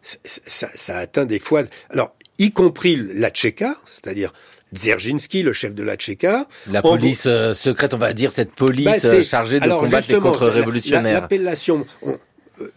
ça, 0.03 0.67
ça, 0.75 0.97
atteint 0.97 1.25
des 1.25 1.39
fois, 1.39 1.63
alors 1.89 2.15
y 2.37 2.51
compris 2.51 2.95
la 2.95 3.31
Tchéka, 3.31 3.77
c'est-à-dire 3.87 4.31
Dzerzhinsky, 4.73 5.43
le 5.43 5.53
chef 5.53 5.73
de 5.73 5.83
la 5.83 5.95
Tchéka. 5.95 6.47
La 6.71 6.81
police 6.81 7.27
on... 7.27 7.53
secrète, 7.53 7.93
on 7.93 7.97
va 7.97 8.13
dire, 8.13 8.31
cette 8.31 8.53
police 8.53 9.05
bah 9.05 9.23
chargée 9.23 9.59
de 9.59 9.69
combattre 9.69 10.11
les 10.11 10.19
contre-révolutionnaires. 10.19 11.21
L'appellation, 11.21 11.85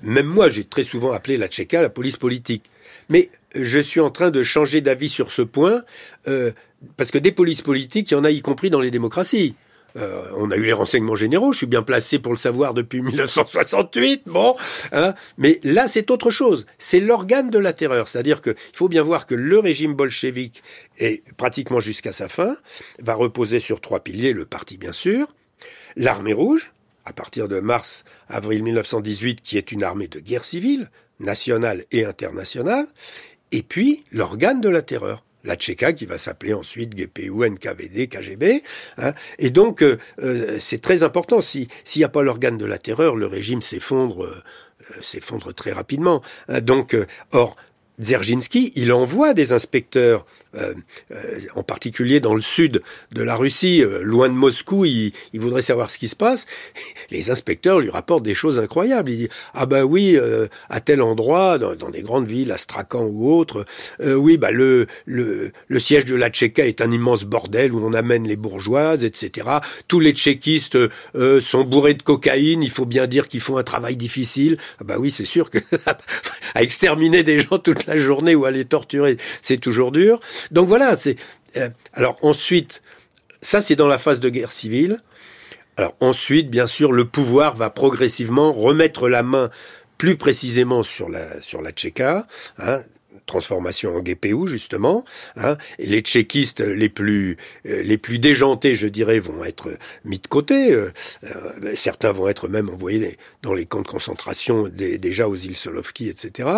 même 0.03 0.27
moi, 0.27 0.49
j'ai 0.49 0.65
très 0.65 0.85
souvent 0.85 1.13
appelé 1.13 1.37
la 1.37 1.49
Tchéka 1.49 1.83
la 1.83 1.91
police 1.91 2.17
politique. 2.17 2.71
Mais 3.09 3.31
je 3.55 3.79
suis 3.79 4.01
en 4.01 4.11
train 4.11 4.31
de 4.31 4.43
changer 4.43 4.81
d'avis 4.81 5.09
sur 5.09 5.31
ce 5.33 5.43
point, 5.43 5.83
euh, 6.29 6.53
parce 6.97 7.11
que 7.11 7.19
des 7.19 7.33
polices 7.33 7.63
politiques, 7.63 8.11
il 8.11 8.15
y 8.15 8.17
en 8.17 8.25
a 8.25 8.31
y 8.31 8.41
compris 8.41 8.71
dans 8.71 8.81
les 8.81 8.91
démocraties. 8.91 9.55
Euh, 9.97 10.25
on 10.37 10.51
a 10.51 10.57
eu 10.57 10.65
les 10.65 10.73
renseignements 10.73 11.17
généraux, 11.17 11.53
je 11.53 11.59
suis 11.59 11.67
bien 11.67 11.83
placé 11.83 12.19
pour 12.19 12.33
le 12.33 12.39
savoir 12.39 12.75
depuis 12.75 13.01
1968, 13.03 14.23
bon, 14.27 14.55
hein, 14.93 15.15
mais 15.39 15.61
là 15.65 15.87
c'est 15.87 16.11
autre 16.11 16.31
chose, 16.31 16.67
c'est 16.79 17.01
l'organe 17.01 17.51
de 17.51 17.59
la 17.59 17.73
terreur, 17.73 18.09
c'est-à-dire 18.09 18.43
qu'il 18.43 18.55
faut 18.73 18.89
bien 18.89 19.03
voir 19.03 19.27
que 19.27 19.35
le 19.35 19.59
régime 19.59 19.95
bolchevique, 19.95 20.63
et 20.99 21.23
pratiquement 21.37 21.81
jusqu'à 21.81 22.13
sa 22.13 22.29
fin, 22.29 22.57
va 23.01 23.15
reposer 23.15 23.61
sur 23.61 23.81
trois 23.81 24.01
piliers, 24.01 24.33
le 24.33 24.45
parti 24.45 24.77
bien 24.77 24.93
sûr, 24.93 25.29
l'armée 25.97 26.35
rouge, 26.35 26.73
à 27.05 27.13
partir 27.13 27.49
de 27.49 27.61
mars-avril 27.61 28.63
1918, 28.65 29.41
qui 29.41 29.57
est 29.57 29.73
une 29.73 29.85
armée 29.85 30.09
de 30.09 30.21
guerre 30.21 30.45
civile, 30.45 30.91
nationale 31.21 31.85
et 31.93 32.05
internationale, 32.05 32.87
et 33.53 33.63
puis 33.63 34.05
l'organe 34.13 34.61
de 34.61 34.69
la 34.69 34.83
terreur 34.83 35.25
la 35.47 35.57
Tchéka 35.57 35.93
qui 35.93 36.07
va 36.07 36.19
s'appeler 36.19 36.53
ensuite 36.53 36.95
GPU, 36.95 37.49
NKVD, 37.49 38.09
KGB. 38.09 38.63
Hein. 38.99 39.15
Et 39.39 39.51
donc, 39.51 39.83
euh, 39.83 39.99
euh, 40.23 40.59
c'est 40.59 40.81
très 40.81 41.03
important. 41.03 41.41
S'il 41.41 41.69
n'y 41.97 42.05
a 42.05 42.09
pas 42.09 42.23
l'organe 42.23 42.59
de 42.59 42.67
la 42.67 42.79
terreur, 42.79 43.17
le 43.17 43.27
régime 43.27 43.63
s'effondre, 43.63 44.25
euh, 44.25 44.43
s'effondre 45.01 45.55
très 45.55 45.73
rapidement. 45.73 46.23
Hein. 46.49 46.61
Donc, 46.61 46.97
or, 47.33 47.57
Dzerzhinsky, 47.99 48.73
il 48.75 48.93
envoie 48.93 49.33
des 49.33 49.53
inspecteurs, 49.53 50.27
euh, 50.57 50.75
euh, 51.13 51.41
en 51.55 51.63
particulier 51.63 52.21
dans 52.21 52.35
le 52.35 52.41
sud 52.41 52.83
de 53.13 53.23
la 53.23 53.37
Russie, 53.37 53.83
euh, 53.83 54.03
loin 54.03 54.29
de 54.29 54.35
Moscou, 54.35 54.85
il, 54.85 55.13
il, 55.33 55.41
voudrait 55.41 55.63
savoir 55.63 55.91
ce 55.91 55.99
qui 55.99 56.09
se 56.09 56.17
passe. 56.17 56.47
Les 57.11 57.31
inspecteurs 57.31 57.81
lui 57.81 57.91
rapportent 57.91 58.23
des 58.23 58.35
choses 58.35 58.59
incroyables. 58.59 59.11
Il 59.11 59.17
dit 59.17 59.29
ah 59.55 59.67
bah 59.67 59.85
oui, 59.85 60.17
euh, 60.17 60.49
à 60.71 60.81
tel 60.81 61.03
endroit, 61.03 61.59
dans, 61.59 61.75
dans, 61.75 61.91
des 61.91 62.03
grandes 62.03 62.27
villes, 62.27 62.53
Astrakhan 62.53 63.05
ou 63.05 63.33
autre, 63.33 63.65
euh, 64.01 64.15
oui 64.15 64.37
bah 64.37 64.51
le, 64.51 64.87
le, 65.05 65.53
le 65.69 65.79
siège 65.79 66.05
de 66.05 66.15
la 66.15 66.31
Tchéka 66.31 66.67
est 66.67 66.81
un 66.81 66.91
immense 66.91 67.25
bordel 67.25 67.73
où 67.73 67.85
on 67.85 67.93
amène 67.93 68.27
les 68.27 68.37
bourgeoises, 68.37 69.05
etc. 69.05 69.49
Tous 69.89 70.01
les 70.01 70.13
tchéquistes 70.13 70.79
sont 71.41 71.65
bourrés 71.65 71.95
de 71.95 72.03
cocaïne. 72.03 72.63
Il 72.63 72.71
faut 72.71 72.87
bien 72.87 73.07
dire 73.07 73.29
qu'ils 73.29 73.41
font 73.41 73.57
un 73.57 73.63
travail 73.63 73.97
difficile. 73.97 74.59
Ah 74.81 74.85
bah 74.85 74.97
oui, 74.99 75.11
c'est 75.11 75.25
sûr 75.25 75.51
que 75.51 75.59
à 76.55 76.63
exterminer 76.63 77.23
des 77.23 77.39
gens 77.39 77.59
toute 77.59 77.87
la 77.87 77.97
journée 77.97 78.35
ou 78.35 78.45
à 78.45 78.51
les 78.51 78.65
torturer, 78.65 79.17
c'est 79.43 79.59
toujours 79.59 79.93
dur. 79.93 80.21
Donc 80.51 80.69
voilà, 80.69 80.97
c'est. 80.97 81.17
Euh, 81.57 81.69
alors 81.93 82.19
ensuite, 82.23 82.83
ça 83.41 83.61
c'est 83.61 83.77
dans 83.77 83.89
la 83.89 83.99
phase 83.99 84.21
de 84.21 84.29
guerre 84.29 84.53
civile. 84.53 85.01
Alors 85.77 85.95
ensuite, 86.01 86.51
bien 86.51 86.67
sûr, 86.67 86.93
le 86.93 87.05
pouvoir 87.05 87.57
va 87.57 87.71
progressivement 87.71 88.53
remettre 88.53 89.09
la 89.09 89.23
main 89.23 89.51
plus 89.99 90.17
précisément 90.17 90.83
sur 90.83 91.09
la 91.09 91.41
sur 91.43 91.63
la 91.63 91.73
Tchéka, 91.73 92.27
hein, 92.59 92.83
transformation 93.27 93.97
en 93.97 94.01
GPU 94.01 94.47
justement. 94.47 95.05
Hein, 95.37 95.57
les 95.79 96.01
tchéquistes 96.01 96.61
les 96.61 96.89
plus 96.89 97.37
euh, 97.67 97.83
les 97.83 97.99
plus 97.99 98.19
déjantés, 98.19 98.75
je 98.75 98.89
dirais, 98.89 99.19
vont 99.19 99.45
être 99.45 99.77
mis 100.05 100.19
de 100.19 100.27
côté. 100.27 100.73
Euh, 100.73 100.91
euh, 101.25 101.73
certains 101.75 102.13
vont 102.13 102.29
être 102.29 102.49
même 102.49 102.71
envoyés 102.71 103.19
dans 103.43 103.55
les 103.55 103.67
camps 103.67 103.83
de 103.83 103.89
concentration 103.89 104.69
déjà 104.69 105.29
aux 105.29 105.37
îles 105.37 105.57
Solovki, 105.57 106.09
etc. 106.09 106.49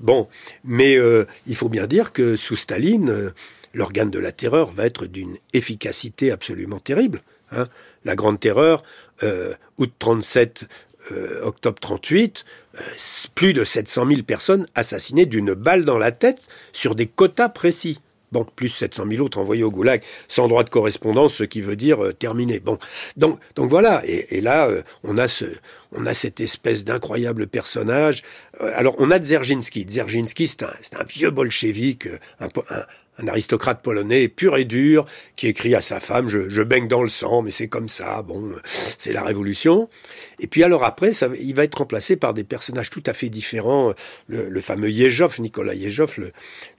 Bon, 0.00 0.28
mais 0.64 0.98
il 1.46 1.54
faut 1.54 1.68
bien 1.68 1.86
dire 1.86 2.12
que 2.12 2.36
sous 2.36 2.56
Staline, 2.56 3.32
l'organe 3.74 4.10
de 4.10 4.18
la 4.18 4.32
terreur 4.32 4.70
va 4.72 4.86
être 4.86 5.06
d'une 5.06 5.36
efficacité 5.52 6.30
absolument 6.30 6.78
terrible. 6.78 7.22
Hein. 7.52 7.68
La 8.04 8.16
grande 8.16 8.40
terreur, 8.40 8.82
août 9.78 9.92
37, 9.98 10.64
euh, 11.10 11.40
octobre 11.42 11.80
38, 11.80 12.44
euh, 12.76 12.80
plus 13.34 13.52
de 13.52 13.64
700 13.64 14.06
000 14.08 14.22
personnes 14.22 14.66
assassinées 14.74 15.26
d'une 15.26 15.54
balle 15.54 15.84
dans 15.84 15.98
la 15.98 16.12
tête 16.12 16.48
sur 16.72 16.94
des 16.94 17.06
quotas 17.06 17.48
précis. 17.48 18.00
Bon, 18.32 18.44
plus 18.44 18.70
700 18.70 19.04
000 19.10 19.22
autres 19.22 19.38
envoyés 19.38 19.62
au 19.62 19.70
goulag 19.70 20.02
sans 20.26 20.48
droit 20.48 20.64
de 20.64 20.70
correspondance, 20.70 21.34
ce 21.34 21.44
qui 21.44 21.60
veut 21.60 21.76
dire 21.76 22.02
euh, 22.02 22.12
terminé. 22.12 22.60
Bon, 22.60 22.78
donc, 23.18 23.38
donc 23.56 23.68
voilà. 23.68 24.02
Et, 24.06 24.40
là, 24.40 24.68
euh, 24.68 24.82
on 25.04 25.18
a 25.18 25.28
ce, 25.28 25.44
on 25.92 26.06
a 26.06 26.14
cette 26.14 26.40
espèce 26.40 26.84
d'incroyable 26.84 27.46
personnage. 27.46 28.22
Alors, 28.58 28.94
on 28.98 29.10
a 29.10 29.18
Dzerzhinsky. 29.18 29.84
Dzerzhinsky, 29.84 30.48
c'est 30.48 30.62
un, 30.62 30.72
un 30.98 31.04
vieux 31.04 31.30
bolchevique, 31.30 32.08
un, 32.40 32.46
un, 32.46 32.84
un 33.22 33.28
aristocrate 33.28 33.82
polonais 33.82 34.28
pur 34.28 34.56
et 34.56 34.64
dur 34.64 35.04
qui 35.36 35.46
écrit 35.48 35.74
à 35.74 35.80
sa 35.80 36.00
femme 36.00 36.28
je, 36.28 36.62
baigne 36.62 36.88
dans 36.88 37.02
le 37.02 37.08
sang 37.08 37.42
mais 37.42 37.50
c'est 37.50 37.68
comme 37.68 37.88
ça 37.88 38.22
bon 38.22 38.52
c'est 38.98 39.12
la 39.12 39.22
révolution 39.22 39.88
et 40.40 40.46
puis 40.46 40.62
alors 40.62 40.84
après 40.84 41.12
ça, 41.12 41.28
il 41.40 41.54
va 41.54 41.64
être 41.64 41.78
remplacé 41.78 42.16
par 42.16 42.34
des 42.34 42.44
personnages 42.44 42.90
tout 42.90 43.02
à 43.06 43.12
fait 43.12 43.28
différents 43.28 43.92
le, 44.28 44.60
fameux 44.60 44.90
Yezhov 44.90 45.40
Nicolas 45.40 45.74
le, 45.74 46.32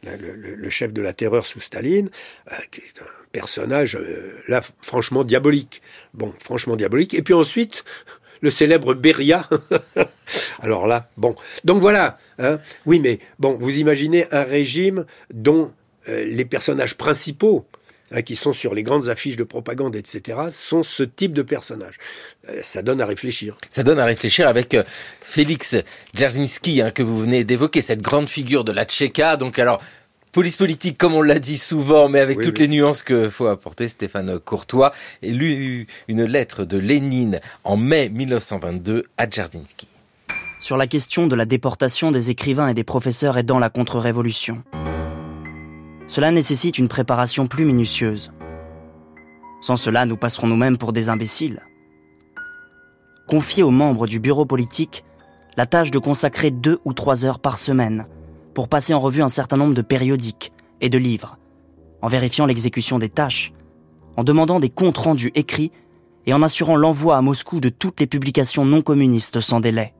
le, 0.03 0.69
chef 0.69 0.93
de 0.93 1.01
la 1.01 1.13
terreur 1.13 1.45
sous 1.45 1.59
Staline 1.59 2.09
euh, 2.51 2.55
qui 2.71 2.81
est 2.81 3.01
un 3.01 3.25
personnage 3.31 3.95
euh, 3.95 4.41
là 4.47 4.61
franchement 4.79 5.23
diabolique 5.23 5.81
bon 6.13 6.33
franchement 6.39 6.75
diabolique 6.75 7.13
et 7.13 7.21
puis 7.21 7.33
ensuite 7.33 7.83
le 8.43 8.51
célèbre 8.51 8.93
Beria. 8.93 9.49
Alors 10.61 10.85
là, 10.85 11.09
bon. 11.17 11.33
Donc 11.63 11.81
voilà. 11.81 12.19
Hein. 12.37 12.59
Oui, 12.85 12.99
mais 12.99 13.19
bon, 13.39 13.53
vous 13.53 13.79
imaginez 13.79 14.25
un 14.31 14.43
régime 14.43 15.05
dont 15.33 15.71
euh, 16.09 16.25
les 16.25 16.45
personnages 16.45 16.97
principaux 16.97 17.65
hein, 18.11 18.21
qui 18.21 18.35
sont 18.35 18.53
sur 18.53 18.73
les 18.73 18.83
grandes 18.83 19.09
affiches 19.09 19.37
de 19.37 19.43
propagande, 19.43 19.95
etc., 19.95 20.37
sont 20.49 20.83
ce 20.83 21.03
type 21.03 21.33
de 21.33 21.41
personnages. 21.41 21.97
Euh, 22.49 22.59
ça 22.61 22.81
donne 22.81 23.01
à 23.01 23.05
réfléchir. 23.05 23.57
Ça 23.69 23.83
donne 23.83 23.99
à 23.99 24.05
réfléchir 24.05 24.47
avec 24.47 24.73
euh, 24.73 24.83
Félix 25.21 25.75
Dzerzhinsky, 26.15 26.81
hein, 26.81 26.91
que 26.91 27.03
vous 27.03 27.19
venez 27.19 27.43
d'évoquer, 27.43 27.81
cette 27.81 28.01
grande 28.01 28.29
figure 28.29 28.63
de 28.63 28.71
la 28.71 28.85
Tchéka. 28.85 29.37
Donc 29.37 29.59
alors, 29.59 29.81
police 30.31 30.57
politique, 30.57 30.97
comme 30.97 31.13
on 31.13 31.21
l'a 31.21 31.39
dit 31.39 31.57
souvent, 31.57 32.09
mais 32.09 32.19
avec 32.19 32.39
oui, 32.39 32.43
toutes 32.43 32.59
oui. 32.59 32.67
les 32.67 32.69
nuances 32.69 33.03
que 33.03 33.29
faut 33.29 33.47
apporter, 33.47 33.87
Stéphane 33.87 34.39
Courtois 34.39 34.91
a 35.23 35.27
lu 35.27 35.87
une 36.07 36.25
lettre 36.25 36.65
de 36.65 36.77
Lénine 36.77 37.39
en 37.63 37.77
mai 37.77 38.09
1922 38.09 39.05
à 39.17 39.27
Dzerzhinsky. 39.27 39.87
Sur 40.59 40.77
la 40.77 40.87
question 40.87 41.27
de 41.27 41.35
la 41.35 41.45
déportation 41.45 42.11
des 42.11 42.29
écrivains 42.29 42.69
et 42.69 42.73
des 42.73 42.85
professeurs 42.85 43.37
aidant 43.37 43.59
la 43.59 43.69
contre-révolution. 43.69 44.63
Cela 46.07 46.31
nécessite 46.31 46.77
une 46.77 46.87
préparation 46.87 47.47
plus 47.47 47.65
minutieuse. 47.65 48.31
Sans 49.61 49.77
cela, 49.77 50.05
nous 50.05 50.17
passerons 50.17 50.47
nous-mêmes 50.47 50.77
pour 50.77 50.91
des 50.91 51.09
imbéciles. 51.09 51.61
Confier 53.27 53.63
aux 53.63 53.71
membres 53.71 54.07
du 54.07 54.19
bureau 54.19 54.45
politique 54.45 55.05
la 55.55 55.65
tâche 55.65 55.91
de 55.91 55.99
consacrer 55.99 56.51
deux 56.51 56.79
ou 56.83 56.93
trois 56.93 57.25
heures 57.25 57.39
par 57.39 57.57
semaine 57.57 58.07
pour 58.53 58.67
passer 58.67 58.93
en 58.93 58.99
revue 58.99 59.21
un 59.21 59.29
certain 59.29 59.57
nombre 59.57 59.73
de 59.73 59.81
périodiques 59.81 60.51
et 60.81 60.89
de 60.89 60.97
livres, 60.97 61.37
en 62.01 62.09
vérifiant 62.09 62.45
l'exécution 62.45 62.99
des 62.99 63.09
tâches, 63.09 63.53
en 64.17 64.23
demandant 64.23 64.59
des 64.59 64.69
comptes 64.69 64.97
rendus 64.97 65.31
écrits 65.35 65.71
et 66.25 66.33
en 66.33 66.41
assurant 66.41 66.75
l'envoi 66.75 67.17
à 67.17 67.21
Moscou 67.21 67.59
de 67.59 67.69
toutes 67.69 67.99
les 67.99 68.07
publications 68.07 68.65
non 68.65 68.81
communistes 68.81 69.39
sans 69.39 69.59
délai. 69.59 69.93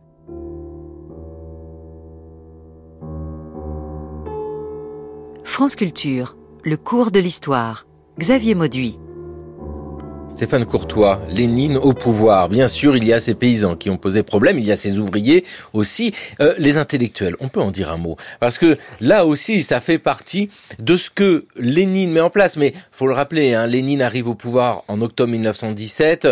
France 5.44 5.76
Culture, 5.76 6.38
le 6.64 6.78
cours 6.78 7.12
de 7.12 7.20
l'histoire. 7.20 7.86
Xavier 8.18 8.56
Mauduit. 8.56 8.98
Stéphane 10.30 10.66
Courtois, 10.66 11.22
Lénine 11.30 11.78
au 11.78 11.94
pouvoir. 11.94 12.50
Bien 12.50 12.68
sûr, 12.68 12.98
il 12.98 13.06
y 13.06 13.14
a 13.14 13.20
ces 13.20 13.36
paysans 13.36 13.76
qui 13.76 13.90
ont 13.90 13.98
posé 13.98 14.24
problème, 14.24 14.58
il 14.58 14.66
y 14.66 14.72
a 14.72 14.76
ces 14.76 14.98
ouvriers 14.98 15.44
aussi, 15.74 16.14
euh, 16.40 16.56
les 16.58 16.78
intellectuels. 16.78 17.36
On 17.40 17.50
peut 17.50 17.62
en 17.62 17.72
dire 17.72 17.92
un 17.92 17.98
mot 17.98 18.18
parce 18.40 18.58
que 18.58 18.78
là 19.00 19.26
aussi, 19.26 19.62
ça 19.62 19.80
fait 19.80 20.00
partie 20.00 20.50
de 20.80 20.98
ce 20.98 21.10
que 21.10 21.46
Lénine 21.56 22.12
met 22.12 22.22
en 22.22 22.30
place. 22.30 22.58
Mais 22.58 22.74
faut 22.92 23.08
le 23.08 23.14
rappeler, 23.14 23.54
hein, 23.54 23.68
Lénine 23.68 24.02
arrive 24.02 24.28
au 24.28 24.36
pouvoir 24.36 24.84
en 24.88 25.02
octobre 25.02 25.32
1917 25.32 26.30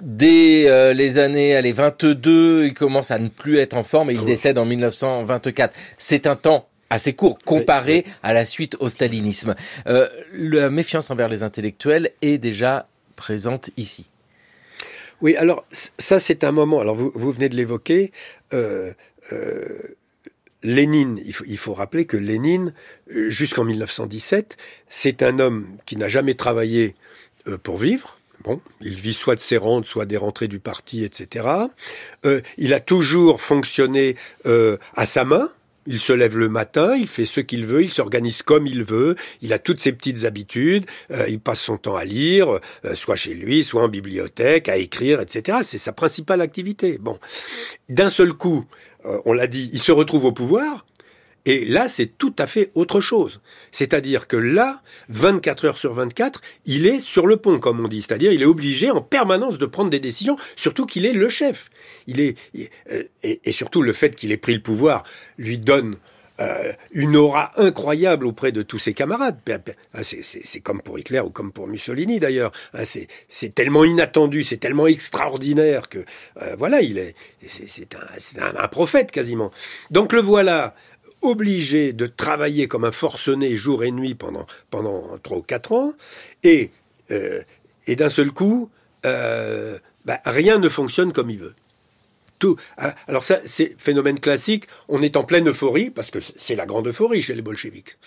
dès 0.00 0.68
euh, 0.68 0.92
les 0.92 1.18
années 1.18 1.54
allez, 1.54 1.72
22, 1.72 2.66
il 2.66 2.74
commence 2.74 3.10
à 3.10 3.18
ne 3.18 3.28
plus 3.28 3.58
être 3.58 3.74
en 3.74 3.84
forme 3.84 4.10
et 4.10 4.14
il 4.14 4.24
décède 4.24 4.58
en 4.58 4.64
1924. 4.64 5.72
C'est 5.96 6.26
un 6.26 6.34
temps 6.34 6.66
assez 6.92 7.14
court 7.14 7.38
comparé 7.38 8.04
à 8.22 8.32
la 8.32 8.44
suite 8.44 8.76
au 8.80 8.88
stalinisme. 8.88 9.54
Euh, 9.86 10.08
la 10.32 10.68
méfiance 10.68 11.10
envers 11.10 11.28
les 11.28 11.42
intellectuels 11.42 12.10
est 12.20 12.38
déjà 12.38 12.86
présente 13.16 13.70
ici. 13.76 14.08
Oui, 15.22 15.36
alors 15.36 15.64
ça 15.70 16.18
c'est 16.18 16.44
un 16.44 16.52
moment, 16.52 16.80
alors 16.80 16.96
vous, 16.96 17.32
venez 17.32 17.48
de 17.48 17.56
l'évoquer, 17.56 18.12
euh, 18.52 18.92
euh, 19.32 19.96
Lénine, 20.62 21.20
il 21.24 21.56
faut, 21.56 21.74
rappeler 21.74 22.04
que 22.04 22.16
Lénine, 22.16 22.72
jusqu'en 23.08 23.64
1917, 23.64 24.56
c'est 24.88 25.22
un 25.22 25.38
homme 25.40 25.66
qui 25.86 25.96
n'a 25.96 26.06
jamais 26.06 26.34
travaillé 26.34 26.94
pour 27.64 27.78
vivre. 27.78 28.18
Bon, 28.44 28.60
il 28.80 28.94
vit 28.94 29.14
soit 29.14 29.34
de 29.34 29.40
ses 29.40 29.56
rentes, 29.56 29.86
soit 29.86 30.04
des 30.04 30.16
rentrées 30.16 30.46
du 30.46 30.60
parti, 30.60 31.02
etc. 31.02 31.48
Il 32.58 32.74
a 32.74 32.78
toujours 32.78 33.40
fonctionné 33.40 34.14
à 34.44 35.04
sa 35.04 35.24
main, 35.24 35.50
il 35.86 36.00
se 36.00 36.12
lève 36.12 36.36
le 36.36 36.48
matin, 36.48 36.94
il 36.96 37.06
fait 37.06 37.26
ce 37.26 37.40
qu'il 37.40 37.66
veut, 37.66 37.82
il 37.82 37.90
s'organise 37.90 38.42
comme 38.42 38.66
il 38.66 38.84
veut, 38.84 39.16
il 39.40 39.52
a 39.52 39.58
toutes 39.58 39.80
ses 39.80 39.92
petites 39.92 40.24
habitudes, 40.24 40.86
euh, 41.10 41.28
il 41.28 41.40
passe 41.40 41.60
son 41.60 41.76
temps 41.76 41.96
à 41.96 42.04
lire, 42.04 42.60
euh, 42.84 42.94
soit 42.94 43.16
chez 43.16 43.34
lui, 43.34 43.64
soit 43.64 43.82
en 43.82 43.88
bibliothèque, 43.88 44.68
à 44.68 44.76
écrire, 44.76 45.20
etc. 45.20 45.58
C'est 45.62 45.78
sa 45.78 45.92
principale 45.92 46.40
activité. 46.40 46.98
Bon, 47.00 47.18
d'un 47.88 48.08
seul 48.08 48.32
coup, 48.32 48.64
euh, 49.04 49.18
on 49.24 49.32
l'a 49.32 49.46
dit, 49.46 49.70
il 49.72 49.80
se 49.80 49.92
retrouve 49.92 50.24
au 50.24 50.32
pouvoir. 50.32 50.84
Et 51.44 51.64
là, 51.64 51.88
c'est 51.88 52.18
tout 52.18 52.34
à 52.38 52.46
fait 52.46 52.70
autre 52.74 53.00
chose. 53.00 53.40
C'est-à-dire 53.72 54.28
que 54.28 54.36
là, 54.36 54.82
24 55.08 55.64
heures 55.64 55.78
sur 55.78 55.92
24, 55.92 56.40
il 56.66 56.86
est 56.86 57.00
sur 57.00 57.26
le 57.26 57.36
pont, 57.36 57.58
comme 57.58 57.84
on 57.84 57.88
dit. 57.88 58.02
C'est-à-dire, 58.02 58.32
il 58.32 58.42
est 58.42 58.46
obligé 58.46 58.90
en 58.90 59.00
permanence 59.00 59.58
de 59.58 59.66
prendre 59.66 59.90
des 59.90 60.00
décisions, 60.00 60.36
surtout 60.56 60.86
qu'il 60.86 61.04
est 61.04 61.12
le 61.12 61.28
chef. 61.28 61.70
Il 62.06 62.20
est, 62.20 62.36
et, 62.54 63.40
et 63.44 63.52
surtout, 63.52 63.82
le 63.82 63.92
fait 63.92 64.14
qu'il 64.14 64.30
ait 64.32 64.36
pris 64.36 64.54
le 64.54 64.62
pouvoir 64.62 65.04
lui 65.36 65.58
donne 65.58 65.96
euh, 66.40 66.72
une 66.92 67.16
aura 67.16 67.52
incroyable 67.60 68.26
auprès 68.26 68.52
de 68.52 68.62
tous 68.62 68.78
ses 68.78 68.94
camarades. 68.94 69.38
C'est 70.02 70.60
comme 70.60 70.80
pour 70.80 70.98
Hitler 70.98 71.20
ou 71.20 71.28
comme 71.28 71.52
pour 71.52 71.68
Mussolini 71.68 72.20
d'ailleurs. 72.20 72.52
C'est 72.84 73.54
tellement 73.54 73.84
inattendu, 73.84 74.42
c'est 74.42 74.56
tellement 74.56 74.86
extraordinaire 74.86 75.88
que 75.88 75.98
euh, 76.40 76.54
voilà, 76.56 76.80
il 76.80 76.98
est, 76.98 77.14
c'est 77.46 77.94
un 78.38 78.68
prophète 78.68 79.12
quasiment. 79.12 79.50
Donc 79.90 80.12
le 80.12 80.20
voilà 80.20 80.74
obligé 81.22 81.92
de 81.92 82.06
travailler 82.06 82.68
comme 82.68 82.84
un 82.84 82.92
forcené 82.92 83.56
jour 83.56 83.84
et 83.84 83.90
nuit 83.90 84.14
pendant 84.14 84.46
pendant 84.70 85.18
ou 85.30 85.42
quatre 85.42 85.72
ans, 85.72 85.94
et 86.42 86.70
euh, 87.10 87.42
et 87.86 87.96
d'un 87.96 88.10
seul 88.10 88.30
coup, 88.32 88.70
euh, 89.06 89.78
bah, 90.04 90.20
rien 90.24 90.58
ne 90.58 90.68
fonctionne 90.68 91.12
comme 91.12 91.30
il 91.30 91.38
veut. 91.38 91.54
Tout. 92.38 92.56
Alors 93.06 93.22
ça, 93.22 93.38
c'est 93.46 93.80
phénomène 93.80 94.18
classique. 94.18 94.66
On 94.88 95.00
est 95.00 95.16
en 95.16 95.22
pleine 95.22 95.48
euphorie 95.48 95.90
parce 95.90 96.10
que 96.10 96.18
c'est 96.20 96.56
la 96.56 96.66
grande 96.66 96.88
euphorie 96.88 97.22
chez 97.22 97.36
les 97.36 97.42
bolcheviks. 97.42 97.98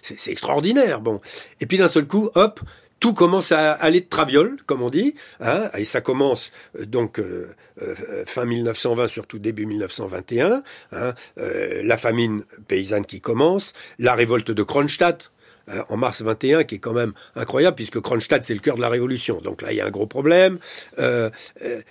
C'est 0.00 0.30
extraordinaire. 0.30 1.02
Bon, 1.02 1.20
et 1.60 1.66
puis 1.66 1.76
d'un 1.76 1.88
seul 1.88 2.06
coup, 2.06 2.30
hop, 2.34 2.60
tout 3.02 3.14
commence 3.14 3.50
à 3.50 3.72
aller 3.72 4.00
de 4.00 4.08
traviole, 4.08 4.58
comme 4.64 4.80
on 4.80 4.88
dit, 4.88 5.16
hein, 5.40 5.68
et 5.76 5.84
ça 5.84 6.00
commence 6.00 6.52
euh, 6.78 6.86
donc 6.86 7.18
euh, 7.18 7.52
euh, 7.82 8.22
fin 8.26 8.44
1920, 8.44 9.08
surtout 9.08 9.40
début 9.40 9.66
1921, 9.66 10.62
hein, 10.92 11.14
la 11.36 11.96
famine 11.96 12.44
paysanne 12.68 13.04
qui 13.04 13.20
commence, 13.20 13.72
la 13.98 14.14
révolte 14.14 14.52
de 14.52 14.62
Kronstadt, 14.62 15.32
euh, 15.68 15.82
en 15.88 15.96
mars 15.96 16.22
21, 16.22 16.64
qui 16.64 16.76
est 16.76 16.78
quand 16.78 16.92
même 16.92 17.12
incroyable, 17.36 17.76
puisque 17.76 18.00
Kronstadt, 18.00 18.42
c'est 18.42 18.54
le 18.54 18.60
cœur 18.60 18.76
de 18.76 18.80
la 18.80 18.88
révolution. 18.88 19.40
Donc 19.40 19.62
là, 19.62 19.72
il 19.72 19.76
y 19.76 19.80
a 19.80 19.86
un 19.86 19.90
gros 19.90 20.06
problème. 20.06 20.58
Euh, 20.98 21.30
euh, 21.64 21.82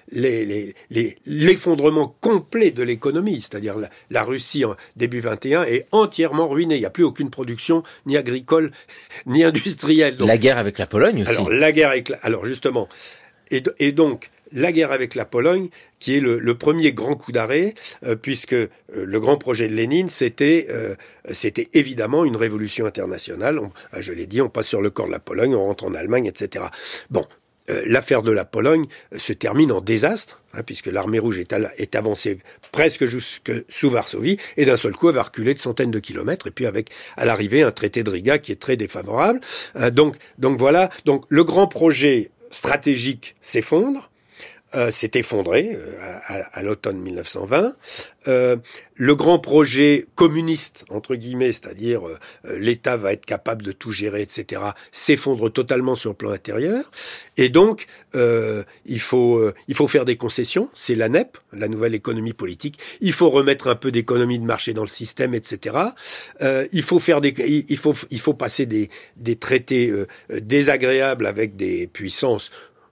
L'effondrement 1.26 2.15
complet 2.22 2.72
de 2.72 2.84
l'économie, 2.84 3.41
c'est-à-dire 3.41 3.78
la, 3.78 3.89
la, 4.09 4.24
Russie, 4.24 4.65
en 4.65 4.76
début 4.95 5.19
21, 5.19 5.63
est 5.63 5.88
entièrement 5.91 6.47
ruinée. 6.47 6.76
Il 6.76 6.80
n'y 6.80 6.86
a 6.86 6.89
plus 6.89 7.03
aucune 7.03 7.30
production, 7.30 7.84
ni 8.05 8.17
agricole, 8.17 8.72
ni 9.26 9.43
industrielle. 9.43 10.17
Donc, 10.17 10.28
la 10.28 10.38
guerre 10.38 10.57
avec 10.57 10.78
la 10.78 10.88
Pologne 10.88 11.24
aussi. 11.24 11.32
Alors, 11.32 11.49
la 11.49 11.72
guerre 11.72 11.89
avec 11.89 12.09
la, 12.09 12.17
Alors, 12.24 12.45
justement, 12.45 12.88
et, 13.51 13.63
et 13.80 13.91
donc, 13.91 14.30
la 14.54 14.72
guerre 14.72 14.91
avec 14.91 15.16
la 15.16 15.26
Pologne, 15.26 15.70
qui 15.99 16.18
est 16.18 16.20
le, 16.20 16.39
le 16.39 16.58
premier 16.58 16.93
grand 16.93 17.16
coup 17.16 17.32
d'arrêt, 17.32 17.74
euh, 18.06 18.16
puisque 18.16 18.54
euh, 18.54 18.68
le 18.89 19.20
grand 19.20 19.38
projet 19.38 19.68
de 19.68 19.74
Lénine, 19.74 20.10
c'était 20.10 20.68
euh, 20.70 20.95
c'était 21.32 21.70
évidemment 21.74 22.26
une 22.26 22.36
révolution 22.36 22.86
internationale. 22.86 23.60
On, 23.60 23.72
je 23.99 24.14
l'ai 24.14 24.26
dit, 24.26 24.41
on 24.41 24.49
passe 24.49 24.68
sur 24.68 24.82
le 24.82 24.89
corps 24.89 25.08
de 25.08 25.12
la 25.12 25.20
Pologne, 25.20 25.56
on 25.56 25.64
rentre 25.64 25.86
en 25.86 25.93
Allemagne, 25.93 26.26
etc. 26.26 26.66
Bon, 27.10 27.26
l'affaire 27.86 28.22
de 28.22 28.32
la 28.32 28.43
Pologne 28.43 28.86
se 29.16 29.34
termine 29.34 29.72
en 29.72 29.82
désastre, 29.82 30.41
hein, 30.54 30.64
puisque 30.64 30.88
l'armée 30.88 31.20
rouge 31.20 31.39
est, 31.39 31.54
à, 31.54 31.60
est, 31.78 31.95
avancée 31.95 32.39
presque 32.72 33.06
jusque 33.06 33.52
sous 33.70 33.89
Varsovie, 33.89 34.38
et 34.58 34.66
d'un 34.66 34.78
seul 34.78 34.93
coup, 34.93 35.10
elle 35.10 35.16
va 35.16 35.24
reculer 35.24 35.54
de 35.54 35.60
centaines 35.60 35.91
de 35.91 35.99
kilomètres, 35.99 36.47
et 36.47 36.52
puis 36.52 36.66
avec 36.66 36.89
à 37.18 37.26
l'arrivée 37.26 37.62
un 37.62 37.72
traité 37.72 38.04
de 38.04 38.10
Riga 38.10 38.39
qui 38.39 38.52
est 38.52 38.60
très 38.60 38.76
défavorable. 38.76 39.39
Euh, 39.76 39.89
donc, 39.91 40.16
donc 40.38 40.58
voilà, 40.58 40.89
donc 41.06 41.26
le 41.30 41.43
grand 41.43 41.68
projet 41.68 42.32
stratégique 42.49 43.36
s'effondre, 43.41 44.11
euh, 44.76 44.91
s'est 44.91 45.11
effondré 45.15 45.72
euh, 45.76 46.17
à, 46.28 46.59
à 46.59 46.63
l'automne 46.63 46.99
1920. 46.99 47.76
Euh, 48.28 48.57
le 48.95 49.15
grand 49.15 49.39
projet 49.39 50.05
communiste, 50.13 50.86
entre 50.89 51.15
guillemets, 51.15 51.53
c'est-à-dire 51.53 52.07
euh, 52.07 52.19
l'État 52.45 52.95
va 52.95 53.13
être 53.13 53.26
capable 53.26 53.63
de 53.63 53.72
tout 53.72 53.91
gérer, 53.91 54.22
etc., 54.22 54.61
s'effondre 54.91 55.51
totalement 55.51 55.95
sur 55.95 56.11
le 56.11 56.15
plan 56.15 56.30
intérieur. 56.30 56.91
Et 57.38 57.49
donc, 57.49 57.88
euh, 58.13 58.63
il, 58.86 58.99
faut, 58.99 59.41
il 59.67 59.74
faut 59.74 59.88
faire 59.88 60.05
des 60.05 60.17
concessions. 60.17 60.69
C'est 60.76 60.93
la 60.93 61.09
NEP, 61.09 61.38
la 61.51 61.67
nouvelle 61.67 61.95
économie 61.95 62.34
politique. 62.34 62.78
Il 63.01 63.13
faut 63.13 63.32
remettre 63.32 63.67
un 63.67 63.76
peu 63.76 63.91
d'économie 63.91 64.38
de 64.38 64.45
marché 64.45 64.74
dans 64.74 64.84
le 64.84 64.88
système, 64.88 65.34
etc. 65.34 65.78
il 66.72 66.84
faut 66.84 66.99
faire 66.99 67.22
des, 67.22 67.34
il 67.69 67.78
faut, 67.78 67.95
il 68.11 68.19
faut 68.19 68.34
passer 68.34 68.67
des, 68.67 68.89
des 69.17 69.36
traités 69.36 69.91
désagréables 70.30 71.26
avec 71.26 71.55
des 71.55 71.88
puissances 71.88 72.51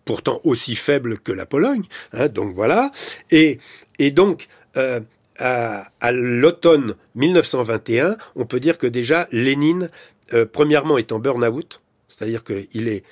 pourtant 0.10 0.42
aussi 0.44 0.74
faible 0.74 1.20
que 1.20 1.32
la 1.32 1.46
Pologne. 1.46 1.84
Hein, 2.14 2.30
donc 2.30 2.56
voilà. 2.56 2.92
Et, 3.30 3.60
et 4.00 4.10
donc, 4.10 4.48
euh, 4.76 5.02
à, 5.38 6.12
l'automne 6.12 6.96
1921, 7.14 8.18
on 8.36 8.48
peut 8.48 8.60
dire 8.60 8.80
que 8.80 8.88
déjà 8.88 9.28
Lénine, 9.32 9.92
euh, 10.34 10.48
premièrement, 10.52 10.98
est 10.98 11.12
en 11.12 11.20
burn-out, 11.20 11.84
c'est-à-dire 12.08 12.44
qu'il 12.44 12.88
est 12.88 13.04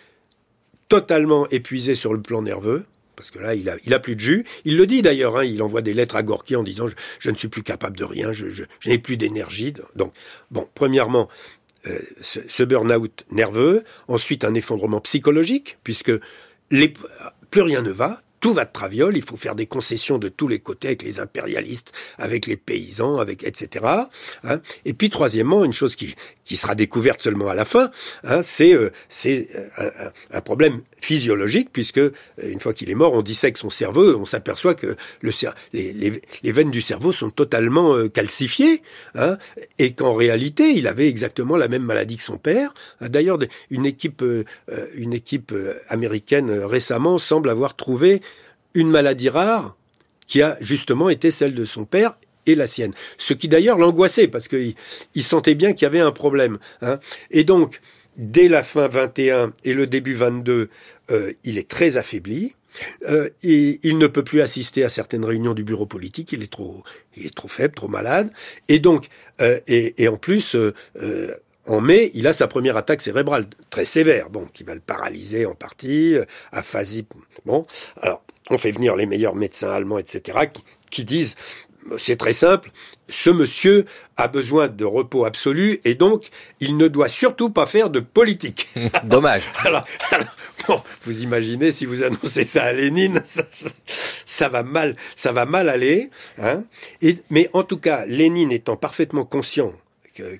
totalement 0.89 1.47
épuisé 1.49 1.93
sur 1.93 2.15
le 2.15 2.21
plan 2.23 2.41
nerveux. 2.41 2.85
Parce 3.15 3.29
que 3.29 3.37
là, 3.37 3.53
il 3.53 3.69
a, 3.69 3.75
il 3.85 3.93
a 3.93 3.99
plus 3.99 4.15
de 4.15 4.19
jus. 4.19 4.43
Il 4.65 4.75
le 4.75 4.87
dit 4.87 5.03
d'ailleurs. 5.03 5.37
Hein, 5.37 5.43
il 5.43 5.61
envoie 5.61 5.83
des 5.83 5.93
lettres 5.93 6.15
à 6.15 6.23
Gorky 6.23 6.55
en 6.55 6.63
disant 6.63 6.87
je, 7.19 7.29
ne 7.29 7.35
suis 7.35 7.47
plus 7.47 7.61
capable 7.61 7.95
de 7.95 8.05
rien, 8.05 8.31
je 8.33 8.63
n'ai 8.87 8.97
plus 8.97 9.17
d'énergie. 9.17 9.71
Donc, 9.95 10.13
bon, 10.49 10.67
premièrement, 10.73 11.27
euh, 11.85 11.99
ce, 12.21 12.39
ce 12.47 12.63
burn-out 12.63 13.23
nerveux. 13.29 13.83
Ensuite, 14.07 14.43
un 14.43 14.55
effondrement 14.55 14.99
psychologique, 14.99 15.77
puisque 15.83 16.11
plus 17.49 17.61
rien 17.61 17.81
ne 17.81 17.91
va, 17.91 18.21
tout 18.39 18.53
va 18.53 18.65
de 18.65 18.71
traviole, 18.71 19.17
il 19.17 19.23
faut 19.23 19.37
faire 19.37 19.55
des 19.55 19.65
concessions 19.65 20.17
de 20.19 20.29
tous 20.29 20.47
les 20.47 20.59
côtés 20.59 20.89
avec 20.89 21.01
les 21.03 21.19
impérialistes, 21.19 21.93
avec 22.17 22.45
les 22.45 22.57
paysans, 22.57 23.17
avec 23.17 23.43
etc. 23.43 23.85
Hein. 24.43 24.61
Et 24.85 24.93
puis 24.93 25.09
troisièmement, 25.09 25.63
une 25.63 25.73
chose 25.73 25.95
qui, 25.95 26.15
qui 26.43 26.55
sera 26.55 26.75
découverte 26.75 27.21
seulement 27.21 27.49
à 27.49 27.55
la 27.55 27.65
fin, 27.65 27.89
hein, 28.23 28.41
c'est 28.41 28.73
euh, 28.73 28.91
c'est 29.09 29.49
un, 29.77 29.89
un, 30.31 30.41
problème 30.41 30.81
physiologique 30.99 31.69
puisque 31.73 32.01
une 32.41 32.59
fois 32.59 32.73
qu'il 32.73 32.89
est 32.89 32.95
mort, 32.95 33.13
on 33.13 33.21
dissèque 33.21 33.57
son 33.57 33.69
cerveau, 33.69 34.17
on 34.17 34.25
s'aperçoit 34.25 34.75
que 34.75 34.95
le 35.21 35.31
les, 35.73 35.93
les, 35.93 36.21
les, 36.41 36.51
veines 36.51 36.71
du 36.71 36.81
cerveau 36.81 37.11
sont 37.11 37.29
totalement 37.29 37.95
euh, 37.95 38.07
calcifiées 38.07 38.81
hein, 39.15 39.37
et 39.77 39.93
qu'en 39.93 40.15
réalité, 40.15 40.71
il 40.71 40.87
avait 40.87 41.07
exactement 41.07 41.57
la 41.57 41.67
même 41.67 41.83
maladie 41.83 42.17
que 42.17 42.23
son 42.23 42.37
père. 42.37 42.73
D'ailleurs, 43.01 43.37
une 43.69 43.85
équipe 43.85 44.21
euh, 44.21 44.43
une 44.95 45.13
équipe 45.13 45.53
américaine 45.89 46.51
récemment 46.51 47.17
semble 47.17 47.49
avoir 47.49 47.75
trouvé 47.75 48.21
une 48.77 48.89
maladie 48.89 49.29
rare 49.29 49.75
qui 50.27 50.41
a 50.41 50.55
justement 50.61 51.09
été 51.09 51.31
celle 51.31 51.53
de 51.53 51.65
son 51.65 51.85
père 51.85 52.17
et 52.45 52.55
la 52.55 52.67
sienne. 52.67 52.93
Ce 53.17 53.33
qui 53.33 53.47
d'ailleurs 53.47 53.77
l'angoissait 53.77 54.27
parce 54.27 54.47
qu'il 54.47 54.75
il 55.15 55.23
sentait 55.23 55.55
bien 55.55 55.73
qu'il 55.73 55.83
y 55.83 55.87
avait 55.87 55.99
un 55.99 56.11
problème. 56.11 56.59
Hein. 56.81 56.99
Et 57.31 57.43
donc, 57.43 57.81
dès 58.17 58.47
la 58.47 58.63
fin 58.63 58.87
21 58.87 59.53
et 59.63 59.73
le 59.73 59.87
début 59.87 60.13
22, 60.13 60.69
euh, 61.11 61.33
il 61.43 61.57
est 61.57 61.67
très 61.67 61.97
affaibli. 61.97 62.53
Euh, 63.07 63.29
et 63.43 63.79
il 63.83 63.97
ne 63.97 64.07
peut 64.07 64.23
plus 64.23 64.41
assister 64.41 64.83
à 64.83 64.89
certaines 64.89 65.25
réunions 65.25 65.53
du 65.53 65.63
bureau 65.63 65.85
politique. 65.85 66.31
Il 66.31 66.43
est 66.43 66.51
trop, 66.51 66.83
il 67.15 67.25
est 67.25 67.35
trop 67.35 67.47
faible, 67.47 67.73
trop 67.73 67.87
malade. 67.87 68.29
Et 68.67 68.79
donc, 68.79 69.07
euh, 69.41 69.59
et, 69.67 70.07
en 70.07 70.17
plus, 70.17 70.55
euh, 70.55 70.73
en 71.67 71.81
mai, 71.81 72.11
il 72.13 72.27
a 72.27 72.33
sa 72.33 72.47
première 72.47 72.77
attaque 72.77 73.01
cérébrale 73.01 73.47
très 73.69 73.85
sévère, 73.85 74.29
bon, 74.29 74.47
qui 74.53 74.63
va 74.63 74.73
le 74.73 74.79
paralyser 74.79 75.45
en 75.45 75.55
partie, 75.55 76.15
euh, 76.15 76.25
aphasie. 76.51 77.05
Bon, 77.45 77.65
alors 78.01 78.23
on 78.49 78.57
fait 78.57 78.71
venir 78.71 78.95
les 78.95 79.05
meilleurs 79.05 79.35
médecins 79.35 79.71
allemands, 79.71 79.97
etc., 79.97 80.47
qui, 80.51 80.63
qui 80.89 81.03
disent 81.03 81.35
c'est 81.97 82.17
très 82.17 82.33
simple, 82.33 82.71
ce 83.07 83.29
monsieur 83.29 83.85
a 84.17 84.27
besoin 84.27 84.67
de 84.67 84.83
repos 84.83 85.23
absolu 85.23 85.79
et 85.85 85.95
donc 85.95 86.27
il 86.59 86.75
ne 86.75 86.87
doit 86.87 87.07
surtout 87.07 87.49
pas 87.49 87.65
faire 87.65 87.89
de 87.89 87.99
politique. 87.99 88.67
Dommage. 89.05 89.43
alors, 89.63 89.85
alors 90.11 90.35
bon, 90.67 90.81
vous 91.03 91.21
imaginez 91.21 91.71
si 91.71 91.85
vous 91.85 92.03
annoncez 92.03 92.43
ça 92.43 92.63
à 92.63 92.73
Lénine, 92.73 93.21
ça, 93.25 93.43
ça, 93.51 93.69
ça 94.25 94.49
va 94.49 94.63
mal, 94.63 94.95
ça 95.15 95.31
va 95.31 95.45
mal 95.45 95.69
aller. 95.69 96.09
Hein 96.41 96.63
et, 97.01 97.17
mais 97.29 97.49
en 97.53 97.63
tout 97.63 97.77
cas, 97.77 98.05
Lénine 98.05 98.51
étant 98.51 98.75
parfaitement 98.75 99.23
conscient 99.23 99.73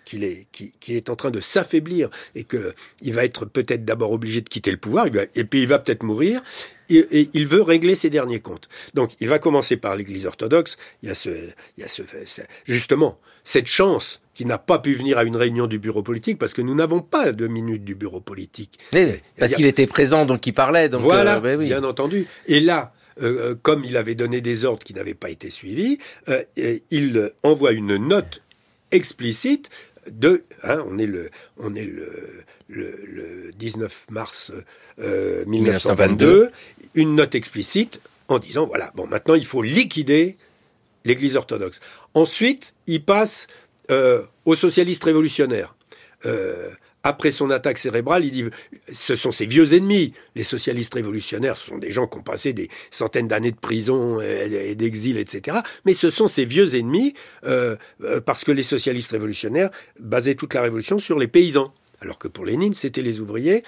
qu'il 0.06 0.24
est, 0.24 0.48
est 0.88 1.10
en 1.10 1.16
train 1.16 1.32
de 1.32 1.40
s'affaiblir 1.40 2.10
et 2.36 2.44
qu'il 2.44 3.14
va 3.14 3.26
être 3.26 3.46
peut-être 3.46 3.86
d'abord 3.86 4.12
obligé 4.12 4.42
de 4.42 4.50
quitter 4.50 4.72
le 4.72 4.78
pouvoir, 4.78 5.08
et 5.08 5.44
puis 5.44 5.62
il 5.62 5.68
va 5.68 5.80
peut-être 5.80 6.04
mourir, 6.04 6.42
et, 6.90 7.30
il 7.34 7.48
veut 7.48 7.62
régler 7.62 7.96
ses 7.96 8.10
derniers 8.10 8.40
comptes. 8.40 8.70
Donc 8.94 9.12
il 9.20 9.28
va 9.28 9.40
commencer 9.40 9.78
par 9.78 9.96
l'Église 9.96 10.26
orthodoxe. 10.26 10.78
Il 11.04 11.10
y 11.10 11.12
a, 11.12 11.16
ce, 11.16 11.30
il 11.78 11.82
y 11.82 11.84
a 11.84 11.88
ce, 11.88 12.02
justement 12.66 13.20
cette 13.44 13.68
chance 13.68 14.22
qui 14.34 14.46
n'a 14.46 14.58
pas 14.58 14.80
pu 14.80 14.94
venir 14.94 15.18
à 15.18 15.24
une 15.24 15.36
réunion 15.36 15.68
du 15.68 15.80
bureau 15.80 16.04
politique 16.04 16.38
parce 16.38 16.54
que 16.54 16.62
nous 16.62 16.76
n'avons 16.76 17.02
pas 17.02 17.32
de 17.32 17.48
minute 17.48 17.84
du 17.84 17.96
bureau 17.96 18.22
politique. 18.22 18.80
Parce 19.38 19.54
qu'il 19.54 19.66
était 19.66 19.88
présent, 19.88 20.26
donc 20.26 20.46
il 20.46 20.54
parlait. 20.54 20.90
Donc 20.90 21.02
voilà, 21.02 21.38
euh, 21.38 21.40
ben 21.40 21.60
oui. 21.60 21.66
bien 21.66 21.84
entendu. 21.84 22.28
Et 22.48 22.60
là, 22.60 22.94
euh, 23.22 23.56
comme 23.62 23.84
il 23.84 23.98
avait 23.98 24.16
donné 24.16 24.42
des 24.42 24.66
ordres 24.66 24.84
qui 24.84 24.94
n'avaient 24.94 25.16
pas 25.16 25.30
été 25.30 25.50
suivis, 25.50 25.98
euh, 26.30 26.44
il 26.92 27.32
envoie 27.42 27.72
une 27.72 27.98
note 27.98 28.44
explicite 28.92 29.70
de, 30.10 30.44
hein, 30.64 30.84
on 30.88 30.98
est 30.98 31.06
le, 31.06 31.30
on 31.58 31.76
est 31.76 31.86
le, 31.86 32.44
le, 32.68 33.00
le 33.06 33.52
19 33.54 34.08
mars 34.12 34.52
euh, 35.00 35.46
1922, 35.46 36.50
1922, 36.50 36.52
une 36.96 37.16
note 37.16 37.36
explicite 37.36 38.02
en 38.28 38.40
disant 38.40 38.66
voilà, 38.66 38.92
bon, 38.96 39.08
maintenant 39.08 39.36
il 39.36 39.46
faut 39.46 39.62
liquider 39.62 40.38
l'Église 41.06 41.36
orthodoxe. 41.36 41.80
Ensuite, 42.14 42.74
il 42.86 43.04
passe 43.04 43.48
euh, 43.92 44.24
aux 44.46 44.56
socialistes 44.56 45.04
révolutionnaires. 45.06 45.76
Euh, 46.26 46.72
après 47.08 47.32
son 47.32 47.50
attaque 47.52 47.78
cérébrale, 47.78 48.26
il 48.26 48.32
dit 48.32 48.44
ce 48.92 49.16
sont 49.16 49.32
ses 49.32 49.46
vieux 49.46 49.74
ennemis. 49.74 50.14
Les 50.36 50.44
socialistes 50.44 50.94
révolutionnaires, 50.94 51.56
ce 51.56 51.68
sont 51.68 51.78
des 51.78 51.92
gens 51.92 52.08
qui 52.08 52.18
ont 52.18 52.24
passé 52.24 52.54
des 52.54 52.70
centaines 52.92 53.28
d'années 53.28 53.52
de 53.52 53.58
prison 53.58 54.20
et 54.20 54.76
d'exil, 54.76 55.18
etc. 55.18 55.60
Mais 55.86 55.94
ce 55.94 56.10
sont 56.10 56.28
ses 56.28 56.46
vieux 56.46 56.76
ennemis 56.76 57.14
euh, 57.46 57.78
parce 58.26 58.44
que 58.44 58.52
les 58.52 58.64
socialistes 58.64 59.12
révolutionnaires 59.12 59.70
basaient 60.00 60.36
toute 60.36 60.54
la 60.54 60.62
révolution 60.62 61.00
sur 61.00 61.18
les 61.18 61.28
paysans, 61.28 61.74
alors 62.02 62.18
que 62.18 62.28
pour 62.28 62.46
Lénine, 62.46 62.74
c'était 62.74 63.02
les 63.02 63.20
ouvriers. 63.22 63.64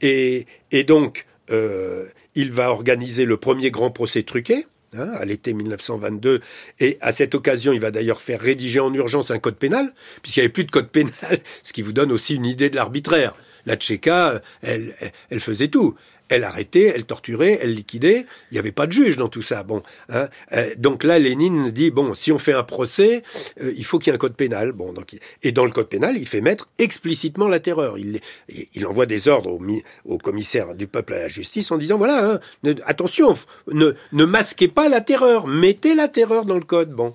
Et, 0.00 0.46
et 0.70 0.84
donc, 0.84 1.26
euh, 1.50 2.06
il 2.34 2.52
va 2.52 2.70
organiser 2.70 3.24
le 3.24 3.36
premier 3.36 3.70
grand 3.70 3.90
procès 3.90 4.22
truqué. 4.22 4.66
Hein, 4.96 5.12
à 5.18 5.24
l'été 5.24 5.54
1922. 5.54 6.40
Et 6.78 6.98
à 7.00 7.10
cette 7.10 7.34
occasion, 7.34 7.72
il 7.72 7.80
va 7.80 7.90
d'ailleurs 7.90 8.20
faire 8.20 8.40
rédiger 8.40 8.80
en 8.80 8.92
urgence 8.94 9.30
un 9.30 9.38
code 9.38 9.56
pénal, 9.56 9.92
puisqu'il 10.22 10.40
n'y 10.40 10.44
avait 10.44 10.52
plus 10.52 10.64
de 10.64 10.70
code 10.70 10.88
pénal, 10.88 11.40
ce 11.62 11.72
qui 11.72 11.82
vous 11.82 11.92
donne 11.92 12.12
aussi 12.12 12.36
une 12.36 12.46
idée 12.46 12.70
de 12.70 12.76
l'arbitraire. 12.76 13.34
La 13.66 13.76
Tchéka, 13.76 14.40
elle, 14.62 14.94
elle, 15.00 15.12
elle 15.30 15.40
faisait 15.40 15.68
tout 15.68 15.94
elle 16.28 16.44
arrêtait, 16.44 16.92
elle 16.94 17.04
torturait, 17.04 17.58
elle 17.62 17.74
liquidait. 17.74 18.26
Il 18.50 18.54
n'y 18.54 18.58
avait 18.58 18.72
pas 18.72 18.86
de 18.86 18.92
juge 18.92 19.16
dans 19.16 19.28
tout 19.28 19.42
ça. 19.42 19.62
Bon, 19.62 19.82
hein. 20.08 20.28
euh, 20.52 20.74
donc 20.78 21.04
là, 21.04 21.18
Lénine 21.18 21.70
dit 21.70 21.90
bon, 21.90 22.14
si 22.14 22.32
on 22.32 22.38
fait 22.38 22.52
un 22.52 22.62
procès, 22.62 23.22
euh, 23.60 23.72
il 23.76 23.84
faut 23.84 23.98
qu'il 23.98 24.08
y 24.08 24.10
ait 24.10 24.14
un 24.14 24.18
code 24.18 24.34
pénal. 24.34 24.72
Bon, 24.72 24.92
donc 24.92 25.16
et 25.42 25.52
dans 25.52 25.64
le 25.64 25.70
code 25.70 25.88
pénal, 25.88 26.16
il 26.16 26.26
fait 26.26 26.40
mettre 26.40 26.68
explicitement 26.78 27.48
la 27.48 27.60
terreur. 27.60 27.96
Il, 27.98 28.86
envoie 28.86 29.06
des 29.06 29.28
ordres 29.28 29.58
au, 30.04 30.18
commissaire 30.18 30.74
du 30.74 30.86
peuple 30.86 31.14
à 31.14 31.18
la 31.20 31.28
justice 31.28 31.70
en 31.70 31.78
disant 31.78 31.96
voilà, 31.96 32.32
hein, 32.64 32.74
attention, 32.86 33.36
ne, 33.68 33.94
masquez 34.12 34.68
pas 34.68 34.88
la 34.88 35.00
terreur, 35.00 35.46
mettez 35.46 35.94
la 35.94 36.08
terreur 36.08 36.44
dans 36.44 36.54
le 36.54 36.64
code. 36.64 36.92
Bon. 36.92 37.14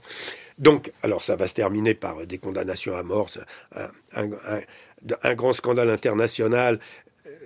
Donc, 0.58 0.92
alors 1.04 1.24
ça 1.24 1.36
va 1.36 1.48
se 1.48 1.54
terminer 1.54 1.94
par 1.94 2.26
des 2.26 2.38
condamnations 2.38 2.98
à 2.98 3.04
mort, 3.04 3.30
un 3.76 5.36
grand 5.36 5.54
scandale 5.54 5.90
international 5.90 6.80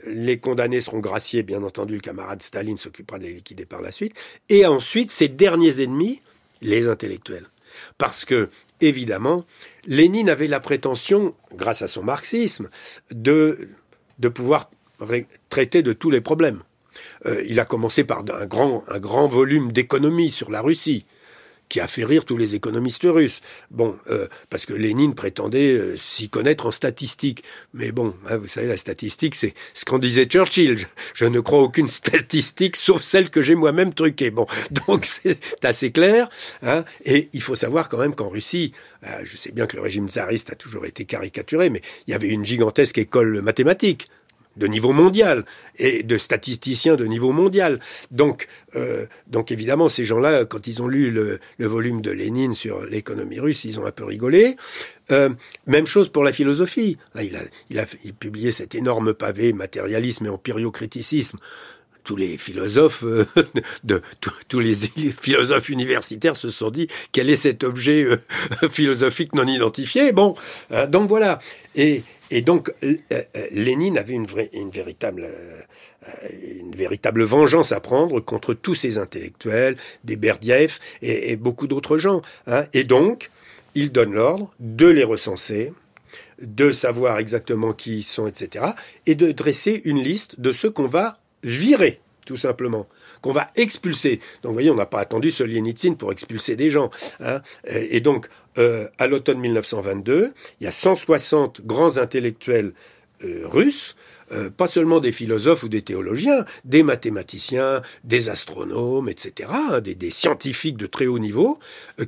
les 0.05 0.37
condamnés 0.37 0.81
seront 0.81 0.99
graciés, 0.99 1.43
bien 1.43 1.63
entendu, 1.63 1.95
le 1.95 1.99
camarade 1.99 2.41
Staline 2.41 2.77
s'occupera 2.77 3.19
de 3.19 3.23
les 3.23 3.33
liquider 3.33 3.65
par 3.65 3.81
la 3.81 3.91
suite, 3.91 4.15
et 4.49 4.65
ensuite 4.65 5.11
ses 5.11 5.27
derniers 5.27 5.81
ennemis, 5.81 6.21
les 6.61 6.87
intellectuels. 6.87 7.47
Parce 7.97 8.25
que, 8.25 8.49
évidemment, 8.81 9.45
Lénine 9.85 10.29
avait 10.29 10.47
la 10.47 10.59
prétention, 10.59 11.35
grâce 11.55 11.81
à 11.81 11.87
son 11.87 12.03
marxisme, 12.03 12.69
de, 13.11 13.69
pouvoir 14.33 14.69
traiter 15.49 15.81
de 15.81 15.93
tous 15.93 16.09
les 16.09 16.21
problèmes. 16.21 16.63
Euh, 17.25 17.43
il 17.47 17.59
a 17.59 17.65
commencé 17.65 18.03
par 18.03 18.19
un 18.19 18.45
grand, 18.45 18.83
un 18.87 18.99
grand 18.99 19.27
volume 19.27 19.71
d'économie 19.71 20.31
sur 20.31 20.51
la 20.51 20.61
Russie 20.61 21.05
qui 21.73 21.79
a 21.79 21.87
fait 21.87 22.05
rire 22.05 22.23
tous 22.23 22.37
les 22.37 22.53
économistes 22.53 23.01
russes. 23.05 23.41
Bon, 23.71 23.97
euh, 24.11 24.27
parce 24.51 24.67
que 24.67 24.73
Lénine 24.73 25.15
prétendait 25.15 25.71
euh, 25.71 25.97
s'y 25.97 26.29
connaître 26.29 26.67
en 26.67 26.71
statistique. 26.71 27.43
Mais 27.73 27.91
bon, 27.91 28.13
hein, 28.29 28.37
vous 28.37 28.45
savez, 28.45 28.67
la 28.67 28.77
statistique, 28.77 29.33
c'est 29.33 29.55
ce 29.73 29.83
qu'en 29.83 29.97
disait 29.97 30.25
Churchill. 30.25 30.85
Je, 31.15 31.25
ne 31.25 31.39
crois 31.39 31.63
aucune 31.63 31.87
statistique, 32.03 32.75
sauf 32.75 33.01
celle 33.01 33.31
que 33.31 33.41
j'ai 33.41 33.55
moi-même 33.55 33.91
truquée. 33.91 34.29
Bon, 34.29 34.45
donc 34.85 35.05
c'est 35.05 35.65
assez 35.65 35.91
clair. 35.91 36.29
Hein, 36.61 36.85
et 37.05 37.29
il 37.33 37.41
faut 37.41 37.55
savoir 37.55 37.89
quand 37.89 37.97
même 37.97 38.13
qu'en 38.13 38.29
Russie, 38.29 38.73
euh, 39.07 39.21
je 39.23 39.35
sais 39.35 39.51
bien 39.51 39.65
que 39.65 39.75
le 39.75 39.81
régime 39.81 40.07
tsariste 40.07 40.51
a 40.51 40.55
toujours 40.55 40.85
été 40.85 41.05
caricaturé, 41.05 41.71
mais 41.71 41.81
il 42.05 42.11
y 42.11 42.13
avait 42.13 42.29
une 42.29 42.45
gigantesque 42.45 42.99
école 42.99 43.41
mathématique 43.41 44.05
de 44.57 44.67
niveau 44.67 44.91
mondial 44.91 45.45
et 45.77 46.03
de 46.03 46.17
statisticiens 46.17 46.95
de 46.95 47.05
niveau 47.05 47.31
mondial. 47.31 47.79
Donc, 48.11 48.47
euh, 48.75 49.05
donc 49.27 49.51
évidemment, 49.51 49.89
ces 49.89 50.03
gens-là, 50.03 50.45
quand 50.45 50.67
ils 50.67 50.81
ont 50.81 50.87
lu 50.87 51.11
le, 51.11 51.39
volume 51.59 52.01
de 52.01 52.11
Lénine 52.11 52.53
sur 52.53 52.83
l'économie 52.83 53.39
russe, 53.39 53.63
ils 53.63 53.79
ont 53.79 53.85
un 53.85 53.91
peu 53.91 54.03
rigolé. 54.03 54.55
Euh, 55.11 55.29
même 55.67 55.85
chose 55.85 56.09
pour 56.09 56.23
la 56.23 56.31
philosophie. 56.31 56.97
Il 57.21 57.35
a, 57.35 57.41
il 57.69 57.79
a 57.79 57.85
il 58.03 58.13
publié 58.13 58.51
cet 58.51 58.75
énorme 58.75 59.13
pavé 59.13 59.51
matérialisme 59.53 60.25
et 60.27 60.29
empiriocriticisme 60.29 61.37
tous 62.03 62.15
les 62.15 62.37
philosophes, 62.37 63.03
euh, 63.03 63.25
tous 64.47 64.59
les 64.59 64.75
philosophes 65.21 65.69
universitaires 65.69 66.35
se 66.35 66.49
sont 66.49 66.69
dit 66.69 66.87
quel 67.11 67.29
est 67.29 67.35
cet 67.35 67.63
objet 67.63 68.03
euh, 68.03 68.17
philosophique 68.69 69.33
non 69.33 69.47
identifié? 69.47 70.11
Bon, 70.11 70.35
euh, 70.71 70.87
donc 70.87 71.09
voilà. 71.09 71.39
Et, 71.75 72.03
donc, 72.45 72.73
Lénine 73.51 73.95
avait 73.99 74.15
une, 74.15 74.25
véritable, 74.25 75.29
une 76.31 76.75
véritable 76.75 77.23
vengeance 77.25 77.71
à 77.71 77.79
prendre 77.79 78.19
contre 78.21 78.55
tous 78.55 78.73
ces 78.73 78.97
intellectuels, 78.97 79.77
des 80.03 80.15
Berdiev 80.15 80.79
et, 81.03 81.31
et 81.31 81.35
beaucoup 81.35 81.67
d'autres 81.67 81.99
gens. 81.99 82.23
Hein. 82.47 82.65
Et 82.73 82.85
donc, 82.85 83.29
il 83.75 83.91
donne 83.91 84.13
l'ordre 84.13 84.51
de 84.59 84.87
les 84.87 85.03
recenser, 85.03 85.73
de 86.41 86.71
savoir 86.71 87.19
exactement 87.19 87.71
qui 87.71 87.97
ils 87.97 88.03
sont, 88.03 88.25
etc., 88.25 88.65
et 89.05 89.13
de 89.13 89.31
dresser 89.31 89.83
une 89.85 90.01
liste 90.01 90.39
de 90.39 90.51
ceux 90.53 90.71
qu'on 90.71 90.87
va 90.87 91.19
virer, 91.43 92.01
tout 92.25 92.37
simplement 92.37 92.87
qu'on 93.21 93.33
va 93.33 93.51
expulser. 93.55 94.19
Donc 94.41 94.51
vous 94.51 94.53
voyez, 94.53 94.69
on 94.69 94.75
n'a 94.75 94.85
pas 94.85 94.99
attendu 94.99 95.31
Solzhenitsyn 95.31 95.95
pour 95.95 96.11
expulser 96.11 96.55
des 96.55 96.69
gens. 96.69 96.89
Hein. 97.19 97.41
Et 97.65 98.01
donc, 98.01 98.27
euh, 98.57 98.87
à 98.99 99.07
l'automne 99.07 99.39
1922, 99.39 100.33
il 100.59 100.63
y 100.63 100.67
a 100.67 100.71
160 100.71 101.65
grands 101.65 101.97
intellectuels 101.97 102.73
euh, 103.23 103.41
russes, 103.45 103.95
euh, 104.31 104.49
pas 104.49 104.67
seulement 104.67 104.99
des 104.99 105.11
philosophes 105.11 105.63
ou 105.63 105.69
des 105.69 105.81
théologiens, 105.81 106.45
des 106.65 106.83
mathématiciens, 106.83 107.81
des 108.03 108.29
astronomes, 108.29 109.09
etc., 109.09 109.49
hein, 109.51 109.79
des, 109.81 110.11
scientifiques 110.11 110.77
de 110.77 110.85
très 110.85 111.07
haut 111.07 111.19
niveau, 111.19 111.59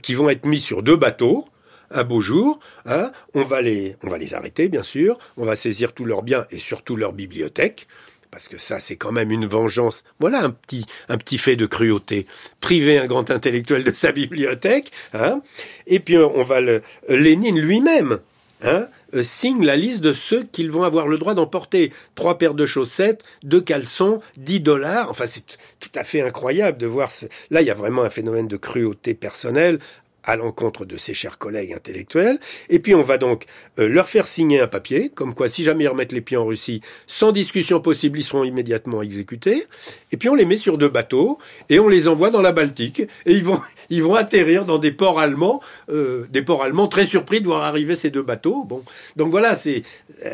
qui 0.02 0.14
vont 0.14 0.30
être 0.30 0.46
mis 0.46 0.60
sur 0.60 0.84
deux 0.84 0.98
bateaux. 0.98 1.46
Un 1.92 2.04
beau 2.04 2.20
jour, 2.20 2.60
hein, 2.88 3.12
on, 3.36 3.44
va 3.44 3.62
les, 3.62 3.96
on 4.04 4.10
va 4.10 4.18
les 4.18 4.34
arrêter, 4.34 4.70
bien 4.70 4.82
sûr, 4.82 5.20
on 5.38 5.46
va 5.46 5.56
saisir 5.56 5.94
tous 5.94 6.04
leurs 6.04 6.24
biens 6.24 6.46
et 6.50 6.58
surtout 6.58 6.96
leurs 6.96 7.14
bibliothèques, 7.14 7.88
parce 8.36 8.50
que 8.50 8.58
ça, 8.58 8.82
c'est 8.82 8.98
quand 8.98 9.14
même 9.14 9.32
une 9.32 9.46
vengeance. 9.46 10.04
Voilà 10.20 10.42
un 10.42 10.50
petit, 10.50 10.86
un 11.08 11.18
petit 11.18 11.38
fait 11.38 11.56
de 11.56 11.66
cruauté. 11.66 12.28
Priver 12.60 13.00
un 13.00 13.08
grand 13.08 13.32
intellectuel 13.32 13.86
de 13.86 13.94
sa 13.94 14.12
bibliothèque, 14.12 14.92
hein, 15.14 15.42
et 15.88 16.02
puis 16.02 16.18
on 16.18 16.44
va. 16.44 16.60
Lénine 17.08 17.58
lui-même, 17.58 18.20
hein, 18.62 18.90
signe 19.22 19.64
la 19.64 19.78
liste 19.78 20.02
de 20.02 20.12
ceux 20.12 20.44
qu'ils 20.44 20.70
vont 20.70 20.84
avoir 20.84 21.08
le 21.08 21.18
droit 21.18 21.34
d'emporter. 21.34 21.94
Trois 22.16 22.38
paires 22.38 22.56
de 22.56 22.66
chaussettes, 22.66 23.24
deux 23.42 23.62
caleçons, 23.62 24.20
dix 24.36 24.60
dollars. 24.60 25.10
Enfin, 25.10 25.28
c'est 25.28 25.58
tout 25.80 25.92
à 25.96 26.04
fait 26.04 26.20
incroyable 26.20 26.78
de 26.78 26.88
voir. 26.88 27.10
Là, 27.52 27.62
il 27.62 27.68
y 27.68 27.72
a 27.72 27.74
vraiment 27.74 28.04
un 28.04 28.10
phénomène 28.10 28.50
de 28.50 28.58
cruauté 28.58 29.14
personnelle 29.14 29.80
à 30.26 30.36
l'encontre 30.36 30.86
de 30.86 30.98
ses 30.98 31.14
chers 31.14 31.38
collègues 31.38 31.74
intellectuels. 31.74 32.40
Et 32.70 32.80
puis 32.80 32.96
on 32.96 33.04
va 33.04 33.18
donc 33.18 33.46
euh, 33.80 33.88
leur 33.88 34.08
faire 34.08 34.28
signer 34.28 34.60
un 34.60 34.68
papier, 34.68 35.10
comme 35.10 35.34
quoi 35.34 35.48
si 35.48 35.64
jamais 35.64 35.86
ils 35.86 35.88
remettent 35.88 36.12
les 36.12 36.22
pieds 36.22 36.38
en 36.38 36.46
Russie, 36.46 36.82
sans 37.08 37.32
discussion 37.32 37.80
possible, 37.80 38.20
ils 38.20 38.24
seront 38.24 38.44
immédiatement 38.44 39.02
exécutés. 39.02 39.68
Et 40.12 40.18
puis 40.18 40.30
on 40.30 40.36
les 40.36 40.46
met 40.46 40.58
sur 40.58 40.78
deux 40.78 40.90
bateaux 40.90 41.38
et 41.70 41.80
on 41.80 41.88
les 41.88 42.08
envoie 42.08 42.30
dans 42.30 42.42
la 42.42 42.52
Baltique. 42.52 43.02
Et 43.26 43.34
ils 43.34 43.44
vont, 43.44 43.60
ils 43.90 44.04
vont 44.04 44.16
atterrir 44.16 44.66
dans 44.66 44.78
des 44.78 44.92
ports 44.92 45.20
allemands, 45.20 45.62
euh, 45.90 46.26
des 46.30 46.42
ports 46.42 46.64
allemands 46.64 46.88
très 46.88 47.06
surpris 47.06 47.42
de 47.42 47.46
voir 47.46 47.64
arriver 47.64 47.96
ces 47.96 48.10
deux 48.10 48.24
bateaux. 48.24 48.64
Bon, 48.64 48.84
donc 49.16 49.32
voilà, 49.32 49.56
c'est 49.56 49.84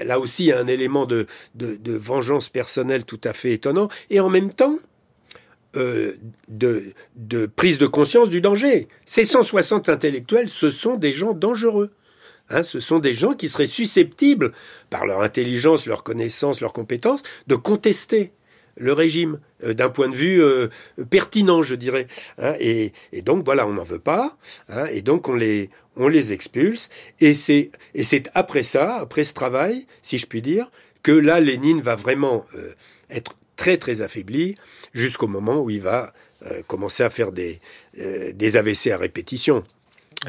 là 0.05 0.19
aussi 0.19 0.51
un 0.51 0.67
élément 0.67 1.05
de, 1.05 1.27
de, 1.55 1.75
de 1.75 1.93
vengeance 1.93 2.49
personnelle 2.49 3.03
tout 3.03 3.21
à 3.23 3.33
fait 3.33 3.51
étonnant. 3.53 3.89
Et 4.09 4.19
en 4.19 4.29
même 4.29 4.53
temps, 4.53 4.79
euh, 5.77 6.17
de, 6.49 7.45
prise 7.55 7.77
de 7.77 7.87
conscience 7.87 8.29
du 8.29 8.41
danger. 8.41 8.89
Ces 9.05 9.23
160 9.23 9.87
intellectuels, 9.87 10.49
ce 10.49 10.69
sont 10.69 10.95
des 10.95 11.13
gens 11.13 11.31
dangereux. 11.31 11.91
Hein, 12.49 12.61
ce 12.61 12.81
sont 12.81 12.99
des 12.99 13.13
gens 13.13 13.33
qui 13.33 13.47
seraient 13.47 13.67
susceptibles, 13.67 14.51
par 14.89 15.05
leur 15.05 15.21
intelligence, 15.21 15.85
leur 15.85 16.03
connaissance, 16.03 16.59
leurs 16.59 16.73
compétences, 16.73 17.23
de 17.47 17.55
contester 17.55 18.33
le 18.75 18.91
régime 18.91 19.39
euh, 19.63 19.73
d'un 19.73 19.89
point 19.89 20.09
de 20.09 20.15
vue 20.15 20.43
euh, 20.43 20.67
pertinent, 21.09 21.63
je 21.63 21.75
dirais. 21.75 22.07
Hein, 22.37 22.53
et, 22.59 22.91
et, 23.13 23.21
donc 23.21 23.45
voilà, 23.45 23.65
on 23.65 23.71
n'en 23.71 23.83
veut 23.83 23.99
pas. 23.99 24.37
Hein, 24.67 24.87
et 24.91 25.01
donc 25.01 25.29
on 25.29 25.35
les, 25.35 25.69
on 25.95 26.09
les 26.09 26.33
expulse. 26.33 26.89
Et 27.21 27.33
c'est, 27.33 27.71
et 27.93 28.03
c'est 28.03 28.29
après 28.33 28.63
ça, 28.63 28.97
après 28.97 29.23
ce 29.23 29.33
travail, 29.33 29.87
si 30.01 30.17
je 30.17 30.25
puis 30.25 30.41
dire, 30.41 30.69
que 31.01 31.13
là, 31.13 31.39
Lénine 31.39 31.81
va 31.81 31.95
vraiment 31.95 32.45
être 33.09 33.35
très 33.61 33.77
très 33.77 34.01
affaibli 34.01 34.55
jusqu'au 34.91 35.27
moment 35.27 35.59
où 35.61 35.69
il 35.69 35.81
va 35.81 36.13
euh, 36.47 36.63
commencer 36.65 37.03
à 37.03 37.11
faire 37.11 37.31
des, 37.31 37.61
euh, 37.99 38.31
des 38.33 38.57
AVC 38.57 38.87
à 38.87 38.97
répétition. 38.97 39.63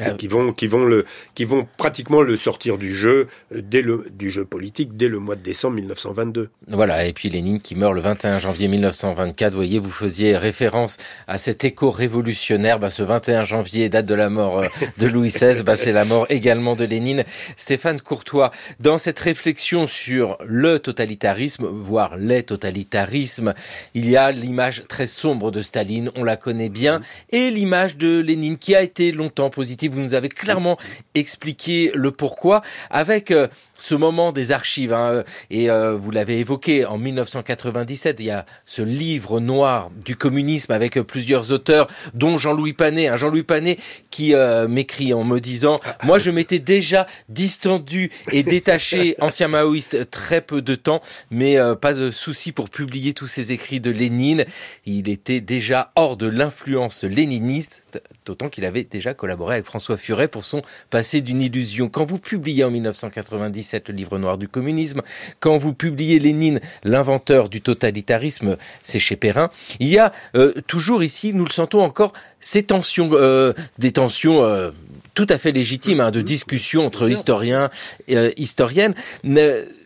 Euh, 0.01 0.15
qui 0.15 0.27
vont 0.27 0.53
qui 0.53 0.65
vont 0.65 0.85
le 0.85 1.05
qui 1.35 1.45
vont 1.45 1.67
pratiquement 1.77 2.23
le 2.23 2.35
sortir 2.35 2.79
du 2.79 2.95
jeu 2.95 3.27
euh, 3.53 3.61
dès 3.61 3.83
le 3.83 4.07
du 4.11 4.31
jeu 4.31 4.43
politique 4.43 4.97
dès 4.97 5.07
le 5.07 5.19
mois 5.19 5.35
de 5.35 5.43
décembre 5.43 5.75
1922. 5.75 6.49
Voilà 6.67 7.05
et 7.05 7.13
puis 7.13 7.29
Lénine 7.29 7.61
qui 7.61 7.75
meurt 7.75 7.93
le 7.93 8.01
21 8.01 8.39
janvier 8.39 8.67
1924. 8.69 9.51
Vous 9.51 9.57
voyez, 9.57 9.77
vous 9.77 9.91
faisiez 9.91 10.35
référence 10.35 10.97
à 11.27 11.37
cet 11.37 11.63
écho 11.63 11.91
révolutionnaire. 11.91 12.79
Bah, 12.79 12.89
ce 12.89 13.03
21 13.03 13.43
janvier 13.43 13.87
date 13.89 14.07
de 14.07 14.15
la 14.15 14.31
mort 14.31 14.61
euh, 14.61 14.67
de 14.97 15.05
Louis 15.05 15.27
XVI. 15.29 15.61
Bah, 15.61 15.75
c'est 15.75 15.91
la 15.91 16.05
mort 16.05 16.25
également 16.29 16.75
de 16.75 16.85
Lénine. 16.85 17.23
Stéphane 17.55 18.01
Courtois, 18.01 18.49
dans 18.79 18.97
cette 18.97 19.19
réflexion 19.19 19.85
sur 19.85 20.39
le 20.43 20.79
totalitarisme, 20.79 21.67
voire 21.67 22.17
les 22.17 22.41
totalitarismes, 22.41 23.53
il 23.93 24.09
y 24.09 24.17
a 24.17 24.31
l'image 24.31 24.85
très 24.87 25.05
sombre 25.05 25.51
de 25.51 25.61
Staline. 25.61 26.09
On 26.15 26.23
la 26.23 26.35
connaît 26.35 26.69
bien 26.69 27.01
et 27.29 27.51
l'image 27.51 27.95
de 27.95 28.19
Lénine 28.21 28.57
qui 28.57 28.73
a 28.73 28.81
été 28.81 29.11
longtemps 29.11 29.51
positive 29.51 29.82
vous 29.87 29.99
nous 29.99 30.13
avez 30.13 30.29
clairement 30.29 30.77
expliqué 31.15 31.91
le 31.93 32.11
pourquoi 32.11 32.61
avec 32.89 33.31
euh, 33.31 33.47
ce 33.83 33.95
moment 33.95 34.31
des 34.31 34.53
archives. 34.53 34.93
Hein, 34.93 35.23
et 35.49 35.69
euh, 35.69 35.97
vous 35.97 36.09
l'avez 36.09 36.39
évoqué, 36.39 36.85
en 36.85 36.97
1997, 36.97 38.21
il 38.21 38.27
y 38.27 38.31
a 38.31 38.45
ce 38.65 38.81
livre 38.81 39.41
noir 39.41 39.91
du 40.05 40.15
communisme 40.15 40.71
avec 40.71 40.97
plusieurs 41.01 41.51
auteurs, 41.51 41.87
dont 42.13 42.37
Jean-Louis 42.37 42.71
Panet. 42.71 43.09
Hein, 43.09 43.17
Jean-Louis 43.17 43.43
Panet 43.43 43.77
qui 44.09 44.35
euh, 44.35 44.69
m'écrit 44.69 45.13
en 45.13 45.25
me 45.25 45.39
disant, 45.39 45.79
moi 46.03 46.17
je 46.17 46.31
m'étais 46.31 46.59
déjà 46.59 47.07
distendu 47.27 48.09
et 48.31 48.43
détaché, 48.43 49.17
ancien 49.19 49.49
maoïste, 49.49 50.09
très 50.09 50.39
peu 50.39 50.61
de 50.61 50.75
temps, 50.75 51.01
mais 51.29 51.57
pas 51.81 51.93
de 51.93 52.09
souci 52.09 52.53
pour 52.53 52.69
publier 52.69 53.13
tous 53.13 53.27
ces 53.27 53.51
écrits 53.51 53.81
de 53.81 53.91
Lénine. 53.91 54.45
Il 54.85 55.09
était 55.09 55.41
déjà 55.41 55.91
hors 55.95 56.15
de 56.15 56.27
l'influence 56.27 57.03
léniniste, 57.03 58.01
d'autant 58.25 58.47
qu'il 58.47 58.63
avait 58.63 58.83
déjà 58.85 59.13
collaboré 59.13 59.55
avec 59.55 59.65
François 59.65 59.97
Furet 59.97 60.29
pour 60.29 60.45
son 60.45 60.61
passé 60.89 61.19
d'une 61.19 61.41
illusion. 61.41 61.89
Quand 61.89 62.05
vous 62.05 62.19
publiez 62.19 62.63
en 62.63 62.71
1997 62.71 63.72
le 63.87 63.93
livre 63.93 64.17
noir 64.17 64.37
du 64.37 64.47
communisme, 64.47 65.01
quand 65.39 65.57
vous 65.57 65.73
publiez 65.73 66.19
Lénine, 66.19 66.59
l'inventeur 66.83 67.49
du 67.49 67.61
totalitarisme, 67.61 68.57
c'est 68.81 68.99
chez 68.99 69.15
Perrin, 69.15 69.49
il 69.79 69.87
y 69.87 69.97
a 69.97 70.11
euh, 70.35 70.53
toujours 70.67 71.03
ici, 71.03 71.33
nous 71.33 71.45
le 71.45 71.51
sentons 71.51 71.81
encore, 71.81 72.13
ces 72.39 72.63
tensions, 72.63 73.09
euh, 73.13 73.53
des 73.79 73.91
tensions 73.91 74.43
euh, 74.43 74.71
tout 75.13 75.27
à 75.29 75.37
fait 75.37 75.51
légitimes 75.51 75.99
hein, 75.99 76.11
de 76.11 76.21
discussion 76.21 76.85
entre 76.85 77.09
historiens 77.09 77.69
et 78.07 78.41
historiennes. 78.41 78.95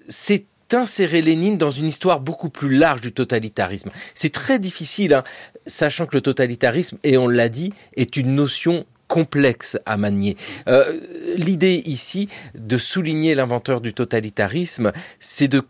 C'est 0.08 0.46
insérer 0.74 1.22
Lénine 1.22 1.58
dans 1.58 1.72
une 1.72 1.86
histoire 1.86 2.20
beaucoup 2.20 2.50
plus 2.50 2.76
large 2.76 3.02
du 3.02 3.12
totalitarisme. 3.12 3.90
C'est 4.14 4.32
très 4.32 4.60
difficile, 4.60 5.14
hein, 5.14 5.24
sachant 5.66 6.06
que 6.06 6.16
le 6.16 6.22
totalitarisme, 6.22 6.98
et 7.04 7.18
on 7.18 7.28
l'a 7.28 7.50
dit, 7.50 7.74
est 7.96 8.18
une 8.18 8.36
notion 8.36 8.86
complexe 9.18 9.80
à 9.88 9.97
manier. 9.97 10.38
Euh, 10.68 10.99
l'idée 11.38 11.82
ici 11.86 12.30
de 12.53 12.78
souligner 12.78 13.34
l'inventeur 13.34 13.82
du 13.82 13.91
totalitarisme, 13.91 14.91
c'est 15.20 15.47
de 15.47 15.63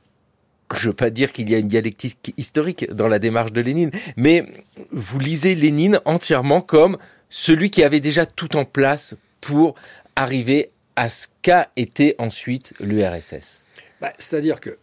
je 0.75 0.89
veux 0.89 0.93
pas 0.93 1.09
dire 1.09 1.31
qu'il 1.31 1.49
y 1.49 1.55
a 1.55 1.59
une 1.59 1.69
dialectique 1.69 2.33
historique 2.35 2.91
dans 2.91 3.07
la 3.07 3.19
démarche 3.19 3.53
de 3.53 3.61
Lénine, 3.61 3.91
mais 4.17 4.43
vous 4.91 5.17
lisez 5.17 5.55
Lénine 5.55 6.01
entièrement 6.03 6.59
comme 6.59 6.97
celui 7.29 7.69
qui 7.69 7.85
avait 7.85 8.01
déjà 8.01 8.25
tout 8.25 8.57
en 8.57 8.65
place 8.65 9.15
pour 9.39 9.75
arriver 10.17 10.71
à 10.97 11.07
ce 11.07 11.27
qu'a 11.41 11.69
été 11.77 12.15
ensuite 12.17 12.73
l'URSS. 12.81 13.63
Bah, 14.01 14.11
c'est-à-dire 14.19 14.59
que 14.59 14.77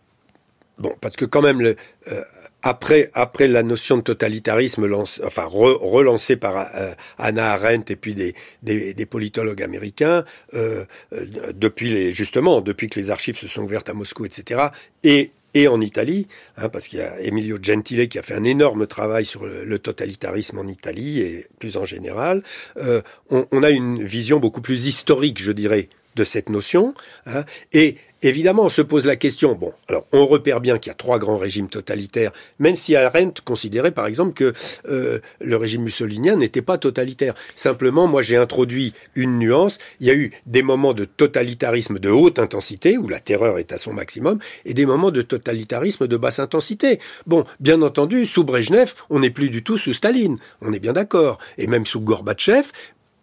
Bon, 0.79 0.95
parce 1.01 1.15
que 1.17 1.25
quand 1.25 1.43
même, 1.43 1.61
euh, 1.61 2.23
après, 2.63 3.11
après 3.15 3.47
la 3.47 3.63
notion 3.63 3.99
de 3.99 4.03
totalitarisme 4.03 4.87
lance, 4.87 5.21
enfin, 5.25 5.45
relancée 5.45 6.37
par 6.37 6.57
euh, 6.75 6.95
Anna 7.19 7.53
Arendt 7.53 7.93
et 7.93 7.97
puis 7.97 8.15
des, 8.15 8.35
des, 8.63 8.95
des 8.95 9.07
politologues 9.07 9.63
américains, 9.63 10.25
euh, 10.55 10.85
euh, 11.13 11.53
depuis 11.55 11.91
les, 11.91 12.11
justement, 12.11 12.61
depuis 12.61 12.89
que 12.89 12.99
les 12.99 13.11
archives 13.11 13.37
se 13.37 13.47
sont 13.47 13.63
ouvertes 13.63 13.89
à 13.91 13.93
Moscou, 13.93 14.25
etc., 14.25 14.69
et 15.05 15.31
et 15.57 15.69
en 15.69 15.81
Italie, 15.81 16.27
hein, 16.57 16.69
parce 16.69 16.89
qu'il 16.89 16.99
y 16.99 17.03
a 17.03 17.21
Emilio 17.21 17.59
Gentile 17.63 18.09
qui 18.09 18.19
a 18.19 18.23
fait 18.23 18.35
un 18.35 18.43
énorme 18.43 18.89
travail 18.89 19.25
sur 19.25 19.47
le, 19.47 19.79
totalitarisme 19.79 20.59
en 20.59 20.67
Italie 20.67 21.21
et 21.21 21.47
plus 21.61 21.77
en 21.77 21.85
général, 21.85 22.43
euh, 22.77 23.03
on, 23.31 23.47
on, 23.53 23.63
a 23.63 23.71
une 23.71 24.05
vision 24.05 24.41
beaucoup 24.41 24.61
plus 24.61 24.87
historique, 24.87 25.41
je 25.41 25.53
dirais, 25.53 25.89
de 26.15 26.25
cette 26.25 26.49
notion. 26.49 26.95
Hein, 27.27 27.45
et 27.73 27.97
évidemment, 28.23 28.65
on 28.65 28.69
se 28.69 28.83
pose 28.83 29.07
la 29.07 29.17
question, 29.17 29.55
bon, 29.55 29.73
alors 29.89 30.07
on 30.13 30.27
repère 30.27 30.61
bien 30.61 30.79
qu'il 30.79 30.91
y 30.91 30.93
a 30.93 30.97
trois 30.97 31.19
grands 31.19 31.37
régimes 31.37 31.69
totalitaires, 31.69 32.33
même 32.59 32.77
si 32.77 32.97
Arendt 32.97 33.43
considérait 33.45 33.93
par 33.93 34.07
exemple 34.07 34.33
que 34.33 34.53
euh, 34.89 35.21
le 35.41 35.57
régime 35.57 35.83
mussolinien 35.83 36.37
n'était 36.37 36.63
pas 36.63 36.79
totalitaire. 36.79 37.35
Simplement, 37.55 38.07
moi 38.07 38.23
j'ai 38.23 38.37
introduit 38.37 38.95
une 39.15 39.39
nuance, 39.39 39.79
il 40.01 40.07
y 40.07 40.11
a 40.11 40.15
eu 40.15 40.33
des 40.47 40.63
moments 40.63 40.95
de 40.95 41.05
totalitarisme 41.05 41.99
de 41.99 42.11
haute 42.11 42.39
intensité, 42.39 42.99
où 42.99 43.09
la 43.09 43.21
terreur 43.21 43.59
est 43.59 43.73
à 43.73 43.79
son 43.79 43.93
maximum, 43.93 44.39
et 44.65 44.75
des 44.75 44.87
moments 44.87 45.11
de 45.11 45.23
totalitarisme 45.23 46.07
de 46.07 46.17
basse 46.17 46.39
intensité. 46.39 46.99
Bon, 47.27 47.45
bien 47.61 47.83
entendu, 47.83 48.27
sous 48.27 48.45
Brejnev, 48.45 48.95
on 49.11 49.21
n'est 49.21 49.31
plus 49.31 49.51
du 49.51 49.63
tout 49.63 49.79
sous 49.79 49.93
Staline, 49.93 50.39
on 50.61 50.73
est 50.73 50.79
bien 50.79 50.93
d'accord, 50.93 51.39
et 51.59 51.67
même 51.67 51.87
sous 51.87 52.01
Gorbatchev, 52.01 52.71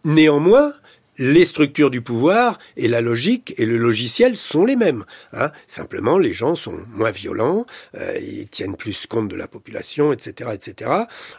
Néanmoins, 0.03 0.73
les 1.17 1.45
structures 1.45 1.89
du 1.89 2.01
pouvoir 2.01 2.59
et 2.77 2.87
la 2.87 3.01
logique 3.01 3.53
et 3.57 3.65
le 3.65 3.77
logiciel 3.77 4.37
sont 4.37 4.65
les 4.65 4.75
mêmes. 4.75 5.03
Hein. 5.33 5.51
Simplement, 5.67 6.17
les 6.17 6.33
gens 6.33 6.55
sont 6.55 6.79
moins 6.91 7.11
violents, 7.11 7.65
euh, 7.97 8.17
ils 8.19 8.47
tiennent 8.47 8.75
plus 8.75 9.05
compte 9.05 9.27
de 9.27 9.35
la 9.35 9.47
population, 9.47 10.13
etc., 10.13 10.51
etc. 10.53 10.91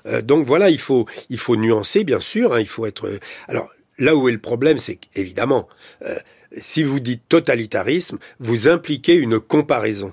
Euh, 0.07 0.23
donc 0.23 0.47
voilà, 0.47 0.70
il 0.70 0.79
faut 0.79 1.07
il 1.31 1.39
faut 1.39 1.57
nuancer, 1.57 2.05
bien 2.05 2.20
sûr. 2.20 2.55
Hein, 2.55 2.61
il 2.61 2.68
faut 2.68 2.87
être. 2.87 3.18
Alors 3.49 3.70
là 3.99 4.16
où 4.16 4.29
est 4.29 4.33
le 4.33 4.39
problème, 4.39 4.79
c'est 4.79 4.97
qu'évidemment, 4.97 5.68
euh, 6.03 6.18
si 6.57 6.83
vous 6.83 7.01
dites 7.01 7.29
totalitarisme, 7.29 8.18
vous 8.41 8.68
impliquez 8.68 9.14
une 9.14 9.41
comparaison 9.41 10.12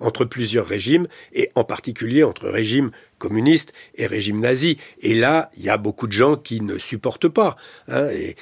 entre 0.00 0.24
plusieurs 0.24 0.66
régimes, 0.66 1.06
et 1.32 1.50
en 1.54 1.64
particulier 1.64 2.22
entre 2.22 2.48
régime 2.48 2.90
communiste 3.18 3.72
et 3.94 4.06
régime 4.06 4.40
nazi. 4.40 4.76
Et 5.00 5.14
là, 5.14 5.50
il 5.56 5.64
y 5.64 5.70
a 5.70 5.78
beaucoup 5.78 6.06
de 6.06 6.12
gens 6.12 6.36
qui 6.36 6.60
ne 6.60 6.76
supportent 6.78 7.28
pas. 7.28 7.56
Hein, 7.88 8.08
et, 8.10 8.36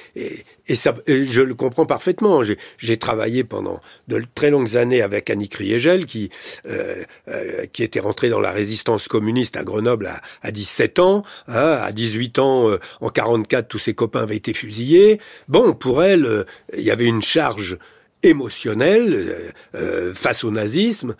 et, 0.67 0.75
ça, 0.75 0.93
je 1.07 1.41
le 1.41 1.55
comprends 1.55 1.85
parfaitement. 1.85 2.41
J'ai 2.77 2.97
travaillé 2.97 3.43
pendant 3.43 3.79
de 4.07 4.21
très 4.35 4.49
longues 4.49 4.75
années 4.75 5.01
avec 5.01 5.29
Annick 5.29 5.55
Riegel, 5.55 6.05
qui, 6.05 6.29
euh, 6.65 7.03
euh, 7.29 7.65
qui 7.71 7.83
était 7.83 8.01
rentrée 8.01 8.29
dans 8.29 8.41
la 8.41 8.51
résistance 8.51 9.07
communiste 9.07 9.55
à 9.55 9.63
Grenoble 9.63 10.07
à, 10.07 10.21
à 10.41 10.51
17 10.51 10.99
ans. 10.99 11.23
Hein, 11.47 11.79
à 11.81 11.91
18 11.91 12.39
ans, 12.39 12.69
euh, 12.69 12.79
en 13.01 13.09
44, 13.09 13.67
tous 13.67 13.79
ses 13.79 13.93
copains 13.93 14.23
avaient 14.23 14.35
été 14.35 14.53
fusillés. 14.53 15.19
Bon, 15.47 15.73
pour 15.73 16.03
elle, 16.03 16.25
euh, 16.25 16.43
il 16.77 16.83
y 16.83 16.91
avait 16.91 17.05
une 17.05 17.21
charge 17.21 17.77
émotionnelle 18.23 19.53
euh, 19.75 20.13
face 20.13 20.43
au 20.43 20.51
nazisme 20.51 21.15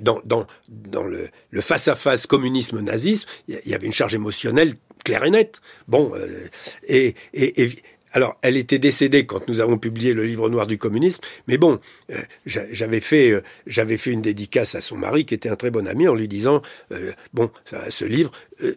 dans, 0.00 0.20
dans, 0.24 1.04
le, 1.04 1.30
face-à-face 1.60 2.26
communisme-nazisme, 2.26 3.28
il 3.48 3.60
y 3.66 3.74
avait 3.74 3.86
une 3.86 3.92
charge 3.92 4.14
émotionnelle 4.14 4.74
claire 5.04 5.24
et 5.24 5.30
nette. 5.30 5.60
Bon, 5.86 6.12
euh, 6.14 6.48
et, 6.86 7.14
alors, 8.12 8.38
elle 8.42 8.56
était 8.56 8.78
décédée 8.78 9.26
quand 9.26 9.48
nous 9.48 9.60
avons 9.60 9.78
publié 9.78 10.12
le 10.12 10.24
livre 10.24 10.48
noir 10.48 10.66
du 10.66 10.78
communisme, 10.78 11.20
mais 11.46 11.58
bon, 11.58 11.78
euh, 12.10 12.20
j'avais 12.46 13.00
fait, 13.00 13.30
euh, 13.30 13.96
fait 13.96 14.10
une 14.10 14.22
dédicace 14.22 14.74
à 14.74 14.80
son 14.80 14.96
mari, 14.96 15.24
qui 15.24 15.34
était 15.34 15.48
un 15.48 15.56
très 15.56 15.70
bon 15.70 15.86
ami, 15.86 16.08
en 16.08 16.14
lui 16.14 16.28
disant, 16.28 16.62
euh, 16.92 17.12
bon, 17.34 17.50
ce 17.90 18.04
livre, 18.04 18.30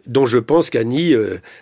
dont 0.06 0.26
je 0.26 0.38
pense 0.38 0.70
qu'Annie 0.70 1.14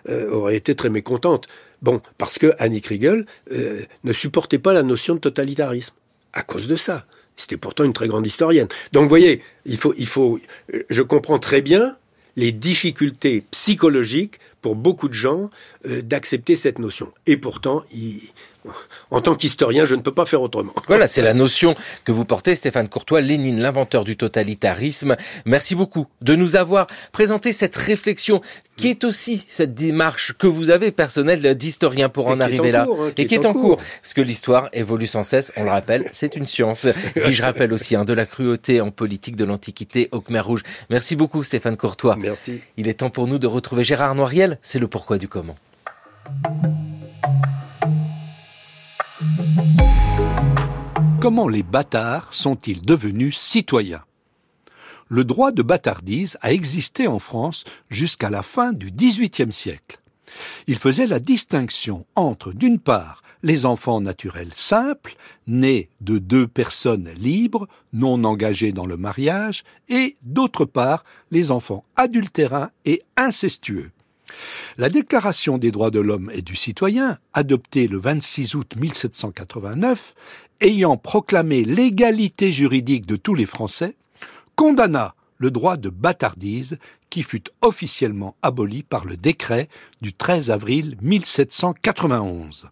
aurait 0.08 0.56
été 0.56 0.74
très 0.74 0.90
mécontente. 0.90 1.46
Bon, 1.80 2.02
parce 2.18 2.38
que 2.38 2.52
Annie 2.58 2.82
Kriegel 2.82 3.24
ne 3.50 4.12
supportait 4.12 4.58
pas 4.58 4.72
la 4.72 4.82
notion 4.82 5.14
de 5.14 5.20
totalitarisme, 5.20 5.94
à 6.32 6.42
cause 6.42 6.66
de 6.66 6.76
ça. 6.76 7.06
C'était 7.40 7.56
pourtant 7.56 7.84
une 7.84 7.92
très 7.92 8.06
grande 8.06 8.26
historienne. 8.26 8.68
Donc, 8.92 9.04
vous 9.04 9.08
voyez, 9.08 9.40
il 9.64 9.78
faut, 9.78 9.94
il 9.96 10.06
faut, 10.06 10.38
je 10.90 11.02
comprends 11.02 11.38
très 11.38 11.62
bien 11.62 11.96
les 12.36 12.52
difficultés 12.52 13.44
psychologiques 13.50 14.38
pour 14.60 14.76
beaucoup 14.76 15.08
de 15.08 15.14
gens 15.14 15.50
euh, 15.86 16.02
d'accepter 16.02 16.56
cette 16.56 16.78
notion. 16.78 17.12
Et 17.26 17.36
pourtant, 17.36 17.82
en 19.10 19.20
tant 19.20 19.34
qu'historien, 19.34 19.84
je 19.84 19.94
ne 19.94 20.02
peux 20.02 20.12
pas 20.12 20.26
faire 20.26 20.42
autrement. 20.42 20.72
Voilà, 20.86 21.06
c'est 21.06 21.22
la 21.22 21.34
notion 21.34 21.74
que 22.04 22.12
vous 22.12 22.24
portez, 22.24 22.54
Stéphane 22.54 22.88
Courtois, 22.88 23.20
Lénine, 23.20 23.60
l'inventeur 23.60 24.04
du 24.04 24.16
totalitarisme. 24.16 25.16
Merci 25.46 25.74
beaucoup 25.74 26.06
de 26.20 26.34
nous 26.34 26.56
avoir 26.56 26.86
présenté 27.12 27.52
cette 27.52 27.76
réflexion 27.76 28.40
qui 28.76 28.88
est 28.88 29.04
aussi 29.04 29.44
cette 29.46 29.74
démarche 29.74 30.32
que 30.38 30.46
vous 30.46 30.70
avez 30.70 30.90
personnelle 30.90 31.54
d'historien 31.54 32.08
pour 32.08 32.28
en 32.28 32.40
arriver 32.40 32.72
là 32.72 32.86
hein, 32.88 33.10
et 33.18 33.26
qui 33.26 33.34
est 33.34 33.44
en 33.44 33.52
cours. 33.52 33.76
Parce 33.76 34.14
que 34.14 34.22
l'histoire 34.22 34.70
évolue 34.72 35.06
sans 35.06 35.22
cesse, 35.22 35.52
on 35.56 35.64
le 35.64 35.70
rappelle, 35.70 36.08
c'est 36.12 36.34
une 36.34 36.46
science. 36.46 36.86
Et 37.16 37.32
je 37.32 37.42
rappelle 37.42 37.72
aussi 37.74 37.94
hein, 37.94 38.04
de 38.04 38.14
la 38.14 38.24
cruauté 38.24 38.80
en 38.80 38.90
politique 38.90 39.36
de 39.36 39.44
l'Antiquité 39.44 40.08
au 40.12 40.20
Khmer 40.20 40.40
Rouge. 40.40 40.62
Merci 40.88 41.14
beaucoup 41.14 41.42
Stéphane 41.42 41.76
Courtois. 41.76 42.16
Merci. 42.18 42.60
Il 42.78 42.88
est 42.88 42.94
temps 42.94 43.10
pour 43.10 43.26
nous 43.26 43.38
de 43.38 43.46
retrouver 43.46 43.84
Gérard 43.84 44.14
Noiriel, 44.14 44.49
c'est 44.62 44.78
le 44.78 44.88
pourquoi 44.88 45.18
du 45.18 45.28
comment. 45.28 45.56
Comment 51.20 51.48
les 51.48 51.62
bâtards 51.62 52.32
sont-ils 52.32 52.82
devenus 52.82 53.36
citoyens? 53.36 54.02
Le 55.08 55.24
droit 55.24 55.52
de 55.52 55.62
bâtardise 55.62 56.38
a 56.40 56.52
existé 56.52 57.06
en 57.08 57.18
France 57.18 57.64
jusqu'à 57.90 58.30
la 58.30 58.42
fin 58.42 58.72
du 58.72 58.90
XVIIIe 58.90 59.52
siècle. 59.52 60.00
Il 60.66 60.76
faisait 60.76 61.06
la 61.06 61.18
distinction 61.18 62.06
entre, 62.14 62.52
d'une 62.52 62.78
part, 62.78 63.22
les 63.42 63.66
enfants 63.66 64.00
naturels 64.00 64.54
simples, 64.54 65.16
nés 65.46 65.88
de 66.00 66.18
deux 66.18 66.46
personnes 66.46 67.10
libres, 67.16 67.68
non 67.92 68.24
engagées 68.24 68.72
dans 68.72 68.86
le 68.86 68.96
mariage, 68.96 69.64
et, 69.88 70.16
d'autre 70.22 70.64
part, 70.64 71.04
les 71.30 71.50
enfants 71.50 71.84
adultérins 71.96 72.70
et 72.84 73.02
incestueux. 73.16 73.90
La 74.78 74.88
Déclaration 74.88 75.58
des 75.58 75.70
droits 75.70 75.90
de 75.90 76.00
l'homme 76.00 76.30
et 76.34 76.42
du 76.42 76.56
citoyen, 76.56 77.18
adoptée 77.32 77.88
le 77.88 77.98
26 77.98 78.54
août 78.54 78.74
1789, 78.76 80.14
ayant 80.60 80.96
proclamé 80.96 81.64
l'égalité 81.64 82.52
juridique 82.52 83.06
de 83.06 83.16
tous 83.16 83.34
les 83.34 83.46
Français, 83.46 83.96
condamna 84.56 85.14
le 85.38 85.50
droit 85.50 85.76
de 85.76 85.88
bâtardise 85.88 86.78
qui 87.08 87.22
fut 87.22 87.44
officiellement 87.62 88.36
aboli 88.42 88.82
par 88.82 89.04
le 89.04 89.16
décret 89.16 89.68
du 90.00 90.12
13 90.12 90.50
avril 90.50 90.96
1791. 91.02 92.70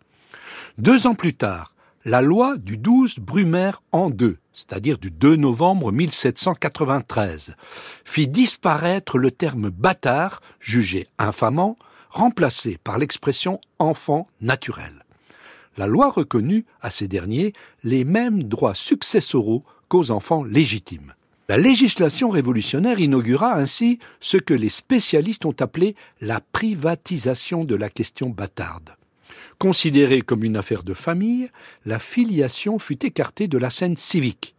Deux 0.77 1.07
ans 1.07 1.15
plus 1.15 1.35
tard, 1.35 1.75
la 2.05 2.23
loi 2.23 2.57
du 2.57 2.77
12 2.77 3.19
Brumaire 3.19 3.83
en 3.91 4.11
deux, 4.11 4.39
c'est-à-dire 4.59 4.99
du 4.99 5.13
2 5.13 5.37
novembre 5.37 5.93
1793, 5.93 7.55
fit 8.05 8.27
disparaître 8.27 9.17
le 9.17 9.31
terme 9.31 9.71
bâtard, 9.71 10.43
jugé 10.59 11.07
infamant, 11.17 11.77
remplacé 12.11 12.77
par 12.83 12.99
l'expression 12.99 13.61
enfant 13.79 14.27
naturel. 14.41 15.05
La 15.77 15.87
loi 15.87 16.11
reconnut 16.11 16.67
à 16.81 16.91
ces 16.91 17.07
derniers 17.07 17.53
les 17.85 18.03
mêmes 18.03 18.43
droits 18.43 18.75
successoraux 18.75 19.63
qu'aux 19.87 20.11
enfants 20.11 20.43
légitimes. 20.43 21.15
La 21.49 21.57
législation 21.57 22.29
révolutionnaire 22.29 22.99
inaugura 22.99 23.55
ainsi 23.55 24.01
ce 24.19 24.39
que 24.39 24.55
les 24.55 24.71
spécialistes 24.71 25.45
ont 25.45 25.57
appelé 25.61 25.95
la 26.21 26.41
privatisation 26.41 27.65
de 27.65 27.77
la 27.77 27.89
question 27.89 28.29
bâtarde. 28.29 28.97
Considérée 29.59 30.23
comme 30.23 30.45
une 30.45 30.57
affaire 30.57 30.85
de 30.85 30.95
famille, 30.95 31.49
la 31.85 31.99
filiation 31.99 32.79
fut 32.79 33.05
écartée 33.05 33.49
de 33.49 33.59
la 33.59 33.71
scène 33.71 33.97
civique. 33.97 34.55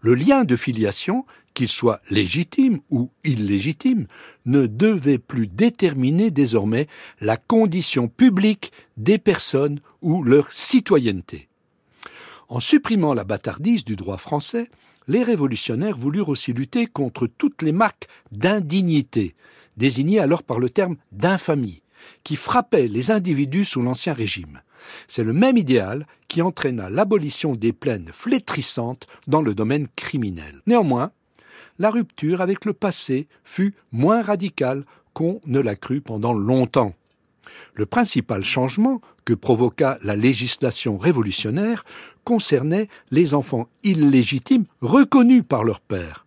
Le 0.00 0.14
lien 0.14 0.42
de 0.42 0.56
filiation, 0.56 1.24
qu'il 1.54 1.68
soit 1.68 2.00
légitime 2.10 2.80
ou 2.90 3.10
illégitime, 3.22 4.08
ne 4.46 4.66
devait 4.66 5.18
plus 5.18 5.46
déterminer 5.46 6.32
désormais 6.32 6.88
la 7.20 7.36
condition 7.36 8.08
publique 8.08 8.72
des 8.96 9.18
personnes 9.18 9.78
ou 10.00 10.24
leur 10.24 10.52
citoyenneté. 10.52 11.48
En 12.48 12.58
supprimant 12.58 13.14
la 13.14 13.22
bâtardise 13.22 13.84
du 13.84 13.94
droit 13.94 14.18
français, 14.18 14.68
les 15.06 15.22
révolutionnaires 15.22 15.96
voulurent 15.96 16.30
aussi 16.30 16.52
lutter 16.52 16.86
contre 16.86 17.28
toutes 17.28 17.62
les 17.62 17.72
marques 17.72 18.08
d'indignité, 18.32 19.36
désignées 19.76 20.18
alors 20.18 20.42
par 20.42 20.58
le 20.58 20.68
terme 20.68 20.96
d'infamie, 21.12 21.82
qui 22.24 22.36
frappait 22.36 22.88
les 22.88 23.10
individus 23.10 23.64
sous 23.64 23.82
l'Ancien 23.82 24.12
Régime. 24.12 24.60
C'est 25.08 25.24
le 25.24 25.32
même 25.32 25.56
idéal 25.56 26.06
qui 26.28 26.42
entraîna 26.42 26.90
l'abolition 26.90 27.54
des 27.54 27.72
plaines 27.72 28.10
flétrissantes 28.12 29.06
dans 29.26 29.42
le 29.42 29.54
domaine 29.54 29.88
criminel. 29.96 30.60
Néanmoins, 30.66 31.12
la 31.78 31.90
rupture 31.90 32.40
avec 32.40 32.64
le 32.64 32.72
passé 32.72 33.28
fut 33.44 33.74
moins 33.92 34.22
radicale 34.22 34.84
qu'on 35.14 35.40
ne 35.46 35.60
l'a 35.60 35.76
cru 35.76 36.00
pendant 36.00 36.32
longtemps. 36.32 36.94
Le 37.74 37.86
principal 37.86 38.44
changement 38.44 39.00
que 39.24 39.34
provoqua 39.34 39.98
la 40.02 40.16
législation 40.16 40.98
révolutionnaire 40.98 41.84
concernait 42.24 42.88
les 43.10 43.34
enfants 43.34 43.66
illégitimes 43.82 44.64
reconnus 44.80 45.42
par 45.46 45.64
leur 45.64 45.80
père. 45.80 46.26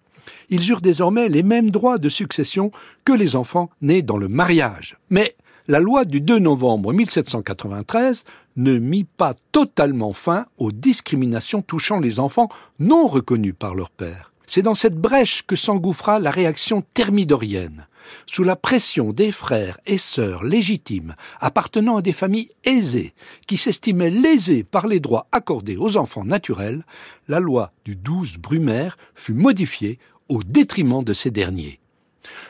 Ils 0.49 0.69
eurent 0.69 0.81
désormais 0.81 1.29
les 1.29 1.43
mêmes 1.43 1.71
droits 1.71 1.97
de 1.97 2.09
succession 2.09 2.71
que 3.03 3.13
les 3.13 3.35
enfants 3.35 3.69
nés 3.81 4.01
dans 4.01 4.17
le 4.17 4.27
mariage. 4.27 4.97
Mais 5.09 5.35
la 5.67 5.79
loi 5.79 6.05
du 6.05 6.21
2 6.21 6.39
novembre 6.39 6.93
1793 6.93 8.23
ne 8.57 8.77
mit 8.77 9.03
pas 9.03 9.33
totalement 9.51 10.13
fin 10.13 10.45
aux 10.57 10.71
discriminations 10.71 11.61
touchant 11.61 11.99
les 11.99 12.19
enfants 12.19 12.49
non 12.79 13.07
reconnus 13.07 13.55
par 13.57 13.73
leur 13.73 13.89
père. 13.89 14.31
C'est 14.45 14.61
dans 14.61 14.75
cette 14.75 14.99
brèche 14.99 15.43
que 15.45 15.55
s'engouffra 15.55 16.19
la 16.19 16.29
réaction 16.29 16.83
thermidorienne. 16.93 17.87
Sous 18.27 18.43
la 18.43 18.55
pression 18.55 19.11
des 19.11 19.31
frères 19.31 19.79
et 19.87 19.97
sœurs 19.97 20.43
légitimes 20.43 21.15
appartenant 21.39 21.97
à 21.97 22.03
des 22.03 22.13
familles 22.13 22.51
aisées, 22.63 23.15
qui 23.47 23.57
s'estimaient 23.57 24.11
lésées 24.11 24.63
par 24.63 24.85
les 24.85 24.99
droits 24.99 25.27
accordés 25.31 25.77
aux 25.77 25.97
enfants 25.97 26.23
naturels, 26.25 26.83
la 27.27 27.39
loi 27.39 27.71
du 27.83 27.95
12 27.95 28.37
Brumaire 28.37 28.97
fut 29.15 29.33
modifiée 29.33 29.97
au 30.29 30.43
détriment 30.43 31.03
de 31.03 31.13
ces 31.13 31.31
derniers. 31.31 31.79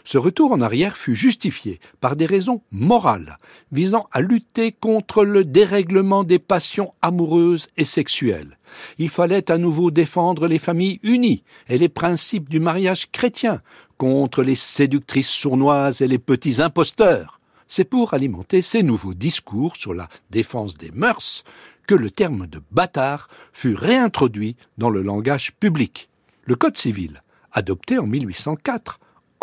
Ce 0.03 0.17
retour 0.17 0.51
en 0.51 0.61
arrière 0.61 0.97
fut 0.97 1.15
justifié 1.15 1.79
par 1.99 2.15
des 2.15 2.25
raisons 2.25 2.61
morales 2.71 3.37
visant 3.71 4.07
à 4.11 4.21
lutter 4.21 4.71
contre 4.71 5.23
le 5.23 5.43
dérèglement 5.43 6.23
des 6.23 6.39
passions 6.39 6.93
amoureuses 7.01 7.67
et 7.77 7.85
sexuelles. 7.85 8.57
Il 8.97 9.09
fallait 9.09 9.51
à 9.51 9.57
nouveau 9.57 9.91
défendre 9.91 10.47
les 10.47 10.59
familles 10.59 10.99
unies 11.03 11.43
et 11.67 11.77
les 11.77 11.89
principes 11.89 12.49
du 12.49 12.59
mariage 12.59 13.11
chrétien 13.11 13.61
contre 13.97 14.43
les 14.43 14.55
séductrices 14.55 15.29
sournoises 15.29 16.01
et 16.01 16.07
les 16.07 16.19
petits 16.19 16.61
imposteurs. 16.61 17.39
C'est 17.67 17.85
pour 17.85 18.13
alimenter 18.13 18.61
ces 18.61 18.83
nouveaux 18.83 19.13
discours 19.13 19.75
sur 19.75 19.93
la 19.93 20.07
défense 20.29 20.77
des 20.77 20.91
mœurs 20.91 21.43
que 21.87 21.95
le 21.95 22.11
terme 22.11 22.47
de 22.47 22.61
bâtard 22.71 23.27
fut 23.53 23.75
réintroduit 23.75 24.55
dans 24.77 24.89
le 24.89 25.01
langage 25.01 25.53
public. 25.59 26.09
Le 26.43 26.55
Code 26.55 26.77
civil, 26.77 27.21
adopté 27.51 27.97
en 27.97 28.05
1804, 28.05 28.99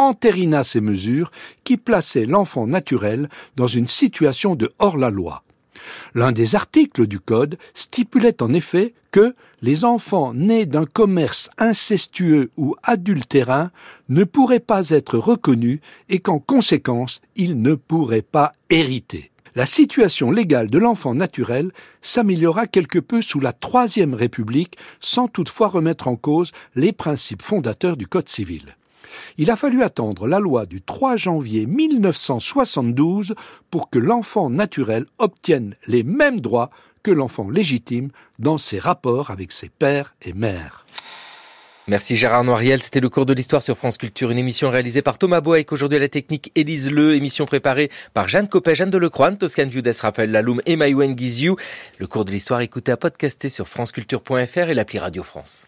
entérina 0.09 0.65
ces 0.65 0.81
mesures 0.81 1.31
qui 1.65 1.77
plaçaient 1.77 2.27
l'enfant 2.27 2.67
naturel 2.67 3.29
dans 3.57 3.67
une 3.67 3.89
situation 3.89 4.55
de 4.55 4.73
hors-la-loi. 4.79 5.43
L'un 6.15 6.33
des 6.33 6.55
articles 6.55 7.07
du 7.07 7.21
Code 7.21 7.59
stipulait 7.75 8.43
en 8.43 8.53
effet 8.53 8.95
que 9.11 9.35
les 9.61 9.85
enfants 9.85 10.33
nés 10.35 10.67
d'un 10.67 10.87
commerce 10.87 11.51
incestueux 11.59 12.51
ou 12.57 12.75
adultérin 12.83 13.71
ne 14.09 14.25
pourraient 14.25 14.61
pas 14.61 14.91
être 14.91 15.19
reconnus 15.19 15.81
et 16.09 16.19
qu'en 16.19 16.39
conséquence 16.39 17.21
ils 17.37 17.61
ne 17.61 17.75
pourraient 17.75 18.23
pas 18.23 18.53
hériter. 18.71 19.31
La 19.55 19.67
situation 19.67 20.31
légale 20.31 20.71
de 20.71 20.79
l'enfant 20.79 21.15
naturel 21.15 21.73
s'améliora 22.01 22.67
quelque 22.67 22.99
peu 22.99 23.21
sous 23.21 23.39
la 23.39 23.53
Troisième 23.53 24.15
République 24.15 24.79
sans 24.99 25.29
toutefois 25.29 25.69
remettre 25.69 26.09
en 26.09 26.17
cause 26.17 26.53
les 26.75 26.93
principes 26.93 27.43
fondateurs 27.43 27.99
du 27.99 28.07
Code 28.07 28.31
civil. 28.31 28.77
Il 29.39 29.51
a 29.51 29.57
fallu 29.57 29.83
attendre 29.83 30.27
la 30.27 30.39
loi 30.39 30.67
du 30.67 30.83
3 30.83 31.17
janvier 31.17 31.67
1972 31.67 33.35
pour 33.71 33.91
que 33.91 33.99
l'enfant 33.99 34.51
naturel 34.51 35.07
obtienne 35.19 35.75
les 35.87 36.03
mêmes 36.03 36.41
droits 36.41 36.71
que 37.03 37.11
l'enfant 37.11 37.51
légitime 37.51 38.11
dans 38.39 38.59
ses 38.59 38.79
rapports 38.79 39.31
avec 39.31 39.53
ses 39.53 39.69
pères 39.69 40.15
et 40.23 40.33
mères. 40.33 40.85
Merci 41.89 42.15
Gérard 42.15 42.45
Noiriel, 42.45 42.81
c'était 42.81 43.01
le 43.01 43.09
cours 43.09 43.27
de 43.27 43.33
l'histoire 43.33 43.61
sur 43.61 43.77
France 43.77 43.99
Culture, 43.99 44.31
une 44.31 44.39
émission 44.39 44.71
réalisée 44.71 45.03
par 45.03 45.19
Thomas 45.19 45.41
Boek, 45.41 45.73
aujourd'hui 45.73 45.99
la 45.99 46.09
technique 46.09 46.53
Élise 46.55 46.93
Le, 46.93 47.17
émission 47.17 47.45
préparée 47.45 47.91
par 48.15 48.29
Jeanne 48.29 48.49
Copé, 48.49 48.77
Jeanne 48.77 48.91
Delecroix, 48.91 49.33
Toscan 49.33 49.67
Viudes, 49.67 49.93
Raphaël 50.01 50.31
Laloum 50.31 50.63
et 50.65 50.77
Maïwen 50.77 51.15
Guiziou. 51.15 51.57
Le 51.99 52.07
cours 52.07 52.25
de 52.25 52.31
l'histoire 52.31 52.61
écouté 52.61 52.93
à 52.93 52.97
podcaster 52.97 53.49
sur 53.49 53.67
franceculture.fr 53.67 54.69
et 54.69 54.75
l'appli 54.75 55.01
Radio 55.01 55.25
France. 55.25 55.67